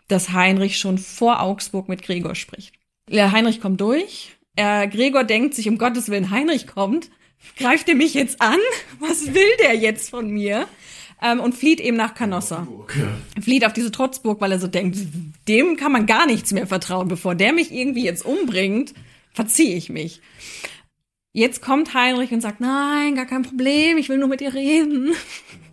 [0.08, 2.74] dass Heinrich schon vor Augsburg mit Gregor spricht.
[3.12, 4.36] Heinrich kommt durch.
[4.56, 7.10] Äh, Gregor denkt sich, um Gottes Willen, Heinrich kommt.
[7.56, 8.58] Greift er mich jetzt an?
[9.00, 10.66] Was will der jetzt von mir?
[11.20, 12.66] Ähm, und flieht eben nach Canossa.
[12.96, 13.42] Ja.
[13.42, 14.98] Flieht auf diese Trotzburg, weil er so denkt,
[15.46, 17.08] dem kann man gar nichts mehr vertrauen.
[17.08, 18.94] Bevor der mich irgendwie jetzt umbringt,
[19.32, 20.20] verziehe ich mich.
[21.34, 25.12] Jetzt kommt Heinrich und sagt, nein, gar kein Problem, ich will nur mit dir reden.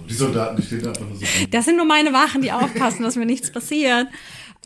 [0.08, 1.26] Die Soldaten, die stehen einfach nur so.
[1.52, 4.08] Das sind nur meine Wachen, die aufpassen, dass mir nichts passiert.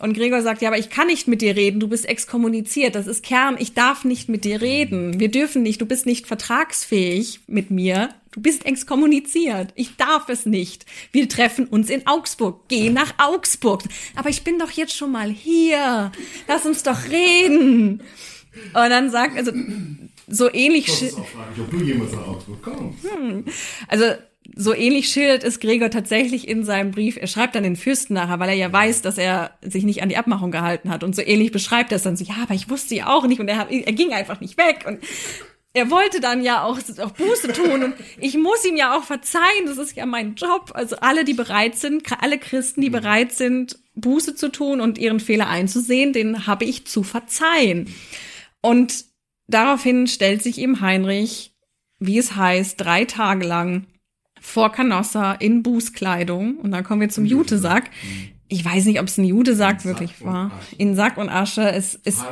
[0.04, 3.08] Und Gregor sagt, ja, aber ich kann nicht mit dir reden, du bist exkommuniziert, das
[3.08, 5.18] ist Kern, ich darf nicht mit dir reden.
[5.18, 10.46] Wir dürfen nicht, du bist nicht vertragsfähig mit mir, du bist exkommuniziert, ich darf es
[10.46, 10.86] nicht.
[11.14, 13.84] Wir treffen uns in Augsburg, geh nach Augsburg.
[14.18, 16.12] Aber ich bin doch jetzt schon mal hier,
[16.50, 18.02] lass uns doch reden.
[18.74, 19.54] Und dann sagt, also
[20.28, 20.90] so ähnlich.
[21.02, 23.06] Ich auch fragen, ob du jemals nach Augsburg kommst.
[23.06, 23.46] Hm.
[23.88, 24.04] Also
[24.56, 27.18] so ähnlich schildert es Gregor tatsächlich in seinem Brief.
[27.18, 30.10] Er schreibt dann den Fürsten nachher, weil er ja weiß, dass er sich nicht an
[30.10, 31.04] die Abmachung gehalten hat.
[31.04, 33.40] Und so ähnlich beschreibt er es dann so, ja, aber ich wusste ja auch nicht
[33.40, 34.86] und er, er ging einfach nicht weg.
[34.86, 35.00] Und
[35.74, 39.66] er wollte dann ja auch, auch Buße tun und ich muss ihm ja auch verzeihen,
[39.66, 40.72] das ist ja mein Job.
[40.76, 45.20] Also alle, die bereit sind, alle Christen, die bereit sind, Buße zu tun und ihren
[45.20, 47.94] Fehler einzusehen, den habe ich zu verzeihen.
[48.62, 49.06] Und
[49.48, 51.56] daraufhin stellt sich ihm Heinrich,
[52.00, 53.88] wie es heißt, drei Tage lang
[54.44, 56.58] vor Canossa in Bußkleidung.
[56.58, 57.90] Und dann kommen wir zum Jutesack.
[58.50, 60.52] Ich weiß nicht, ob es ein Jutesack wirklich war.
[60.78, 61.72] In Sack und Asche.
[61.72, 62.24] Es ist.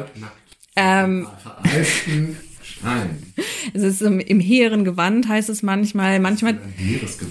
[0.76, 1.28] Ähm,
[2.84, 3.24] Nein.
[3.74, 6.20] Es ist im, im hehren Gewand, heißt es manchmal.
[6.20, 6.58] Manchmal.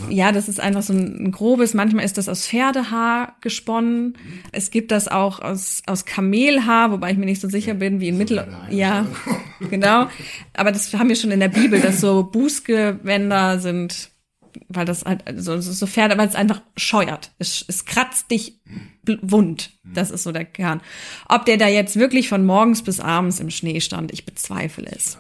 [0.09, 1.75] Ja, das ist einfach so ein grobes.
[1.75, 4.17] Manchmal ist das aus Pferdehaar gesponnen.
[4.53, 8.09] Es gibt das auch aus, aus Kamelhaar, wobei ich mir nicht so sicher bin, wie
[8.09, 8.47] in Mittel.
[8.71, 9.07] Ja,
[9.69, 10.07] genau.
[10.55, 14.11] Aber das haben wir schon in der Bibel, dass so Bußgewänder sind
[14.69, 17.33] weil das halt so, so fährt, weil es einfach scheuert.
[17.39, 18.61] Es, es kratzt dich
[19.23, 19.71] wund.
[19.85, 20.81] Das ist so der Kern.
[21.29, 25.19] Ob der da jetzt wirklich von morgens bis abends im Schnee stand, ich bezweifle es.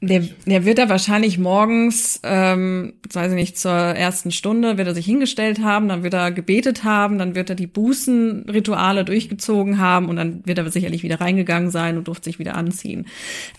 [0.00, 4.94] Der, der wird da wahrscheinlich morgens, ähm, weiß ich nicht, zur ersten Stunde wird er
[4.94, 10.08] sich hingestellt haben, dann wird er gebetet haben, dann wird er die Bußenrituale durchgezogen haben
[10.08, 13.06] und dann wird er sicherlich wieder reingegangen sein und durfte sich wieder anziehen.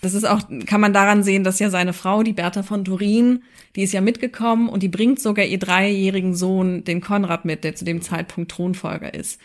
[0.02, 3.42] Das ist auch, kann man daran sehen, dass ja seine Frau, die Bertha von Turin,
[3.74, 7.74] die ist ja mitgekommen und die bringt sogar ihr dreijährigen Sohn, den Konrad, mit, der
[7.74, 9.40] zu dem Zeitpunkt Thronfolger ist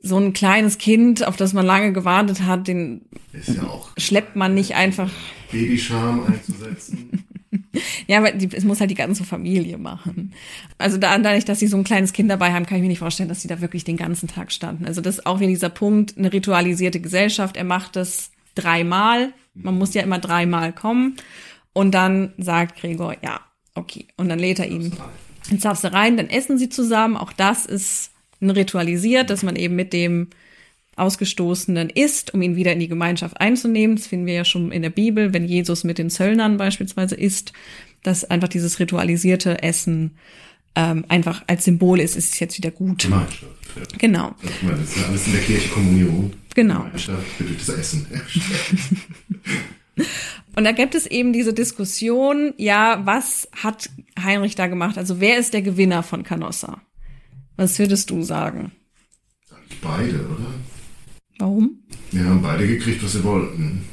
[0.00, 3.02] so ein kleines Kind, auf das man lange gewartet hat, den
[3.46, 5.10] ja schleppt man nicht einfach.
[5.50, 7.24] Babyscham einzusetzen.
[8.06, 10.32] ja, aber die, es muss halt die ganze Familie machen.
[10.78, 12.98] Also da, dadurch, dass sie so ein kleines Kind dabei haben, kann ich mir nicht
[12.98, 14.86] vorstellen, dass sie da wirklich den ganzen Tag standen.
[14.86, 17.56] Also das ist auch wieder dieser Punkt, eine ritualisierte Gesellschaft.
[17.56, 19.32] Er macht das dreimal.
[19.54, 21.16] Man muss ja immer dreimal kommen.
[21.72, 23.40] Und dann sagt Gregor, ja,
[23.74, 24.06] okay.
[24.16, 24.92] Und dann lädt er ihn
[25.50, 27.16] ins darfst du rein, dann essen sie zusammen.
[27.16, 28.10] Auch das ist
[28.40, 30.28] ritualisiert, dass man eben mit dem
[30.96, 33.96] Ausgestoßenen isst, um ihn wieder in die Gemeinschaft einzunehmen.
[33.96, 37.52] Das finden wir ja schon in der Bibel, wenn Jesus mit den Zöllnern beispielsweise isst,
[38.02, 40.16] dass einfach dieses ritualisierte Essen
[40.74, 43.02] ähm, einfach als Symbol ist, ist es jetzt wieder gut.
[43.02, 43.44] Gemeinschaft.
[43.76, 43.82] Ja.
[43.98, 44.34] Genau.
[44.42, 46.32] Das ist ja alles in der Kirche Kommunion.
[46.54, 46.84] Genau.
[46.84, 48.06] Gemeinschaft bedeutet das Essen.
[50.56, 53.90] Und da gibt es eben diese Diskussion, ja, was hat
[54.22, 54.96] Heinrich da gemacht?
[54.96, 56.80] Also wer ist der Gewinner von Canossa?
[57.56, 58.72] Was würdest du sagen?
[59.82, 60.54] Beide, oder?
[61.38, 61.78] Warum?
[62.12, 63.84] Wir haben beide gekriegt, was sie wollten.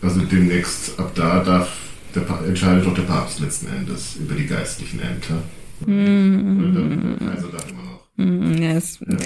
[0.00, 1.68] Also demnächst, ab da darf
[2.14, 5.42] der entscheidet doch der Papst letzten Endes über die geistlichen Ämter.
[5.86, 7.18] Mm.
[7.18, 8.08] Der Kaiser darf immer noch.
[8.16, 8.98] Mm, yes.
[9.00, 9.16] ja.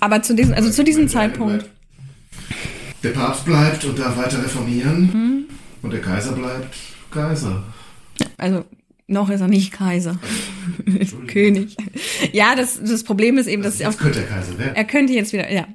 [0.00, 1.64] Aber zu diesem, also zu diesem Zeitpunkt.
[3.02, 5.02] Der Papst bleibt und darf weiter reformieren.
[5.04, 5.44] Mm.
[5.82, 6.76] Und der Kaiser bleibt
[7.10, 7.62] Kaiser.
[8.36, 8.64] Also
[9.10, 10.18] noch ist er nicht Kaiser.
[11.26, 11.76] König.
[12.32, 14.76] Ja, das, das Problem ist eben, dass jetzt könnte er Kaiser werden.
[14.76, 15.66] Er könnte jetzt wieder, ja.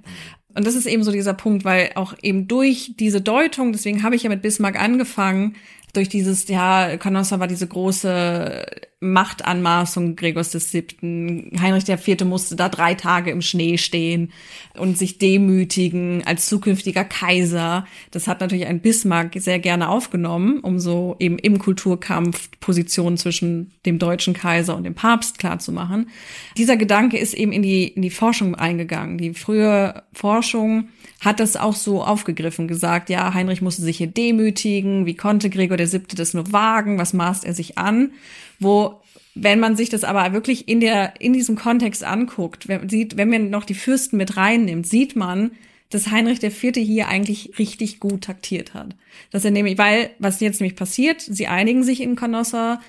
[0.56, 4.16] Und das ist eben so dieser Punkt, weil auch eben durch diese Deutung, deswegen habe
[4.16, 5.56] ich ja mit Bismarck angefangen,
[5.96, 8.66] durch dieses, ja, Canossa war diese große
[9.00, 11.52] Machtanmaßung Gregors des Siebten.
[11.62, 12.24] Heinrich IV.
[12.26, 14.32] musste da drei Tage im Schnee stehen
[14.78, 17.86] und sich demütigen als zukünftiger Kaiser.
[18.12, 23.72] Das hat natürlich ein Bismarck sehr gerne aufgenommen, um so eben im Kulturkampf Positionen zwischen
[23.86, 26.10] dem deutschen Kaiser und dem Papst klarzumachen.
[26.58, 29.18] Dieser Gedanke ist eben in die, in die Forschung eingegangen.
[29.18, 30.90] Die frühe Forschung
[31.26, 35.76] hat das auch so aufgegriffen, gesagt, ja, Heinrich musste sich hier demütigen, wie konnte Gregor
[35.76, 38.12] der Siebte das nur wagen, was maßt er sich an?
[38.60, 39.02] Wo,
[39.34, 43.30] wenn man sich das aber wirklich in der, in diesem Kontext anguckt, wenn, sieht, wenn
[43.30, 45.52] man noch die Fürsten mit reinnimmt, sieht man,
[45.90, 48.96] dass Heinrich der Vierte hier eigentlich richtig gut taktiert hat.
[49.32, 52.82] Dass er nämlich, weil, was jetzt nämlich passiert, sie einigen sich in Canossa,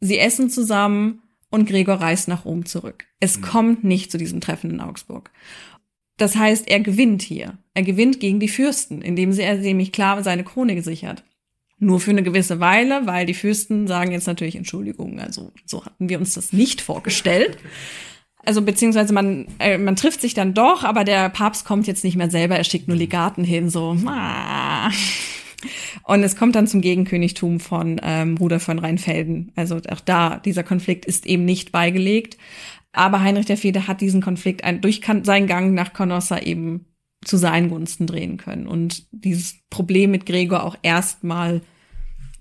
[0.00, 3.04] sie essen zusammen und Gregor reist nach Rom zurück.
[3.20, 3.42] Es mhm.
[3.42, 5.30] kommt nicht zu diesem Treffen in Augsburg.
[6.18, 7.56] Das heißt, er gewinnt hier.
[7.72, 11.24] Er gewinnt gegen die Fürsten, indem er nämlich klar seine Krone gesichert.
[11.78, 16.08] Nur für eine gewisse Weile, weil die Fürsten sagen jetzt natürlich Entschuldigung, also so hatten
[16.08, 17.56] wir uns das nicht vorgestellt.
[18.44, 22.16] Also beziehungsweise man, äh, man trifft sich dann doch, aber der Papst kommt jetzt nicht
[22.16, 23.96] mehr selber, er schickt nur Legaten hin, so.
[24.06, 24.90] Ah.
[26.04, 29.52] Und es kommt dann zum Gegenkönigtum von ähm, Bruder von Rheinfelden.
[29.56, 32.38] Also auch da, dieser Konflikt ist eben nicht beigelegt.
[32.98, 36.86] Aber Heinrich der Vierte hat diesen Konflikt durch seinen Gang nach Canossa eben
[37.24, 41.60] zu seinen Gunsten drehen können und dieses Problem mit Gregor auch erstmal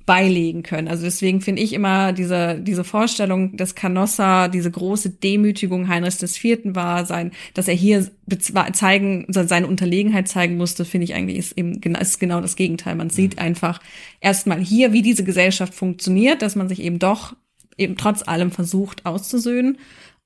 [0.08, 0.88] beilegen können.
[0.88, 6.38] Also deswegen finde ich immer diese, diese Vorstellung, dass Canossa diese große Demütigung Heinrichs des
[6.38, 8.10] Vierten war, sein, dass er hier
[8.74, 12.96] zeigen, seine Unterlegenheit zeigen musste, finde ich eigentlich ist eben genau, ist genau das Gegenteil.
[12.96, 13.44] Man sieht mhm.
[13.44, 13.80] einfach
[14.22, 17.36] erstmal hier, wie diese Gesellschaft funktioniert, dass man sich eben doch
[17.78, 19.78] eben trotz allem versucht auszusöhnen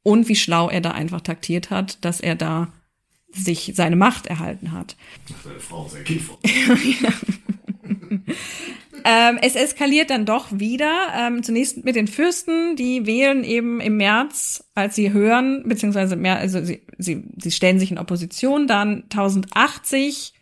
[0.03, 2.71] und wie schlau er da einfach taktiert hat, dass er da
[3.31, 4.95] sich seine Macht erhalten hat.
[5.43, 6.37] Seine Frau, sein Kind vor.
[9.05, 11.07] ähm, es eskaliert dann doch wieder.
[11.15, 16.37] Ähm, zunächst mit den Fürsten, die wählen eben im März, als sie hören, beziehungsweise mehr,
[16.37, 18.67] also sie, sie, sie stellen sich in Opposition.
[18.67, 20.33] Dann 1080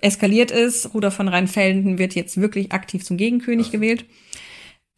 [0.00, 0.94] eskaliert es.
[0.94, 4.04] Ruder von Rheinfelden wird jetzt wirklich aktiv zum Gegenkönig gewählt.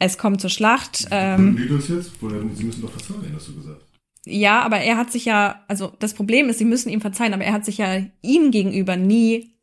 [0.00, 1.06] Es kommt zur Schlacht.
[1.10, 1.56] Ähm?
[1.56, 3.82] Sie müssen doch verzeihen, hast du gesagt.
[4.26, 7.44] Ja, aber er hat sich ja, also das Problem ist, sie müssen ihm verzeihen, aber
[7.44, 9.54] er hat sich ja ihm gegenüber nie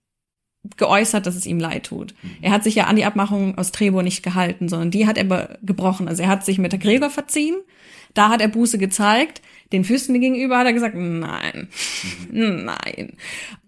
[0.78, 2.14] geäußert, dass es ihm leid tut.
[2.22, 2.30] Mhm.
[2.42, 5.58] Er hat sich ja an die Abmachung aus Trebur nicht gehalten, sondern die hat er
[5.64, 6.08] gebrochen.
[6.08, 7.56] Also er hat sich mit der Gregor verziehen,
[8.14, 9.42] da hat er Buße gezeigt,
[9.72, 11.70] den Fürsten gegenüber hat er gesagt, nein,
[12.32, 12.66] mhm.
[12.66, 13.18] nein.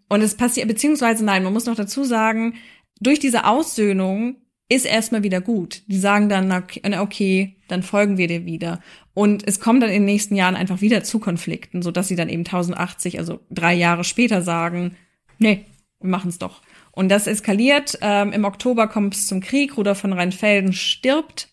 [0.08, 2.56] Und es passiert, beziehungsweise nein, man muss noch dazu sagen,
[3.00, 4.36] durch diese Aussöhnung
[4.70, 5.82] ist erstmal wieder gut.
[5.88, 8.80] Die sagen dann, na, okay, dann folgen wir dir wieder.
[9.16, 12.16] Und es kommt dann in den nächsten Jahren einfach wieder zu Konflikten, so dass sie
[12.16, 14.96] dann eben 1080, also drei Jahre später sagen,
[15.40, 15.66] nee,
[16.00, 16.62] wir machen es doch.
[16.92, 17.98] Und das eskaliert.
[18.02, 19.76] Ähm, Im Oktober kommt es zum Krieg.
[19.76, 21.50] Rudolf von Rheinfelden stirbt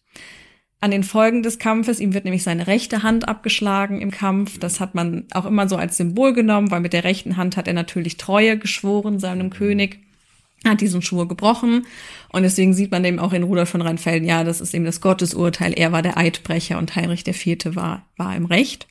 [0.80, 2.00] an den Folgen des Kampfes.
[2.00, 4.58] Ihm wird nämlich seine rechte Hand abgeschlagen im Kampf.
[4.58, 7.66] Das hat man auch immer so als Symbol genommen, weil mit der rechten Hand hat
[7.66, 10.05] er natürlich Treue geschworen seinem König
[10.64, 11.86] hat diesen Schwur gebrochen.
[12.32, 15.00] Und deswegen sieht man eben auch in Rudolf von Rheinfelden, ja, das ist eben das
[15.00, 15.72] Gottesurteil.
[15.72, 17.74] Er war der Eidbrecher und Heinrich IV.
[17.76, 18.86] war, war im Recht.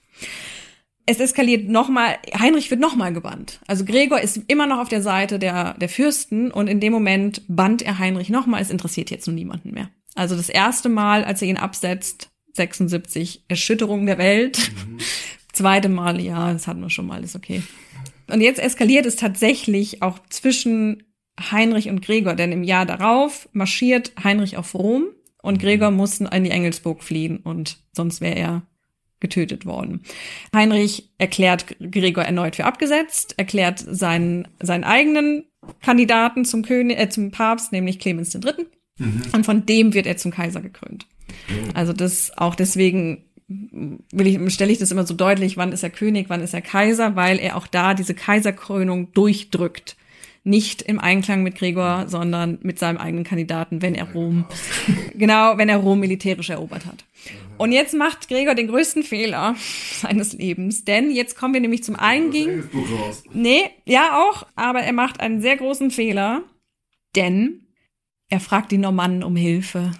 [1.07, 3.59] Es eskaliert nochmal, Heinrich wird nochmal gebannt.
[3.67, 7.43] Also Gregor ist immer noch auf der Seite der, der Fürsten und in dem Moment
[7.47, 8.61] bannt er Heinrich nochmal.
[8.61, 9.89] Es interessiert jetzt nun niemanden mehr.
[10.15, 14.71] Also das erste Mal, als er ihn absetzt, 76, Erschütterung der Welt.
[14.87, 14.97] Mhm.
[15.53, 17.61] Zweite Mal, ja, das hatten wir schon mal, ist okay.
[18.27, 21.03] Und jetzt eskaliert es tatsächlich auch zwischen
[21.39, 25.07] Heinrich und Gregor, denn im Jahr darauf marschiert Heinrich auf Rom
[25.41, 25.97] und Gregor mhm.
[25.97, 28.61] mussten in die Engelsburg fliehen und sonst wäre er
[29.19, 30.01] getötet worden.
[30.53, 35.45] Heinrich erklärt Gregor erneut für abgesetzt, erklärt seinen, seinen eigenen
[35.81, 38.65] Kandidaten zum König, äh, zum Papst, nämlich Clemens III.
[38.99, 39.21] Mhm.
[39.33, 41.07] Und von dem wird er zum Kaiser gekrönt.
[41.47, 41.71] Mhm.
[41.73, 45.91] Also das auch deswegen will ich, stelle ich das immer so deutlich, wann ist er
[45.91, 49.95] König, wann ist er Kaiser, weil er auch da diese Kaiserkrönung durchdrückt
[50.45, 54.45] nicht im Einklang mit Gregor, sondern mit seinem eigenen Kandidaten, wenn er Rom,
[55.15, 57.03] genau, wenn er Rom militärisch erobert hat.
[57.57, 59.55] Und jetzt macht Gregor den größten Fehler
[59.99, 62.63] seines Lebens, denn jetzt kommen wir nämlich zum Einging.
[63.33, 66.43] Nee, ja auch, aber er macht einen sehr großen Fehler,
[67.15, 67.65] denn
[68.29, 69.91] er fragt die Normannen um Hilfe.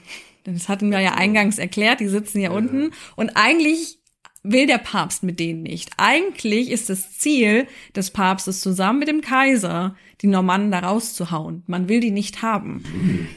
[0.43, 2.91] Das hatten wir ja eingangs erklärt, die sitzen ja unten.
[3.15, 3.97] und eigentlich
[4.45, 5.91] will der Papst mit denen nicht.
[5.97, 11.63] Eigentlich ist das Ziel des Papstes zusammen mit dem Kaiser, die Normannen da rauszuhauen.
[11.67, 12.83] Man will die nicht haben,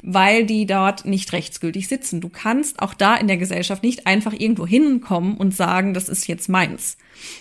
[0.02, 2.20] weil die dort nicht rechtsgültig sitzen.
[2.20, 6.28] Du kannst auch da in der Gesellschaft nicht einfach irgendwo hinkommen und sagen, das ist
[6.28, 6.96] jetzt meins,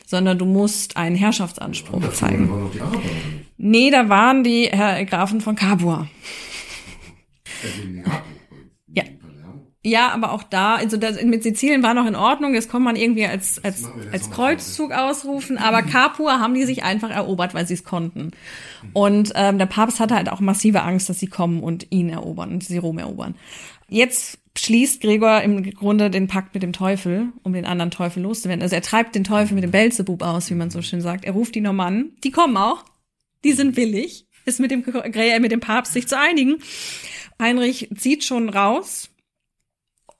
[0.05, 2.71] sondern du musst einen Herrschaftsanspruch zeigen.
[3.57, 6.07] Nee, da waren die Herr Grafen von Capua.
[8.05, 8.21] Ja.
[9.87, 12.97] Ja, aber auch da, also das, mit Sizilien war noch in Ordnung, das kann man
[12.97, 17.75] irgendwie als, als, als Kreuzzug ausrufen, aber Capua haben die sich einfach erobert, weil sie
[17.75, 18.31] es konnten.
[18.91, 22.51] Und ähm, der Papst hatte halt auch massive Angst, dass sie kommen und ihn erobern
[22.51, 23.35] und sie Rom erobern.
[23.87, 28.63] Jetzt schließt Gregor im Grunde den Pakt mit dem Teufel, um den anderen Teufel loszuwerden.
[28.63, 31.23] Also er treibt den Teufel mit dem Belzebub aus, wie man so schön sagt.
[31.23, 32.83] Er ruft die Normannen, die kommen auch,
[33.45, 34.83] die sind willig, ist mit dem,
[35.41, 36.57] mit dem Papst sich zu einigen.
[37.39, 39.06] Heinrich zieht schon raus,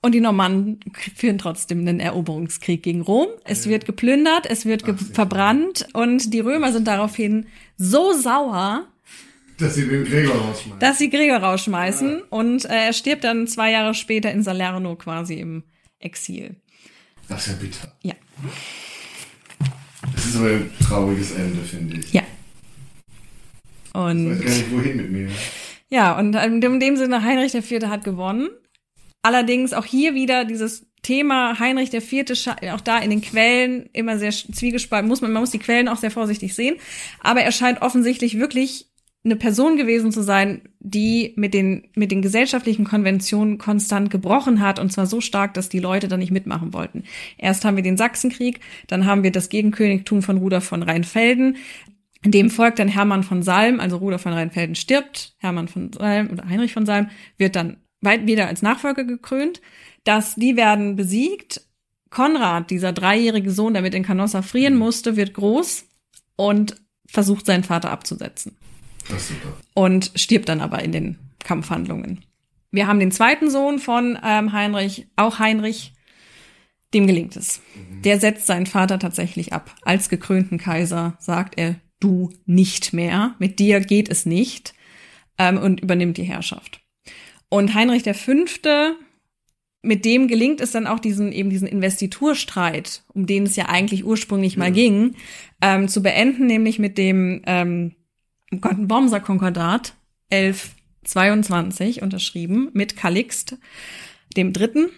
[0.00, 0.80] und die Normannen
[1.16, 3.28] führen trotzdem einen Eroberungskrieg gegen Rom.
[3.44, 7.46] Es wird geplündert, es wird ge verbrannt und die Römer sind daraufhin
[7.76, 8.86] so sauer,
[9.58, 10.78] dass sie den Gregor rausschmeißen.
[10.78, 12.10] Dass sie Gregor rausschmeißen.
[12.10, 12.24] Ja.
[12.30, 15.64] Und äh, er stirbt dann zwei Jahre später in Salerno quasi im
[15.98, 16.54] Exil.
[17.28, 17.92] Das ist ja bitter.
[18.02, 18.14] Ja.
[20.14, 22.12] Das ist aber ein trauriges Ende, finde ich.
[22.12, 22.22] Ja.
[23.92, 24.32] Und.
[24.32, 25.28] Ich weiß gar nicht, wohin mit mir.
[25.90, 27.86] Ja, und in dem Sinne, Heinrich IV.
[27.86, 28.48] hat gewonnen.
[29.28, 32.32] Allerdings auch hier wieder dieses Thema Heinrich der Vierte,
[32.72, 35.98] auch da in den Quellen immer sehr zwiegespalten, muss man, man muss die Quellen auch
[35.98, 36.76] sehr vorsichtig sehen.
[37.20, 38.86] Aber er scheint offensichtlich wirklich
[39.26, 44.78] eine Person gewesen zu sein, die mit den, mit den gesellschaftlichen Konventionen konstant gebrochen hat
[44.78, 47.04] und zwar so stark, dass die Leute da nicht mitmachen wollten.
[47.36, 51.58] Erst haben wir den Sachsenkrieg, dann haben wir das Gegenkönigtum von Rudolf von Rheinfelden.
[52.24, 56.48] Dem folgt dann Hermann von Salm, also Rudolf von Rheinfelden stirbt, Hermann von Salm oder
[56.48, 59.60] Heinrich von Salm wird dann weit wieder als Nachfolger gekrönt,
[60.04, 61.62] dass die werden besiegt.
[62.10, 64.80] Konrad, dieser dreijährige Sohn, der mit in Canossa frieren mhm.
[64.80, 65.84] musste, wird groß
[66.36, 68.56] und versucht seinen Vater abzusetzen.
[69.08, 69.54] Das ist super.
[69.74, 72.24] Und stirbt dann aber in den Kampfhandlungen.
[72.70, 75.94] Wir haben den zweiten Sohn von ähm, Heinrich, auch Heinrich,
[76.94, 77.60] dem gelingt es.
[77.74, 78.02] Mhm.
[78.02, 79.74] Der setzt seinen Vater tatsächlich ab.
[79.82, 84.74] Als gekrönten Kaiser sagt er, du nicht mehr, mit dir geht es nicht
[85.38, 86.80] ähm, und übernimmt die Herrschaft.
[87.48, 88.32] Und Heinrich V.,
[89.82, 94.04] mit dem gelingt es dann auch diesen, eben diesen Investiturstreit, um den es ja eigentlich
[94.04, 95.14] ursprünglich mal ging,
[95.62, 97.94] ähm, zu beenden, nämlich mit dem ähm,
[98.50, 99.94] Wormser Konkordat
[100.30, 103.56] 1122 unterschrieben mit Kalixt,
[104.36, 104.88] dem Dritten.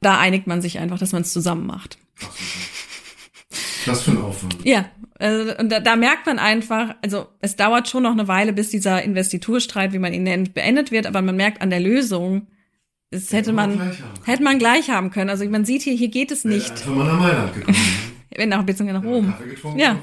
[0.00, 1.98] Da einigt man sich einfach, dass man es zusammen macht.
[3.86, 4.56] Das für ein Aufwand.
[4.64, 4.86] Ja,
[5.18, 8.70] also, und da, da merkt man einfach, also es dauert schon noch eine Weile, bis
[8.70, 12.48] dieser Investiturstreit, wie man ihn nennt, beendet wird, aber man merkt an der Lösung,
[13.10, 13.92] es hätte man,
[14.24, 15.30] hätte man gleich haben können.
[15.30, 16.84] Also man sieht hier, hier geht es nicht.
[16.84, 17.76] Ja, man nach Mailand gekommen.
[18.36, 19.34] Wenn auch beziehungsweise nach Rom.
[19.78, 19.98] Ja.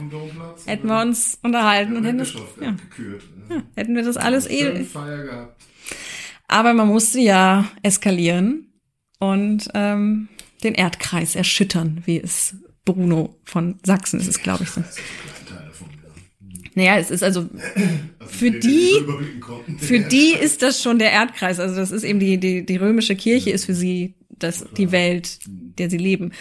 [0.66, 2.74] Hätten wir uns unterhalten und hätten das, ja.
[3.50, 3.64] ja.
[3.76, 4.86] hätten wir das alles eh.
[6.48, 8.74] Aber man musste ja eskalieren
[9.20, 10.30] und ähm,
[10.64, 12.56] den Erdkreis erschüttern, wie es
[12.86, 14.70] Bruno von Sachsen ist es, glaube ich.
[14.70, 14.84] So.
[16.76, 17.52] Naja, es ist also, also
[18.26, 18.94] für die,
[19.78, 21.60] für die ist das schon der Erdkreis.
[21.60, 25.40] Also das ist eben die, die, die römische Kirche ist für sie das, die Welt,
[25.48, 26.32] der sie leben.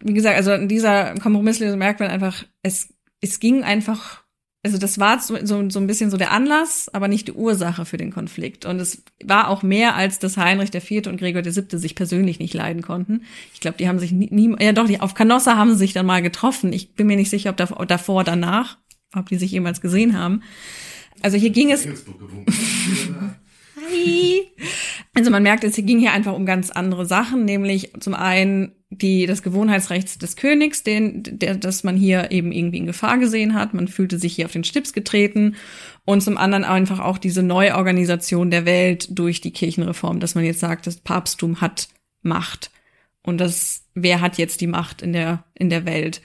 [0.00, 4.19] Wie gesagt, also in dieser Kompromisslösung merkt man einfach, es, es ging einfach,
[4.62, 7.84] also das war so, so, so ein bisschen so der Anlass, aber nicht die Ursache
[7.84, 8.66] für den Konflikt.
[8.66, 11.06] Und es war auch mehr, als dass Heinrich IV.
[11.06, 11.78] und Gregor VII.
[11.78, 13.22] sich persönlich nicht leiden konnten.
[13.54, 15.92] Ich glaube, die haben sich nie, nie, ja doch, die, auf Canossa haben sie sich
[15.94, 16.72] dann mal getroffen.
[16.72, 18.76] Ich bin mir nicht sicher, ob davor, davor danach
[19.14, 20.42] ob die sich jemals gesehen haben.
[21.22, 21.86] Also hier ging es.
[23.90, 24.42] Hi.
[25.14, 29.26] Also man merkt, es ging hier einfach um ganz andere Sachen, nämlich zum einen die
[29.26, 33.72] das Gewohnheitsrecht des Königs, den, der, dass man hier eben irgendwie in Gefahr gesehen hat.
[33.72, 35.54] Man fühlte sich hier auf den Stips getreten
[36.04, 40.58] und zum anderen einfach auch diese Neuorganisation der Welt durch die Kirchenreform, dass man jetzt
[40.58, 41.88] sagt, das Papsttum hat
[42.22, 42.72] Macht
[43.22, 46.20] und das wer hat jetzt die Macht in der in der Welt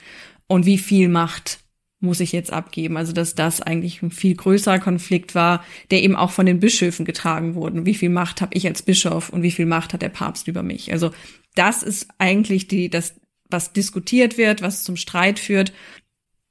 [0.48, 1.60] und wie viel Macht
[1.99, 2.97] muss ich jetzt abgeben.
[2.97, 7.05] Also dass das eigentlich ein viel größerer Konflikt war, der eben auch von den Bischöfen
[7.05, 7.85] getragen wurde.
[7.85, 10.63] Wie viel Macht habe ich als Bischof und wie viel Macht hat der Papst über
[10.63, 10.91] mich?
[10.91, 11.11] Also
[11.55, 13.15] das ist eigentlich die, das,
[13.49, 15.73] was diskutiert wird, was zum Streit führt.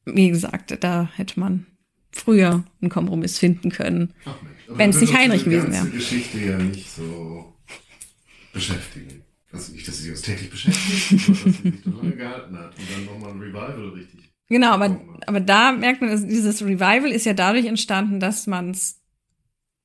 [0.04, 1.66] Wie gesagt, da hätte man
[2.10, 4.14] früher einen Kompromiss finden können,
[4.68, 5.88] wenn es nicht Heinrich gewesen wäre.
[5.88, 7.54] Geschichte ja nicht so
[8.52, 9.24] beschäftigen.
[9.50, 12.76] Also nicht, dass sie uns täglich beschäftigt, sondern dass sie sich so lange gehalten hat
[12.76, 17.10] und dann nochmal ein Revival richtig Genau, aber, aber da merkt man, dass dieses Revival
[17.10, 19.00] ist ja dadurch entstanden, dass man es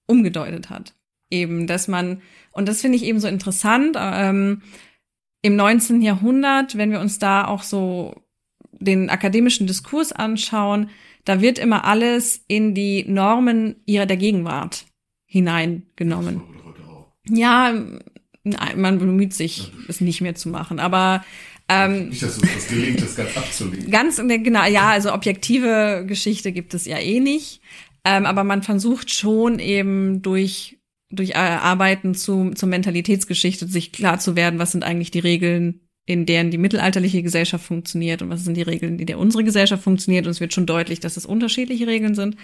[0.05, 0.95] umgedeutet hat.
[1.29, 2.21] Eben, dass man,
[2.51, 4.63] und das finde ich eben so interessant, ähm,
[5.41, 6.01] im 19.
[6.01, 8.21] Jahrhundert, wenn wir uns da auch so
[8.71, 10.89] den akademischen Diskurs anschauen,
[11.25, 14.85] da wird immer alles in die Normen ihrer der Gegenwart
[15.25, 16.41] hineingenommen.
[17.29, 17.73] Ja,
[18.43, 20.79] man bemüht sich, es nicht mehr zu machen.
[20.79, 21.23] Aber
[21.69, 23.91] ähm, Nicht, dass es das gelingt, das ganz abzulegen.
[23.91, 27.61] Ganz, genau, ja, also objektive Geschichte gibt es ja eh nicht.
[28.03, 30.79] Ähm, aber man versucht schon eben durch
[31.11, 36.25] durch Arbeiten zu, zur Mentalitätsgeschichte sich klar zu werden, was sind eigentlich die Regeln, in
[36.25, 40.25] deren die mittelalterliche Gesellschaft funktioniert und was sind die Regeln, in der unsere Gesellschaft funktioniert.
[40.25, 42.35] Und es wird schon deutlich, dass es unterschiedliche Regeln sind.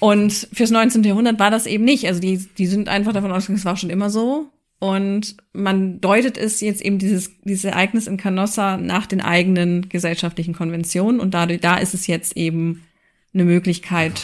[0.00, 1.02] Und fürs 19.
[1.04, 2.06] Jahrhundert war das eben nicht.
[2.06, 4.50] Also die, die sind einfach davon ausgegangen, es war schon immer so.
[4.80, 10.54] Und man deutet es jetzt eben dieses, dieses Ereignis in Canossa nach den eigenen gesellschaftlichen
[10.54, 12.84] Konventionen und dadurch, da ist es jetzt eben
[13.34, 14.20] eine Möglichkeit.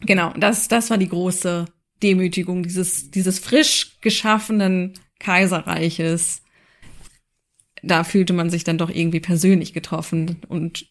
[0.00, 1.66] Genau, das, das war die große
[2.02, 6.42] Demütigung dieses, dieses frisch geschaffenen Kaiserreiches.
[7.82, 10.86] Da fühlte man sich dann doch irgendwie persönlich getroffen und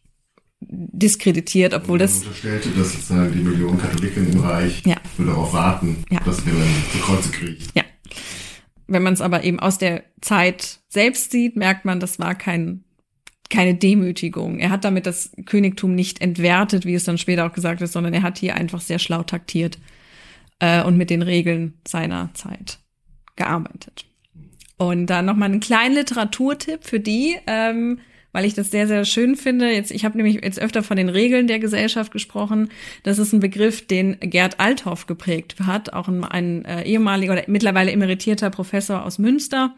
[0.69, 2.19] diskreditiert, obwohl das.
[2.19, 4.97] unterstellte, dass sozusagen die Millionen Katholiken im Reich ja.
[5.17, 6.19] würde darauf warten, ja.
[6.21, 7.63] dass wir dann zu Kreuze kriegen.
[7.73, 7.83] Ja.
[8.87, 12.83] Wenn man es aber eben aus der Zeit selbst sieht, merkt man, das war kein,
[13.49, 14.59] keine Demütigung.
[14.59, 18.13] Er hat damit das Königtum nicht entwertet, wie es dann später auch gesagt ist, sondern
[18.13, 19.79] er hat hier einfach sehr schlau taktiert
[20.59, 22.79] äh, und mit den Regeln seiner Zeit
[23.35, 24.05] gearbeitet.
[24.77, 27.99] Und dann nochmal einen kleinen Literaturtipp für die, ähm,
[28.33, 29.71] weil ich das sehr, sehr schön finde.
[29.71, 32.69] Jetzt, ich habe nämlich jetzt öfter von den Regeln der Gesellschaft gesprochen.
[33.03, 37.43] Das ist ein Begriff, den Gerd Althoff geprägt hat, auch ein, ein äh, ehemaliger oder
[37.47, 39.75] mittlerweile emeritierter Professor aus Münster,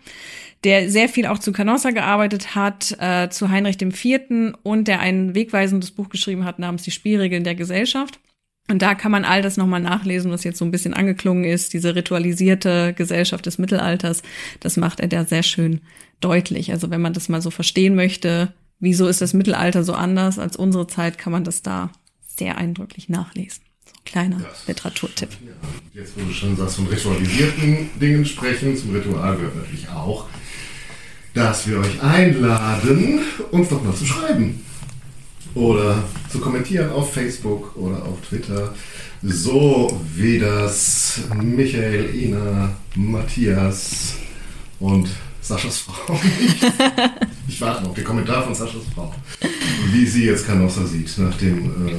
[0.63, 4.55] der sehr viel auch zu Canossa gearbeitet hat, äh, zu Heinrich IV.
[4.63, 8.19] und der ein wegweisendes Buch geschrieben hat namens Die Spielregeln der Gesellschaft.
[8.67, 11.73] Und da kann man all das nochmal nachlesen, was jetzt so ein bisschen angeklungen ist,
[11.73, 14.23] diese ritualisierte Gesellschaft des Mittelalters.
[14.59, 15.81] Das macht er da sehr schön
[16.19, 16.71] deutlich.
[16.71, 20.55] Also wenn man das mal so verstehen möchte, wieso ist das Mittelalter so anders als
[20.57, 21.91] unsere Zeit, kann man das da
[22.25, 23.61] sehr eindrücklich nachlesen.
[23.85, 25.29] So ein kleiner ja, Literaturtipp.
[25.45, 30.25] Ja, jetzt, wo du schon sagst, von ritualisierten Dingen sprechen, zum Ritual gehört natürlich auch,
[31.35, 33.19] dass wir euch einladen,
[33.51, 34.65] uns doch mal zu schreiben
[35.55, 38.73] oder zu kommentieren auf Facebook oder auf Twitter,
[39.23, 44.15] so wie das Michael, Ina, Matthias
[44.79, 45.07] und
[45.41, 46.19] Saschas Frau.
[47.47, 49.13] ich warte noch auf den Kommentar von Saschas Frau.
[49.91, 51.93] Wie sie jetzt Canossa sieht, nachdem äh,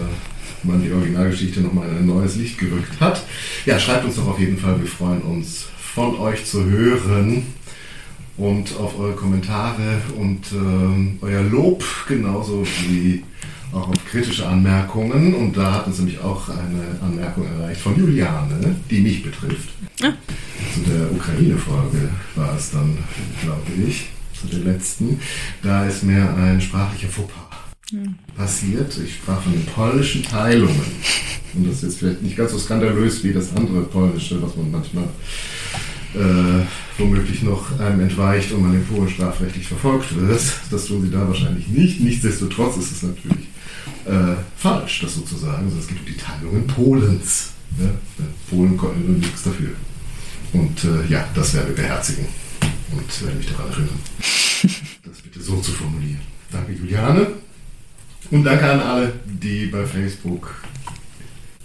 [0.62, 3.23] man die Originalgeschichte nochmal in ein neues Licht gerückt hat.
[3.65, 4.78] Ja, schreibt uns doch auf jeden Fall.
[4.81, 7.47] Wir freuen uns, von euch zu hören
[8.37, 13.23] und auf eure Kommentare und äh, euer Lob, genauso wie
[13.77, 15.35] auch auf kritische Anmerkungen.
[15.35, 19.69] Und da hat uns nämlich auch eine Anmerkung erreicht von Juliane, die mich betrifft.
[20.03, 20.12] Ah.
[20.74, 22.98] Zu der Ukraine-Folge war es dann,
[23.43, 24.07] glaube ich,
[24.39, 25.20] zu der letzten.
[25.62, 27.47] Da ist mir ein sprachlicher Fauxpas
[28.36, 28.98] passiert.
[29.05, 30.82] Ich sprach von den polnischen Teilungen.
[31.55, 34.70] Und das ist jetzt vielleicht nicht ganz so skandalös wie das andere polnische, was man
[34.70, 35.09] manchmal
[36.15, 36.65] äh,
[36.98, 40.43] womöglich noch einem entweicht und man in Polen strafrechtlich verfolgt wird.
[40.70, 42.01] Das tun sie da wahrscheinlich nicht.
[42.01, 43.47] Nichtsdestotrotz ist es natürlich
[44.07, 45.65] äh, falsch, das sozusagen.
[45.65, 47.53] Also es gibt die Teilungen Polens.
[47.79, 47.91] Ja?
[48.49, 49.71] Polen konnten nichts dafür.
[50.53, 52.27] Und äh, ja, das werden wir beherzigen
[52.93, 56.21] und werde mich daran erinnern, das bitte so zu formulieren.
[56.51, 57.27] Danke, Juliane.
[58.31, 60.55] Und danke an alle, die bei Facebook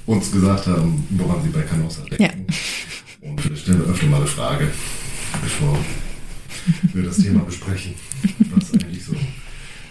[0.06, 2.24] uns gesagt haben, woran sie bei Canossa denken.
[2.24, 3.30] Ja.
[3.30, 4.68] Und wir stellen öfter mal eine Frage,
[5.42, 5.78] bevor
[6.94, 7.94] wir das Thema besprechen,
[8.56, 9.16] was eigentlich so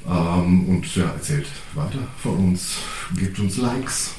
[0.07, 2.75] Ähm, und ja, erzählt weiter von uns,
[3.17, 4.11] gebt uns Likes,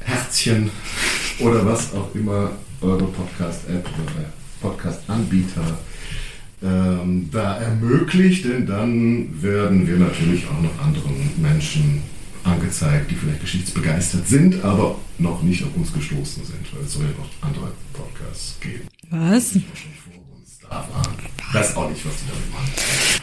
[0.00, 0.70] Herzchen
[1.40, 4.24] oder was auch immer eure Podcast-App oder
[4.62, 5.76] Podcast-Anbieter
[6.62, 12.02] ähm, da ermöglicht, denn dann werden wir natürlich auch noch anderen Menschen
[12.48, 17.04] angezeigt, die vielleicht geschichtsbegeistert sind, aber noch nicht auf uns gestoßen sind, weil es soll
[17.04, 18.88] ja noch andere Podcasts geben.
[19.10, 19.56] Was?
[19.56, 19.64] Ich
[21.54, 22.72] weiß auch nicht, was die damit machen.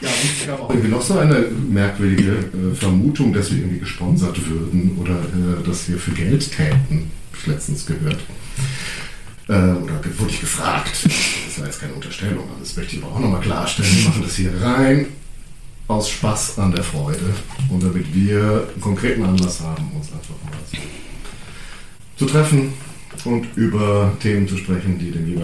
[0.02, 1.40] Ja, und es gab auch irgendwie noch so eine
[1.70, 7.12] merkwürdige äh, Vermutung, dass wir irgendwie gesponsert würden oder äh, dass wir für Geld täten.
[7.32, 8.20] Hab ich letztens gehört.
[9.48, 11.04] Äh, oder wurde ich gefragt.
[11.04, 13.96] Das war jetzt keine Unterstellung, aber das möchte ich aber auch nochmal klarstellen.
[13.96, 15.06] Wir machen das hier rein
[15.88, 17.34] aus Spaß an der Freude
[17.70, 20.80] und damit wir einen konkreten Anlass haben, uns einfach mal
[22.18, 22.74] zu treffen
[23.24, 25.42] und über Themen zu sprechen, die den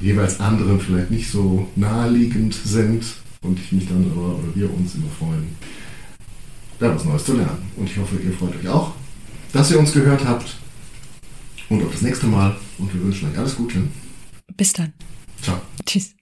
[0.00, 3.04] jeweils anderen vielleicht nicht so naheliegend sind
[3.42, 5.56] und ich mich dann aber, oder wir uns immer freuen,
[6.78, 7.70] da was Neues zu lernen.
[7.76, 8.92] Und ich hoffe, ihr freut euch auch,
[9.52, 10.56] dass ihr uns gehört habt
[11.68, 13.82] und auf das nächste Mal und wir wünschen euch alles Gute.
[14.56, 14.92] Bis dann.
[15.42, 15.60] Ciao.
[15.84, 16.14] Tschüss.